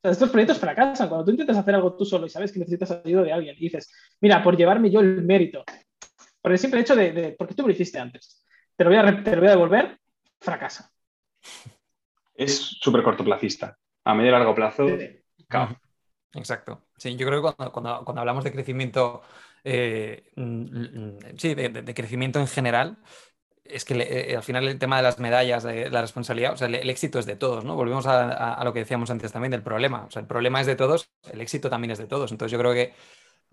sea, 0.00 0.12
estos 0.12 0.30
proyectos 0.30 0.60
fracasan. 0.60 1.08
Cuando 1.08 1.24
tú 1.24 1.32
intentas 1.32 1.56
hacer 1.56 1.74
algo 1.74 1.96
tú 1.96 2.04
solo 2.04 2.26
y 2.26 2.30
sabes 2.30 2.52
que 2.52 2.60
necesitas 2.60 2.92
ayuda 2.92 3.24
de 3.24 3.32
alguien 3.32 3.56
y 3.58 3.62
dices, 3.62 3.92
mira, 4.20 4.40
por 4.40 4.56
llevarme 4.56 4.88
yo 4.88 5.00
el 5.00 5.22
mérito, 5.24 5.64
por 6.40 6.52
el 6.52 6.58
simple 6.58 6.82
hecho 6.82 6.94
de, 6.94 7.10
de 7.10 7.32
porque 7.32 7.54
tú 7.54 7.62
me 7.62 7.70
lo 7.70 7.72
hiciste 7.72 7.98
antes, 7.98 8.46
te 8.76 8.84
lo 8.84 8.90
voy 8.90 9.00
a, 9.00 9.24
te 9.24 9.34
lo 9.34 9.40
voy 9.40 9.48
a 9.48 9.52
devolver, 9.52 9.99
fracasa. 10.40 10.92
Es 12.34 12.58
súper 12.80 13.02
cortoplacista. 13.02 13.78
A 14.04 14.14
medio 14.14 14.30
y 14.30 14.32
largo 14.32 14.54
plazo, 14.54 14.86
sí. 14.88 15.22
Exacto. 16.34 16.86
Sí, 16.96 17.16
yo 17.16 17.26
creo 17.26 17.40
que 17.42 17.52
cuando, 17.54 17.72
cuando, 17.72 18.04
cuando 18.04 18.20
hablamos 18.20 18.44
de 18.44 18.52
crecimiento, 18.52 19.22
eh, 19.64 20.30
sí, 21.36 21.54
de, 21.54 21.68
de, 21.68 21.94
crecimiento 21.94 22.38
en 22.38 22.46
general, 22.46 22.98
es 23.64 23.84
que 23.84 23.94
le, 23.94 24.32
eh, 24.32 24.36
al 24.36 24.42
final 24.42 24.66
el 24.68 24.78
tema 24.78 24.96
de 24.96 25.02
las 25.02 25.18
medallas, 25.18 25.64
de 25.64 25.90
la 25.90 26.00
responsabilidad, 26.00 26.54
o 26.54 26.56
sea, 26.56 26.68
el, 26.68 26.76
el 26.76 26.90
éxito 26.90 27.18
es 27.18 27.26
de 27.26 27.36
todos, 27.36 27.64
¿no? 27.64 27.74
Volvemos 27.74 28.06
a, 28.06 28.30
a, 28.30 28.54
a, 28.54 28.64
lo 28.64 28.72
que 28.72 28.80
decíamos 28.80 29.10
antes 29.10 29.32
también 29.32 29.50
del 29.50 29.62
problema. 29.62 30.04
O 30.04 30.10
sea, 30.10 30.20
el 30.20 30.28
problema 30.28 30.60
es 30.60 30.66
de 30.66 30.76
todos, 30.76 31.10
el 31.32 31.40
éxito 31.40 31.68
también 31.68 31.90
es 31.90 31.98
de 31.98 32.06
todos. 32.06 32.30
Entonces 32.30 32.52
yo 32.52 32.58
creo 32.58 32.72
que 32.72 32.94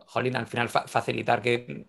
jolín, 0.07 0.35
al 0.35 0.47
final 0.47 0.69
fa 0.69 0.87
facilitar 0.87 1.41
que, 1.41 1.85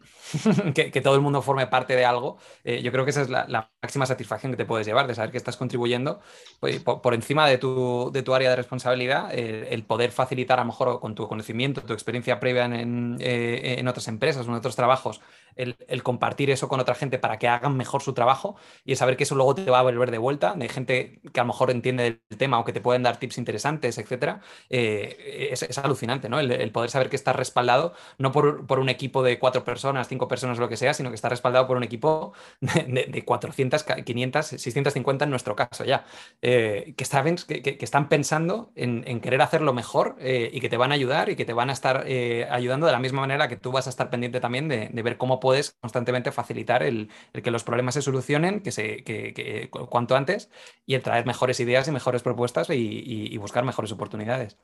que, 0.74 1.00
todo 1.00 1.14
el 1.14 1.20
mundo 1.20 1.40
forme 1.40 1.66
parte 1.66 1.96
de 1.96 2.04
algo, 2.04 2.38
eh, 2.64 2.82
yo 2.82 2.92
creo 2.92 3.04
que 3.04 3.10
esa 3.10 3.22
es 3.22 3.30
la, 3.30 3.70
máxima 3.80 4.06
satisfacción 4.06 4.52
que 4.52 4.56
te 4.56 4.64
puedes 4.64 4.86
llevar, 4.86 5.06
de 5.06 5.14
saber 5.14 5.30
que 5.30 5.38
estás 5.38 5.56
contribuyendo 5.56 6.20
pues, 6.60 6.80
por, 6.80 7.14
encima 7.14 7.48
de 7.48 7.58
tu, 7.58 8.10
de 8.12 8.22
tu, 8.22 8.34
área 8.34 8.50
de 8.50 8.56
responsabilidad, 8.56 9.32
el 9.32 9.84
poder 9.84 10.10
facilitar 10.10 10.58
a 10.58 10.62
lo 10.62 10.66
mejor 10.66 11.00
con 11.00 11.14
tu 11.14 11.28
conocimiento, 11.28 11.80
tu 11.82 11.92
experiencia 11.92 12.40
previa 12.40 12.64
en, 12.64 12.74
en, 12.74 13.16
eh, 13.20 13.84
otras 13.88 14.08
empresas 14.08 14.46
en 14.46 14.54
otros 14.54 14.76
trabajos, 14.76 15.20
el, 15.58 16.02
compartir 16.02 16.50
eso 16.50 16.68
con 16.68 16.80
otra 16.80 16.94
gente 16.94 17.18
para 17.18 17.38
que 17.38 17.48
hagan 17.48 17.76
mejor 17.76 18.02
su 18.02 18.14
trabajo 18.14 18.56
y 18.84 18.96
saber 18.96 19.16
que 19.16 19.24
eso 19.24 19.34
luego 19.34 19.54
te 19.54 19.70
va 19.70 19.80
a 19.80 19.82
volver 19.82 20.10
de 20.10 20.18
vuelta, 20.18 20.54
de 20.54 20.68
gente 20.68 21.20
que 21.32 21.40
a 21.40 21.42
lo 21.42 21.48
mejor 21.48 21.70
entiende 21.70 22.20
el 22.30 22.38
tema 22.38 22.58
o 22.58 22.64
que 22.64 22.72
te 22.72 22.80
pueden 22.80 23.02
dar 23.02 23.18
tips 23.18 23.38
interesantes, 23.38 23.98
etcétera, 23.98 24.40
eh, 24.70 25.48
es, 25.50 25.78
alucinante, 25.78 26.28
¿no? 26.28 26.38
El, 26.38 26.70
poder 26.70 26.90
saber 26.90 27.08
que 27.08 27.16
estás 27.16 27.34
respaldado 27.34 27.94
no 28.18 28.30
por, 28.30 28.66
por, 28.66 28.78
un 28.78 28.88
equipo 28.88 29.22
de 29.22 29.38
cuatro 29.38 29.64
personas, 29.64 30.06
cinco 30.06 30.28
personas, 30.28 30.58
lo 30.58 30.68
que 30.68 30.76
sea, 30.76 30.94
sino 30.94 31.08
que 31.08 31.16
está 31.16 31.28
respaldado 31.28 31.66
por 31.66 31.76
un 31.76 31.82
equipo 31.82 32.34
de, 32.60 32.84
de, 32.84 33.06
de 33.06 33.24
400, 33.24 33.84
500, 34.04 34.46
650 34.46 35.24
en 35.24 35.30
nuestro 35.30 35.56
caso 35.56 35.84
ya, 35.84 36.04
eh, 36.42 36.94
que, 36.96 37.04
saben, 37.04 37.36
que, 37.36 37.62
que, 37.62 37.78
están 37.80 38.08
pensando 38.08 38.70
en, 38.76 39.02
en, 39.06 39.20
querer 39.20 39.42
hacerlo 39.42 39.72
mejor 39.72 40.16
eh, 40.20 40.50
y 40.52 40.60
que 40.60 40.68
te 40.68 40.76
van 40.76 40.92
a 40.92 40.94
ayudar 40.94 41.30
y 41.30 41.36
que 41.36 41.44
te 41.44 41.52
van 41.52 41.70
a 41.70 41.72
estar 41.72 42.06
ayudando 42.50 42.86
de 42.86 42.92
la 42.92 42.98
misma 42.98 43.22
manera 43.22 43.48
que 43.48 43.56
tú 43.56 43.72
vas 43.72 43.86
a 43.86 43.90
estar 43.90 44.10
pendiente 44.10 44.40
también 44.40 44.68
de, 44.68 44.88
de 44.92 45.02
ver 45.02 45.16
cómo 45.16 45.40
puedes 45.40 45.47
constantemente 45.80 46.32
facilitar 46.32 46.82
el, 46.82 47.08
que 47.32 47.50
los 47.50 47.64
problemas 47.64 47.94
se 47.94 48.02
solucionen, 48.02 48.60
que 48.60 48.72
se, 48.72 49.04
que, 49.04 49.68
cuanto 49.70 50.16
antes, 50.16 50.50
y 50.86 50.94
el 50.94 51.02
traer 51.02 51.26
mejores 51.26 51.60
ideas 51.60 51.88
y 51.88 51.92
mejores 51.92 52.22
propuestas 52.22 52.68
y, 52.70 53.36
buscar 53.38 53.64
mejores 53.64 53.92
oportunidades. 53.92 54.58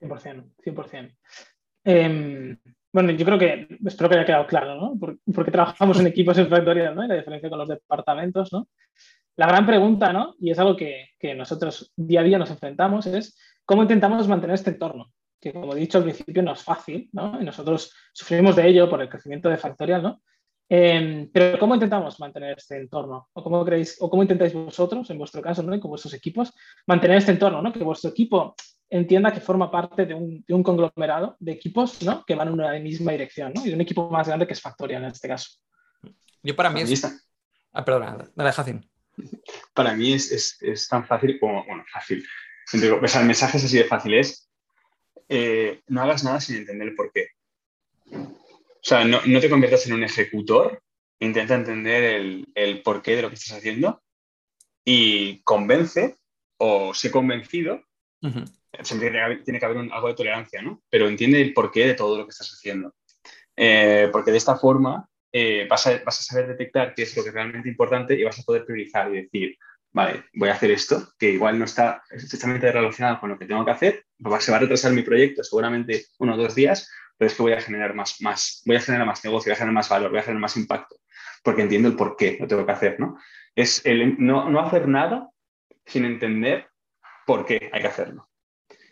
100%, 0.00 0.44
100%. 0.64 1.16
Eh, 1.84 2.56
bueno, 2.92 3.10
yo 3.12 3.24
creo 3.24 3.38
que, 3.38 3.68
espero 3.84 4.08
que 4.08 4.16
haya 4.16 4.26
quedado 4.26 4.46
claro, 4.46 4.74
¿no? 4.76 5.16
Porque 5.34 5.50
trabajamos 5.50 6.00
en 6.00 6.06
equipos 6.06 6.38
en 6.38 6.48
¿no? 6.48 7.04
Y 7.04 7.08
la 7.08 7.16
diferencia 7.16 7.50
con 7.50 7.58
los 7.58 7.68
departamentos, 7.68 8.52
¿no? 8.52 8.68
La 9.36 9.46
gran 9.46 9.66
pregunta, 9.66 10.12
¿no? 10.12 10.34
Y 10.40 10.50
es 10.50 10.58
algo 10.58 10.76
que, 10.76 11.10
que, 11.18 11.34
nosotros 11.34 11.92
día 11.96 12.20
a 12.20 12.24
día 12.24 12.38
nos 12.38 12.50
enfrentamos, 12.50 13.06
es 13.06 13.38
cómo 13.64 13.82
intentamos 13.82 14.26
mantener 14.26 14.54
este 14.54 14.70
entorno, 14.70 15.12
que 15.40 15.52
como 15.52 15.74
he 15.74 15.80
dicho 15.80 15.98
al 15.98 16.04
principio 16.04 16.42
no 16.42 16.52
es 16.52 16.62
fácil, 16.62 17.08
¿no? 17.12 17.40
Y 17.40 17.44
nosotros 17.44 17.92
sufrimos 18.12 18.56
de 18.56 18.68
ello 18.68 18.88
por 18.88 19.00
el 19.00 19.08
crecimiento 19.08 19.48
de 19.48 19.56
Factorial, 19.56 20.02
¿no? 20.02 20.22
Eh, 20.70 21.28
pero 21.32 21.58
¿cómo 21.58 21.74
intentamos 21.74 22.20
mantener 22.20 22.58
este 22.58 22.76
entorno? 22.76 23.30
¿O 23.32 23.42
cómo, 23.42 23.64
creéis, 23.64 23.96
o 24.00 24.10
cómo 24.10 24.22
intentáis 24.22 24.52
vosotros, 24.52 25.08
en 25.10 25.18
vuestro 25.18 25.40
caso, 25.40 25.62
¿no? 25.62 25.74
y 25.74 25.80
con 25.80 25.90
vuestros 25.90 26.12
equipos, 26.12 26.52
mantener 26.86 27.16
este 27.18 27.32
entorno? 27.32 27.62
¿no? 27.62 27.72
Que 27.72 27.82
vuestro 27.82 28.10
equipo 28.10 28.54
entienda 28.90 29.32
que 29.32 29.40
forma 29.40 29.70
parte 29.70 30.04
de 30.04 30.14
un, 30.14 30.44
de 30.46 30.54
un, 30.54 30.62
conglomerado 30.62 31.36
de 31.40 31.52
equipos 31.52 32.02
¿no? 32.02 32.24
que 32.24 32.34
van 32.34 32.48
en 32.48 32.54
una 32.54 32.72
misma 32.80 33.12
dirección 33.12 33.52
¿no? 33.54 33.64
y 33.64 33.68
de 33.68 33.74
un 33.74 33.80
equipo 33.80 34.10
más 34.10 34.28
grande 34.28 34.46
que 34.46 34.52
es 34.52 34.60
Factorial 34.60 35.04
en 35.04 35.10
este 35.10 35.28
caso. 35.28 35.58
Yo 36.42 36.54
para 36.54 36.70
mí 36.70 36.82
es... 36.82 37.04
Ah, 37.72 37.84
perdona, 37.84 38.30
dale, 38.34 38.52
Jacin. 38.52 38.90
Para 39.74 39.94
mí 39.94 40.12
es, 40.12 40.30
es, 40.30 40.62
es, 40.62 40.88
tan 40.88 41.06
fácil 41.06 41.38
como, 41.40 41.64
bueno, 41.64 41.84
fácil. 41.92 42.24
O 42.72 43.08
sea, 43.08 43.20
el 43.20 43.26
mensaje 43.26 43.56
es 43.56 43.64
así 43.64 43.78
de 43.78 43.84
fácil, 43.84 44.14
es 44.14 44.47
eh, 45.28 45.82
no 45.88 46.02
hagas 46.02 46.24
nada 46.24 46.40
sin 46.40 46.56
entender 46.56 46.88
el 46.88 46.94
por 46.94 47.12
qué. 47.12 47.28
O 48.10 48.82
sea, 48.82 49.04
no, 49.04 49.20
no 49.26 49.40
te 49.40 49.50
conviertas 49.50 49.86
en 49.86 49.94
un 49.94 50.04
ejecutor, 50.04 50.82
intenta 51.20 51.54
entender 51.54 52.04
el, 52.04 52.46
el 52.54 52.82
porqué 52.82 53.16
de 53.16 53.22
lo 53.22 53.28
que 53.28 53.34
estás 53.34 53.58
haciendo 53.58 54.02
y 54.84 55.42
convence 55.42 56.16
o 56.58 56.94
sé 56.94 57.10
convencido 57.10 57.82
Uh 58.20 58.28
-huh. 58.28 58.44
Siempre 58.82 59.08
tiene 59.08 59.12
que 59.12 59.24
haber, 59.24 59.44
tiene 59.44 59.58
que 59.58 59.64
haber 59.64 59.78
un, 59.78 59.92
algo 59.92 60.08
de 60.08 60.14
tolerancia, 60.14 60.62
¿no? 60.62 60.82
Pero 60.90 61.08
entiende 61.08 61.40
el 61.40 61.54
porqué 61.54 61.86
de 61.86 61.94
todo 61.94 62.18
lo 62.18 62.24
que 62.24 62.30
estás 62.30 62.50
haciendo. 62.52 62.94
Eh, 63.56 64.08
porque 64.12 64.30
de 64.30 64.36
esta 64.36 64.56
forma 64.56 65.08
eh, 65.32 65.66
vas, 65.68 65.86
a, 65.86 66.02
vas, 66.04 66.20
a, 66.20 66.22
saber 66.22 66.48
detectar 66.48 66.94
qué 66.94 67.02
es 67.02 67.16
lo 67.16 67.22
que 67.22 67.30
es 67.30 67.34
realmente 67.34 67.68
importante 67.68 68.14
y 68.14 68.24
vas 68.24 68.38
a 68.38 68.42
poder 68.42 68.64
priorizar 68.64 69.12
y 69.12 69.22
decir, 69.22 69.56
vale, 69.92 70.24
voy 70.34 70.48
a 70.48 70.52
hacer 70.52 70.70
esto, 70.70 71.12
que 71.18 71.30
igual 71.30 71.58
no 71.58 71.64
está 71.64 72.02
estrechamente 72.10 72.70
relacionado 72.70 73.20
con 73.20 73.30
lo 73.30 73.38
que 73.38 73.46
tengo 73.46 73.64
que 73.64 73.70
hacer, 73.70 74.04
se 74.40 74.50
va 74.50 74.56
a 74.56 74.60
retrasar 74.60 74.92
mi 74.92 75.02
proyecto 75.02 75.42
seguramente 75.42 76.06
uno 76.18 76.34
o 76.34 76.36
dos 76.36 76.54
días, 76.54 76.90
pero 77.16 77.28
es 77.28 77.36
que 77.36 77.42
voy 77.42 77.52
a 77.52 77.60
generar 77.60 77.94
más, 77.94 78.20
más, 78.20 78.62
voy 78.64 78.76
a 78.76 78.80
generar 78.80 79.06
más 79.06 79.24
negocio, 79.24 79.50
voy 79.50 79.54
a 79.54 79.56
generar 79.56 79.74
más 79.74 79.88
valor, 79.88 80.10
voy 80.10 80.20
a 80.20 80.22
generar 80.22 80.40
más 80.40 80.56
impacto, 80.56 80.96
porque 81.42 81.62
entiendo 81.62 81.88
el 81.88 81.96
por 81.96 82.16
qué 82.16 82.36
lo 82.40 82.46
tengo 82.46 82.64
que 82.64 82.72
hacer, 82.72 83.00
¿no? 83.00 83.18
Es 83.54 83.84
el 83.84 84.16
no, 84.18 84.48
no 84.48 84.60
hacer 84.60 84.86
nada 84.86 85.28
sin 85.86 86.04
entender 86.04 86.68
por 87.26 87.44
qué 87.44 87.70
hay 87.72 87.80
que 87.80 87.88
hacerlo. 87.88 88.28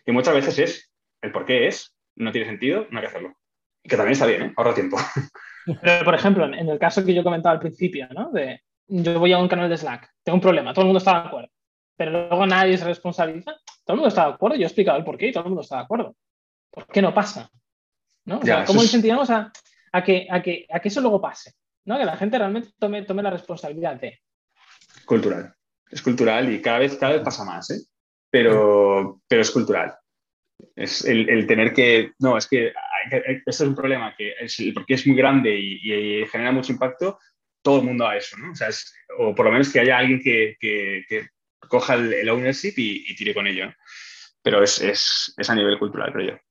Y 0.04 0.12
muchas 0.12 0.34
veces 0.34 0.58
es, 0.58 0.92
el 1.20 1.32
por 1.32 1.44
qué 1.44 1.68
es, 1.68 1.94
no 2.16 2.32
tiene 2.32 2.48
sentido, 2.48 2.86
no 2.90 2.98
hay 2.98 3.02
que 3.02 3.08
hacerlo. 3.08 3.36
Que 3.82 3.96
también 3.96 4.12
está 4.12 4.26
bien, 4.26 4.42
¿eh? 4.42 4.52
ahorra 4.56 4.74
tiempo. 4.74 4.96
Pero, 5.82 6.04
por 6.04 6.14
ejemplo, 6.14 6.44
en 6.44 6.68
el 6.68 6.78
caso 6.78 7.04
que 7.04 7.14
yo 7.14 7.24
comentaba 7.24 7.54
al 7.54 7.60
principio, 7.60 8.08
¿no? 8.14 8.30
De, 8.30 8.60
yo 8.88 9.18
voy 9.18 9.32
a 9.32 9.38
un 9.38 9.48
canal 9.48 9.68
de 9.68 9.76
Slack, 9.76 10.10
tengo 10.22 10.36
un 10.36 10.42
problema, 10.42 10.72
todo 10.72 10.82
el 10.82 10.86
mundo 10.86 10.98
está 10.98 11.20
de 11.20 11.28
acuerdo, 11.28 11.50
pero 11.96 12.10
luego 12.10 12.46
nadie 12.46 12.78
se 12.78 12.84
responsabiliza, 12.84 13.52
todo 13.84 13.94
el 13.94 13.96
mundo 13.96 14.08
está 14.08 14.26
de 14.26 14.34
acuerdo, 14.34 14.56
yo 14.56 14.62
he 14.62 14.66
explicado 14.66 14.98
el 14.98 15.04
por 15.04 15.16
qué 15.16 15.28
y 15.28 15.32
todo 15.32 15.44
el 15.44 15.50
mundo 15.50 15.62
está 15.62 15.76
de 15.76 15.82
acuerdo. 15.82 16.16
¿Por 16.70 16.86
qué 16.88 17.00
no 17.00 17.14
pasa? 17.14 17.50
¿no? 18.26 18.38
O 18.38 18.42
sea, 18.42 18.64
¿Cómo 18.64 18.82
incentivamos 18.82 19.30
a, 19.30 19.50
a, 19.92 20.04
que, 20.04 20.26
a, 20.30 20.42
que, 20.42 20.66
a 20.70 20.80
que 20.80 20.88
eso 20.88 21.00
luego 21.00 21.20
pase? 21.20 21.54
¿no? 21.86 21.96
Que 21.96 22.04
la 22.04 22.16
gente 22.16 22.38
realmente 22.38 22.70
tome, 22.78 23.02
tome 23.02 23.22
la 23.22 23.30
responsabilidad 23.30 23.98
de... 23.98 24.20
Cultural. 25.06 25.54
Es 25.90 26.02
cultural 26.02 26.52
y 26.52 26.60
cada 26.60 26.80
vez, 26.80 26.96
cada 26.96 27.12
vez 27.12 27.22
pasa 27.22 27.44
más, 27.44 27.70
¿eh? 27.70 27.80
pero, 28.30 29.22
pero 29.28 29.42
es 29.42 29.50
cultural. 29.50 29.94
Es 30.74 31.04
el, 31.04 31.28
el, 31.30 31.46
tener 31.46 31.72
que, 31.72 32.12
no, 32.18 32.36
es 32.36 32.46
que 32.48 32.72
esto 33.10 33.50
es 33.50 33.60
un 33.60 33.74
problema, 33.74 34.14
que 34.16 34.34
es, 34.40 34.56
porque 34.74 34.94
es 34.94 35.06
muy 35.06 35.16
grande 35.16 35.54
y, 35.58 36.20
y, 36.22 36.26
genera 36.26 36.50
mucho 36.50 36.72
impacto, 36.72 37.18
todo 37.66 37.80
el 37.80 37.84
mundo 37.84 38.06
a 38.06 38.16
eso, 38.16 38.36
¿no? 38.38 38.52
O, 39.18 39.34
por 39.34 39.44
lo 39.44 39.50
menos 39.50 39.72
que 39.72 39.80
haya 39.80 39.98
alguien 39.98 40.22
que, 40.22 40.54
que, 40.60 41.26
coja 41.68 41.94
el, 41.94 42.28
ownership 42.28 42.74
y, 42.76 43.12
tire 43.16 43.34
con 43.34 43.48
ello. 43.48 43.74
Pero 44.40 44.62
es, 44.62 44.80
es, 44.80 45.34
es 45.36 45.50
a 45.50 45.54
nivel 45.56 45.76
cultural, 45.76 46.12
creo 46.12 46.28
yo. 46.28 46.45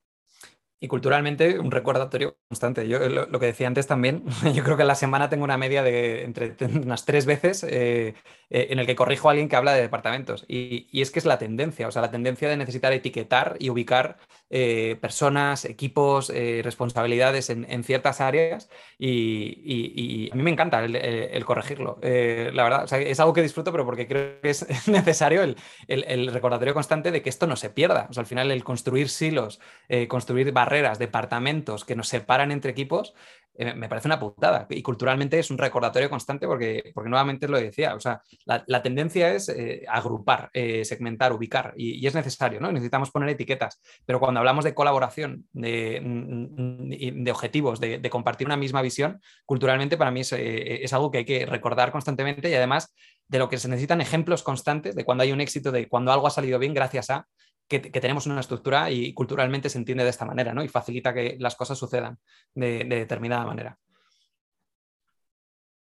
Y 0.78 0.88
culturalmente, 0.88 1.58
un 1.58 1.70
recordatorio 1.70 2.36
constante. 2.48 2.86
Yo 2.86 2.98
lo, 3.08 3.26
lo, 3.26 3.40
que 3.40 3.46
decía 3.46 3.66
antes 3.66 3.86
también, 3.86 4.24
yo 4.54 4.62
creo 4.62 4.76
que 4.76 4.82
en 4.82 4.88
la 4.88 4.94
semana 4.94 5.30
tengo 5.30 5.44
una 5.44 5.56
media 5.56 5.82
de 5.82 6.24
entre 6.24 6.54
unas 6.66 7.06
tres 7.06 7.24
veces 7.24 7.64
eh, 7.64 8.14
eh, 8.50 8.66
en 8.70 8.78
el 8.78 8.86
que 8.86 8.94
corrijo 8.94 9.28
a 9.28 9.32
alguien 9.32 9.48
que 9.48 9.56
habla 9.56 9.72
de 9.72 9.80
departamentos. 9.80 10.44
Y, 10.48 10.86
y, 10.92 11.00
es 11.00 11.10
que 11.10 11.18
es 11.18 11.24
la 11.24 11.38
tendencia, 11.38 11.88
o 11.88 11.90
sea, 11.90 12.02
la 12.02 12.10
tendencia 12.10 12.48
de 12.48 12.56
necesitar 12.56 12.92
etiquetar 12.92 13.56
y 13.58 13.70
ubicar 13.70 14.18
eh, 14.48 14.96
personas, 15.00 15.64
equipos, 15.64 16.30
eh, 16.30 16.60
responsabilidades 16.62 17.50
en, 17.50 17.66
en, 17.68 17.82
ciertas 17.82 18.20
áreas. 18.20 18.68
Y, 18.96 19.60
y, 19.64 20.30
a 20.30 20.36
mí 20.36 20.42
me 20.42 20.50
encanta 20.50 20.84
el, 20.84 21.44
corregirlo. 21.44 21.98
Eh, 22.02 22.50
la 22.54 22.62
verdad, 22.62 22.92
es 23.00 23.18
algo 23.18 23.32
que 23.32 23.42
disfruto, 23.42 23.72
pero 23.72 23.84
porque 23.84 24.06
creo 24.06 24.40
que 24.40 24.50
es 24.50 24.66
necesario 24.88 25.42
el, 25.42 25.56
el, 25.88 26.32
recordatorio 26.32 26.74
constante 26.74 27.10
de 27.10 27.22
que 27.22 27.28
esto 27.28 27.48
no 27.48 27.56
se 27.56 27.70
pierda. 27.70 28.06
O 28.08 28.12
sea, 28.12 28.20
al 28.20 28.26
final, 28.26 28.50
el 28.52 28.62
construir 28.62 29.08
silos, 29.08 29.60
eh, 29.88 30.06
construir 30.06 30.52
barreras, 30.52 30.65
departamentos 30.98 31.84
que 31.84 31.96
nos 31.96 32.08
separan 32.08 32.50
entre 32.50 32.70
equipos, 32.70 33.14
eh, 33.58 33.74
me 33.74 33.88
parece 33.88 34.08
una 34.08 34.20
putada. 34.20 34.66
Y 34.68 34.82
culturalmente 34.82 35.38
es 35.38 35.50
un 35.50 35.58
recordatorio 35.58 36.10
constante 36.10 36.46
porque, 36.46 36.90
porque 36.94 37.08
nuevamente 37.08 37.48
lo 37.48 37.58
decía, 37.58 37.94
o 37.94 38.00
sea, 38.00 38.20
la, 38.44 38.82
tendencia 38.82 39.32
es 39.32 39.48
eh, 39.48 39.84
agrupar, 39.88 40.50
eh, 40.52 40.84
segmentar, 40.84 41.32
ubicar, 41.32 41.72
y, 41.76 42.06
es 42.06 42.14
necesario, 42.14 42.60
¿no? 42.60 42.70
Necesitamos 42.70 43.10
poner 43.10 43.30
etiquetas, 43.30 43.80
pero 44.04 44.20
cuando 44.20 44.40
hablamos 44.40 44.64
de 44.64 44.74
colaboración, 44.74 45.46
de, 45.52 46.00
mm, 46.02 47.24
de 47.24 47.30
objetivos, 47.30 47.80
de, 47.80 47.98
de, 47.98 48.10
compartir 48.10 48.46
una 48.46 48.56
misma 48.56 48.82
visión, 48.82 49.20
culturalmente 49.46 49.96
para 49.96 50.10
mí 50.10 50.20
es, 50.20 50.32
es 50.32 50.92
algo 50.92 51.10
que 51.10 51.18
hay 51.18 51.24
que 51.24 51.46
recordar 51.46 51.92
constantemente 51.92 52.50
y 52.50 52.54
además 52.54 52.94
de 53.28 53.38
lo 53.38 53.48
que 53.48 53.58
se 53.58 53.68
necesitan 53.68 54.00
ejemplos 54.00 54.42
constantes 54.42 54.94
de 54.94 55.04
cuando 55.04 55.22
hay 55.24 55.32
un 55.32 55.40
éxito, 55.40 55.72
de 55.72 55.88
cuando 55.88 56.12
algo 56.12 56.26
ha 56.26 56.30
salido 56.30 56.58
bien 56.58 56.74
gracias 56.74 57.10
a 57.10 57.26
que, 57.68 57.80
tenemos 57.80 58.26
una 58.26 58.40
estructura 58.40 58.90
y 58.90 59.12
culturalmente 59.12 59.68
se 59.68 59.78
entiende 59.78 60.04
de 60.04 60.10
esta 60.10 60.24
manera, 60.24 60.54
¿no? 60.54 60.62
Y 60.62 60.68
facilita 60.68 61.12
que 61.12 61.36
las 61.38 61.56
cosas 61.56 61.78
sucedan 61.78 62.18
de, 62.54 62.84
de 62.84 62.96
determinada 62.96 63.44
manera. 63.44 63.78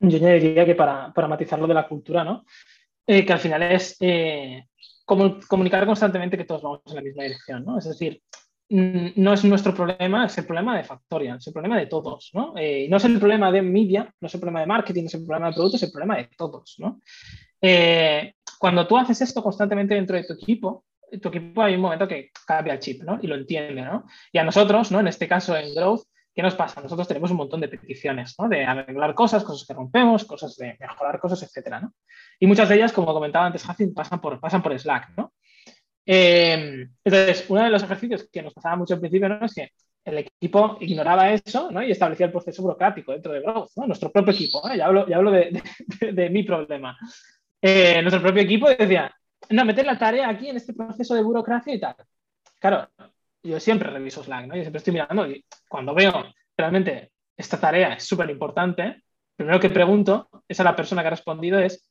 Yo 0.01 0.19
añadiría 0.19 0.65
que 0.65 0.75
para, 0.75 1.13
para, 1.13 1.29
matizar 1.29 1.59
lo 1.59 1.67
de 1.67 1.75
la 1.75 1.89
cultura, 1.89 2.23
¿no? 2.25 2.45
Eh, 3.07 3.25
que 3.25 3.33
al 3.33 3.39
final 3.39 3.63
es, 3.63 3.97
eh, 4.01 4.67
comunicar 5.05 5.87
constantemente 5.87 6.37
que 6.37 6.45
todos 6.45 6.63
vamos 6.63 6.83
en 6.87 6.97
la 6.97 7.03
misma 7.03 7.23
dirección, 7.23 7.65
¿no? 7.65 7.79
Es 7.79 7.85
decir, 7.85 8.21
no 8.69 9.33
es 9.33 9.45
nuestro 9.45 9.73
problema, 9.73 10.27
es 10.27 10.37
el 10.39 10.45
problema 10.47 10.77
de 10.77 10.83
Factorial, 10.83 11.39
es 11.39 11.47
el 11.47 11.53
problema 11.53 11.79
de 11.79 11.87
todos, 11.87 12.31
¿no? 12.35 12.55
Eh, 12.57 12.89
no 12.91 12.97
es 12.97 13.05
el 13.05 13.19
problema 13.19 13.53
de 13.53 13.63
media, 13.63 14.13
no 14.21 14.27
es 14.27 14.35
el 14.35 14.41
problema 14.41 14.61
de 14.61 14.67
marketing, 14.67 15.03
no 15.03 15.07
es 15.07 15.15
el 15.15 15.25
problema 15.25 15.47
de 15.47 15.53
productos, 15.53 15.83
es 15.83 15.89
el 15.89 15.93
problema 15.93 16.17
de 16.17 16.29
todos, 16.37 16.75
¿no? 16.79 17.01
Eh, 17.61 18.35
cuando 18.59 18.87
tú 18.87 18.97
haces 18.97 19.21
esto 19.21 19.43
constantemente 19.43 19.95
dentro 19.95 20.17
de 20.17 20.25
tu 20.25 20.33
equipo, 20.33 20.85
tu 21.21 21.29
equipo 21.29 21.63
hay 21.63 21.75
un 21.75 21.81
momento 21.81 22.09
que 22.09 22.31
cambia 22.47 22.75
el 22.75 22.81
chip, 22.81 23.03
¿no? 23.03 23.19
Y 23.23 23.27
lo 23.27 23.35
entiende, 23.35 23.83
¿no? 23.83 24.05
Y 24.33 24.39
a 24.39 24.45
nosotros, 24.45 24.91
¿no? 24.91 25.01
En 25.01 25.09
este 25.09 25.29
caso 25.29 25.57
en 25.57 25.75
Growth, 25.75 26.03
¿qué 26.35 26.43
nos 26.43 26.55
pasa? 26.55 26.81
Nosotros 26.81 27.09
tenemos 27.09 27.31
un 27.31 27.39
montón 27.39 27.61
de 27.61 27.69
peticiones, 27.69 28.35
¿no? 28.39 28.49
De 28.49 28.65
arreglar 28.65 29.15
cosas, 29.15 29.45
cosas 29.45 29.67
que 29.67 29.75
rompemos, 29.75 30.25
cosas 30.25 30.57
de 30.57 30.77
mejorar 30.79 31.19
cosas, 31.19 31.43
etcétera, 31.43 31.81
¿no? 31.81 31.95
Y 32.39 32.47
muchas 32.47 32.69
de 32.69 32.77
ellas, 32.77 32.93
como 32.93 33.13
comentaba 33.13 33.47
antes 33.47 33.69
Hacin, 33.69 33.95
pasan 33.95 34.21
por, 34.21 34.41
pasan 34.41 34.63
por 34.63 34.79
Slack, 34.79 35.17
¿no? 35.17 35.33
Eh, 36.07 36.87
entonces, 37.03 37.45
uno 37.49 37.65
de 37.65 37.71
los 37.71 37.83
ejercicios 37.83 38.29
que 38.33 38.43
nos 38.43 38.55
pasaba 38.55 38.77
mucho 38.77 38.95
al 38.95 39.01
principio 39.01 39.29
¿no? 39.29 39.45
es 39.45 39.55
que 39.55 39.71
el 40.05 40.19
equipo 40.19 40.79
ignoraba 40.81 41.33
eso 41.33 41.71
¿no? 41.73 41.83
y 41.83 41.91
establecía 41.91 42.27
el 42.27 42.33
proceso 42.33 42.63
burocrático 42.63 43.11
dentro 43.11 43.33
de 43.33 43.41
Growth, 43.41 43.71
¿no? 43.77 43.89
nuestro 43.89 44.13
propio 44.13 44.33
equipo. 44.33 44.63
¿eh? 44.71 44.77
Ya 44.77 44.87
hablo, 44.87 45.09
ya 45.09 45.17
hablo 45.17 45.33
de, 45.33 46.31
mi 46.31 46.45
problema. 46.45 46.97
Eh, 47.61 48.01
nuestro 48.03 48.23
propio 48.23 48.43
equipo 48.43 48.69
decía, 48.69 49.13
no, 49.51 49.65
meter 49.65 49.87
la 49.87 49.99
tarea 49.99 50.29
aquí 50.29 50.49
en 50.49 50.57
este 50.57 50.75
proceso 50.75 51.15
de 51.15 51.23
burocracia 51.23 51.75
y 51.75 51.81
tal. 51.81 51.97
Claro, 52.59 52.89
yo 53.43 53.61
siempre 53.61 53.91
reviso 53.91 54.23
Slack, 54.23 54.47
¿no? 54.47 54.57
Yo 54.57 54.63
siempre 54.63 54.79
estoy 54.79 54.95
mirando 54.95 55.29
y 55.29 55.45
cuando 55.69 55.95
veo 55.95 56.13
realmente 56.57 57.13
esta 57.37 57.59
tarea 57.61 57.95
es 57.95 58.05
súper 58.05 58.31
importante, 58.31 59.03
primero 59.37 59.61
que 59.61 59.71
pregunto 59.71 60.29
es 60.49 60.59
a 60.61 60.65
la 60.65 60.75
persona 60.75 61.03
que 61.03 61.09
ha 61.09 61.11
respondido 61.11 61.59
es, 61.59 61.89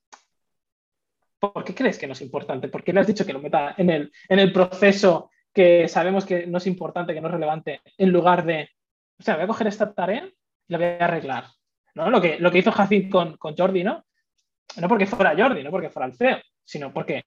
¿por 1.39 1.63
qué 1.63 1.75
crees 1.75 1.97
que 1.97 2.07
no 2.07 2.13
es 2.13 2.21
importante? 2.21 2.67
¿Por 2.67 2.83
qué 2.83 2.93
le 2.93 3.01
has 3.01 3.07
dicho 3.07 3.25
que 3.25 3.33
lo 3.33 3.39
meta 3.39 3.75
en 3.77 3.89
el, 3.89 4.11
en 4.27 4.39
el 4.39 4.51
proceso 4.51 5.29
que 5.53 5.87
sabemos 5.87 6.25
que 6.25 6.47
no 6.47 6.57
es 6.57 6.67
importante, 6.67 7.13
que 7.13 7.21
no 7.21 7.27
es 7.27 7.33
relevante, 7.33 7.81
en 7.97 8.09
lugar 8.09 8.45
de, 8.45 8.69
o 9.19 9.23
sea, 9.23 9.35
voy 9.35 9.43
a 9.43 9.47
coger 9.47 9.67
esta 9.67 9.93
tarea 9.93 10.27
y 10.67 10.73
la 10.73 10.77
voy 10.77 10.87
a 10.87 11.05
arreglar? 11.05 11.45
¿no? 11.93 12.09
Lo, 12.09 12.21
que, 12.21 12.39
lo 12.39 12.51
que 12.51 12.59
hizo 12.59 12.71
Jacin 12.71 13.09
con, 13.09 13.37
con 13.37 13.55
Jordi, 13.55 13.83
¿no? 13.83 14.05
No 14.77 14.87
porque 14.87 15.05
fuera 15.05 15.35
Jordi, 15.37 15.63
no 15.63 15.71
porque 15.71 15.89
fuera 15.89 16.07
el 16.07 16.15
CEO, 16.15 16.39
sino 16.65 16.91
porque 16.93 17.23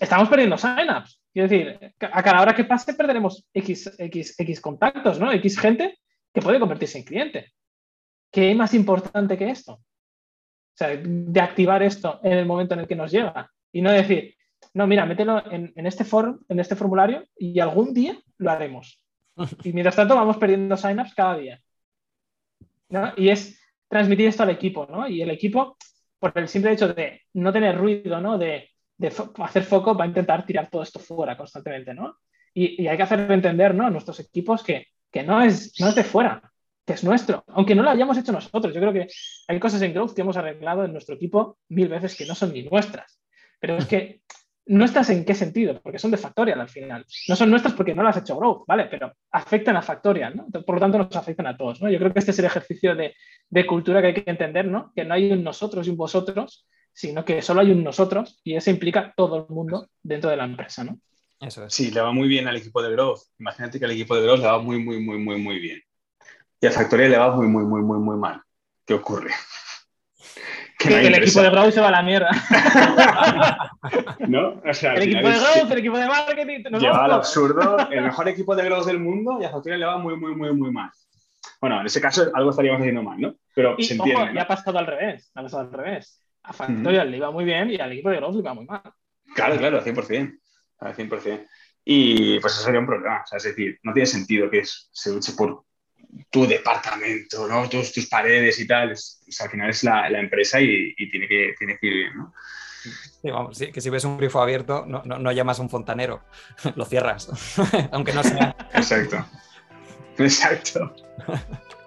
estamos 0.00 0.28
perdiendo 0.28 0.58
signups. 0.58 1.20
Quiero 1.32 1.48
decir, 1.48 1.94
a 2.00 2.22
cada 2.22 2.42
hora 2.42 2.54
que 2.54 2.64
pase 2.64 2.94
perderemos 2.94 3.48
X, 3.54 3.94
X, 3.98 4.34
X 4.38 4.60
contactos, 4.60 5.18
¿no? 5.18 5.32
X 5.32 5.58
gente 5.58 5.98
que 6.32 6.42
puede 6.42 6.60
convertirse 6.60 6.98
en 6.98 7.04
cliente. 7.04 7.52
¿Qué 8.30 8.50
es 8.50 8.56
más 8.56 8.74
importante 8.74 9.38
que 9.38 9.50
esto? 9.50 9.72
O 9.74 10.74
sea, 10.74 10.88
de 10.96 11.40
activar 11.40 11.82
esto 11.82 12.20
en 12.22 12.32
el 12.32 12.46
momento 12.46 12.74
en 12.74 12.80
el 12.80 12.86
que 12.86 12.96
nos 12.96 13.10
llega 13.10 13.50
y 13.72 13.82
no 13.82 13.90
decir, 13.90 14.34
no, 14.74 14.86
mira, 14.86 15.04
mételo 15.04 15.42
en, 15.50 15.72
este, 15.86 16.04
en 16.48 16.60
este 16.60 16.76
formulario 16.76 17.26
y 17.36 17.58
algún 17.60 17.92
día 17.92 18.18
lo 18.38 18.50
haremos. 18.50 19.02
Y 19.64 19.72
mientras 19.72 19.96
tanto 19.96 20.14
vamos 20.14 20.36
perdiendo 20.36 20.76
signups 20.76 21.14
cada 21.14 21.36
día. 21.36 21.60
Y 23.16 23.28
es 23.28 23.58
transmitir 23.88 24.28
esto 24.28 24.42
al 24.42 24.50
equipo, 24.50 24.86
¿no? 24.86 25.08
Y 25.08 25.22
el 25.22 25.30
equipo, 25.30 25.76
por 26.22 26.38
el 26.38 26.48
simple 26.48 26.72
hecho 26.72 26.94
de 26.94 27.22
no 27.34 27.52
tener 27.52 27.76
ruido, 27.76 28.20
¿no? 28.20 28.38
De, 28.38 28.70
hacer 29.38 29.64
foco, 29.64 29.96
va 29.96 30.04
a 30.04 30.06
intentar 30.06 30.46
tirar 30.46 30.70
todo 30.70 30.84
esto 30.84 31.00
fuera 31.00 31.36
constantemente, 31.36 31.92
¿no? 31.92 32.18
Y, 32.54 32.86
hay 32.86 32.96
que 32.96 33.02
hacer 33.02 33.28
entender, 33.32 33.74
¿no? 33.74 33.86
A 33.86 33.90
nuestros 33.90 34.20
equipos 34.20 34.62
que, 34.62 34.86
que 35.10 35.24
no, 35.24 35.42
es, 35.42 35.74
no 35.80 35.88
es 35.88 35.96
de 35.96 36.04
fuera, 36.04 36.40
que 36.86 36.92
es 36.92 37.02
nuestro, 37.02 37.42
aunque 37.48 37.74
no 37.74 37.82
lo 37.82 37.90
hayamos 37.90 38.16
hecho 38.16 38.30
nosotros. 38.30 38.72
Yo 38.72 38.80
creo 38.80 38.92
que 38.92 39.08
hay 39.48 39.58
cosas 39.58 39.82
en 39.82 39.92
Growth 39.92 40.14
que 40.14 40.20
hemos 40.20 40.36
arreglado 40.36 40.84
en 40.84 40.92
nuestro 40.92 41.16
equipo 41.16 41.58
mil 41.68 41.88
veces 41.88 42.14
que 42.14 42.26
no 42.26 42.36
son 42.36 42.52
ni 42.52 42.62
nuestras. 42.62 43.20
Pero 43.58 43.76
es 43.76 43.86
que 43.86 44.20
nuestras 44.66 45.10
en 45.10 45.24
qué 45.24 45.34
sentido, 45.34 45.80
porque 45.82 45.98
son 45.98 46.10
de 46.10 46.16
Factorial 46.16 46.60
al 46.60 46.68
final. 46.68 47.04
No 47.28 47.36
son 47.36 47.50
nuestras 47.50 47.74
porque 47.74 47.94
no 47.94 48.02
las 48.02 48.16
ha 48.16 48.20
hecho 48.20 48.36
Growth, 48.36 48.64
¿vale? 48.66 48.86
Pero 48.90 49.12
afectan 49.30 49.76
a 49.76 49.82
Factorial, 49.82 50.36
¿no? 50.36 50.46
Por 50.64 50.76
lo 50.76 50.80
tanto, 50.80 50.98
nos 50.98 51.16
afectan 51.16 51.46
a 51.46 51.56
todos, 51.56 51.80
¿no? 51.82 51.90
Yo 51.90 51.98
creo 51.98 52.12
que 52.12 52.18
este 52.18 52.30
es 52.30 52.38
el 52.38 52.44
ejercicio 52.44 52.94
de, 52.94 53.14
de 53.48 53.66
cultura 53.66 54.00
que 54.00 54.08
hay 54.08 54.14
que 54.14 54.30
entender, 54.30 54.66
¿no? 54.66 54.92
Que 54.94 55.04
no 55.04 55.14
hay 55.14 55.32
un 55.32 55.42
nosotros 55.42 55.86
y 55.86 55.90
un 55.90 55.96
vosotros, 55.96 56.66
sino 56.92 57.24
que 57.24 57.42
solo 57.42 57.60
hay 57.60 57.70
un 57.70 57.82
nosotros 57.82 58.40
y 58.44 58.54
eso 58.54 58.70
implica 58.70 59.12
todo 59.16 59.46
el 59.48 59.54
mundo 59.54 59.88
dentro 60.02 60.30
de 60.30 60.36
la 60.36 60.44
empresa, 60.44 60.84
¿no? 60.84 60.98
Eso 61.40 61.64
es. 61.64 61.74
Sí, 61.74 61.90
le 61.90 62.00
va 62.00 62.12
muy 62.12 62.28
bien 62.28 62.46
al 62.46 62.56
equipo 62.56 62.82
de 62.82 62.92
Growth. 62.92 63.20
Imagínate 63.38 63.78
que 63.78 63.84
al 63.84 63.90
equipo 63.90 64.14
de 64.14 64.22
Growth 64.22 64.40
le 64.40 64.46
va 64.46 64.58
muy, 64.60 64.78
muy, 64.78 65.00
muy, 65.00 65.18
muy, 65.18 65.38
muy 65.38 65.58
bien 65.58 65.80
y 66.62 66.66
a 66.68 66.70
Factoría 66.70 67.08
le 67.08 67.18
va 67.18 67.34
muy, 67.34 67.48
muy, 67.48 67.64
muy, 67.64 67.82
muy, 67.82 67.98
muy 67.98 68.16
mal. 68.16 68.40
¿Qué 68.86 68.94
ocurre? 68.94 69.32
Que, 70.82 71.06
el 71.06 71.14
equipo 71.14 71.42
de 71.42 71.50
Growth 71.50 71.72
se 71.72 71.80
va 71.80 71.88
a 71.88 71.92
la 71.92 72.02
mierda. 72.02 72.30
¿No? 74.26 74.60
O 74.68 74.74
sea, 74.74 74.94
el 74.94 75.02
equipo 75.02 75.28
de 75.28 75.38
Growth, 75.38 75.70
el 75.70 75.78
equipo 75.78 75.98
de 75.98 76.06
marketing. 76.06 76.78
Lleva 76.78 77.04
al 77.04 77.12
absurdo. 77.12 77.76
El 77.90 78.02
mejor 78.02 78.28
equipo 78.28 78.56
de 78.56 78.64
Growth 78.64 78.86
del 78.86 78.98
mundo 78.98 79.38
y 79.40 79.44
a 79.44 79.50
Factoría 79.50 79.78
le 79.78 79.86
va 79.86 79.98
muy, 79.98 80.16
muy, 80.16 80.34
muy, 80.34 80.52
muy 80.52 80.70
mal. 80.70 80.90
Bueno, 81.60 81.80
en 81.80 81.86
ese 81.86 82.00
caso 82.00 82.30
algo 82.34 82.50
estaríamos 82.50 82.80
haciendo 82.80 83.02
mal, 83.02 83.20
¿no? 83.20 83.34
Pero 83.54 83.76
se 83.78 83.94
entiende. 83.94 84.22
Ojo, 84.22 84.32
ya 84.32 84.42
ha 84.42 84.48
pasado 84.48 84.78
al 84.78 84.86
revés. 84.86 85.30
Ha 85.34 85.42
pasado 85.42 85.62
al 85.62 85.72
revés. 85.72 86.20
A 86.42 86.52
Factoría 86.52 87.04
le 87.04 87.16
iba 87.16 87.30
muy 87.30 87.44
bien 87.44 87.70
y 87.70 87.76
al 87.76 87.92
equipo 87.92 88.10
de 88.10 88.16
Growth 88.16 88.34
le 88.34 88.40
iba 88.40 88.54
muy 88.54 88.66
mal. 88.66 88.82
Claro, 89.34 89.56
claro, 89.56 89.78
al 89.78 89.84
100%. 89.84 90.38
Al 90.80 90.96
100%. 90.96 91.46
Y 91.84 92.40
pues 92.40 92.52
eso 92.54 92.64
sería 92.64 92.80
un 92.80 92.86
problema. 92.86 93.22
O 93.22 93.26
sea, 93.26 93.36
es 93.38 93.44
decir, 93.44 93.78
no 93.82 93.92
tiene 93.92 94.06
sentido 94.06 94.50
que 94.50 94.62
se 94.64 95.12
luche 95.12 95.32
por 95.36 95.64
tu 96.30 96.46
departamento, 96.46 97.46
¿no? 97.48 97.68
tus, 97.68 97.92
tus 97.92 98.06
paredes 98.06 98.58
y 98.60 98.66
tal. 98.66 98.90
al 98.90 99.50
final 99.50 99.70
es 99.70 99.84
la, 99.84 100.08
la 100.10 100.20
empresa 100.20 100.60
y, 100.60 100.94
y, 100.96 101.10
tiene, 101.10 101.26
que, 101.26 101.54
tiene 101.58 101.78
que 101.78 101.86
ir 101.86 101.94
bien, 101.94 102.16
¿no? 102.16 102.34
Sí, 102.82 103.30
vamos, 103.30 103.56
sí, 103.56 103.70
que 103.70 103.80
si 103.80 103.90
ves 103.90 104.04
un 104.04 104.18
grifo 104.18 104.40
abierto, 104.40 104.84
no, 104.86 105.02
no, 105.04 105.18
no 105.18 105.30
llamas 105.30 105.60
a 105.60 105.62
un 105.62 105.70
fontanero, 105.70 106.24
lo 106.74 106.84
cierras, 106.84 107.28
aunque 107.92 108.12
no 108.12 108.22
sea. 108.22 108.56
Exacto. 108.74 109.24
Exacto. 110.18 110.94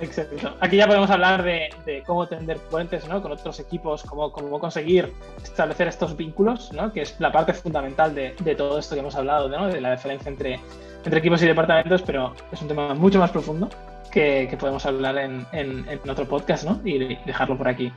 Exacto. 0.00 0.54
Aquí 0.60 0.76
ya 0.76 0.86
podemos 0.86 1.10
hablar 1.10 1.42
de, 1.42 1.70
cómo 2.06 2.26
tender 2.26 2.58
puentes 2.58 3.08
¿no? 3.08 3.22
con 3.22 3.32
otros 3.32 3.58
equipos, 3.60 4.02
cómo, 4.02 4.30
cómo, 4.32 4.58
conseguir 4.60 5.12
establecer 5.42 5.88
estos 5.88 6.16
vínculos, 6.16 6.72
¿no? 6.72 6.92
que 6.92 7.02
es 7.02 7.18
la 7.18 7.32
parte 7.32 7.52
fundamental 7.54 8.14
de, 8.14 8.34
de 8.40 8.54
todo 8.54 8.78
esto 8.78 8.94
que 8.94 9.00
hemos 9.00 9.16
hablado, 9.16 9.48
¿no? 9.48 9.68
de 9.68 9.80
la 9.80 9.92
diferencia 9.92 10.30
entre, 10.30 10.60
entre 11.04 11.18
equipos 11.18 11.42
y 11.42 11.46
departamentos, 11.46 12.02
pero 12.02 12.34
es 12.52 12.60
un 12.60 12.68
tema 12.68 12.94
mucho 12.94 13.18
más 13.18 13.30
profundo 13.30 13.68
que, 14.10 14.54
podemos 14.58 14.84
hablar 14.86 15.18
en, 15.18 15.46
en, 15.52 15.86
otro 16.08 16.26
podcast 16.26 16.64
¿no? 16.64 16.80
y 16.84 17.16
dejarlo 17.26 17.56
por 17.56 17.68
aquí. 17.68 17.92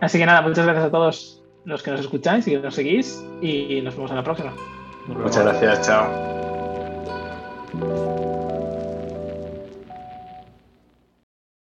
Así 0.00 0.18
que 0.18 0.26
nada, 0.26 0.42
muchas 0.42 0.64
gracias 0.64 0.86
a 0.86 0.90
todos 0.90 1.42
los 1.64 1.82
que 1.82 1.90
nos 1.90 2.00
escucháis 2.00 2.46
y 2.46 2.52
que 2.52 2.58
nos 2.58 2.74
seguís 2.74 3.24
y 3.40 3.80
nos 3.82 3.94
vemos 3.94 4.10
en 4.10 4.16
la 4.16 4.24
próxima. 4.24 4.52
Muchas 5.06 5.44
gracias, 5.44 5.86
chao. 5.86 6.08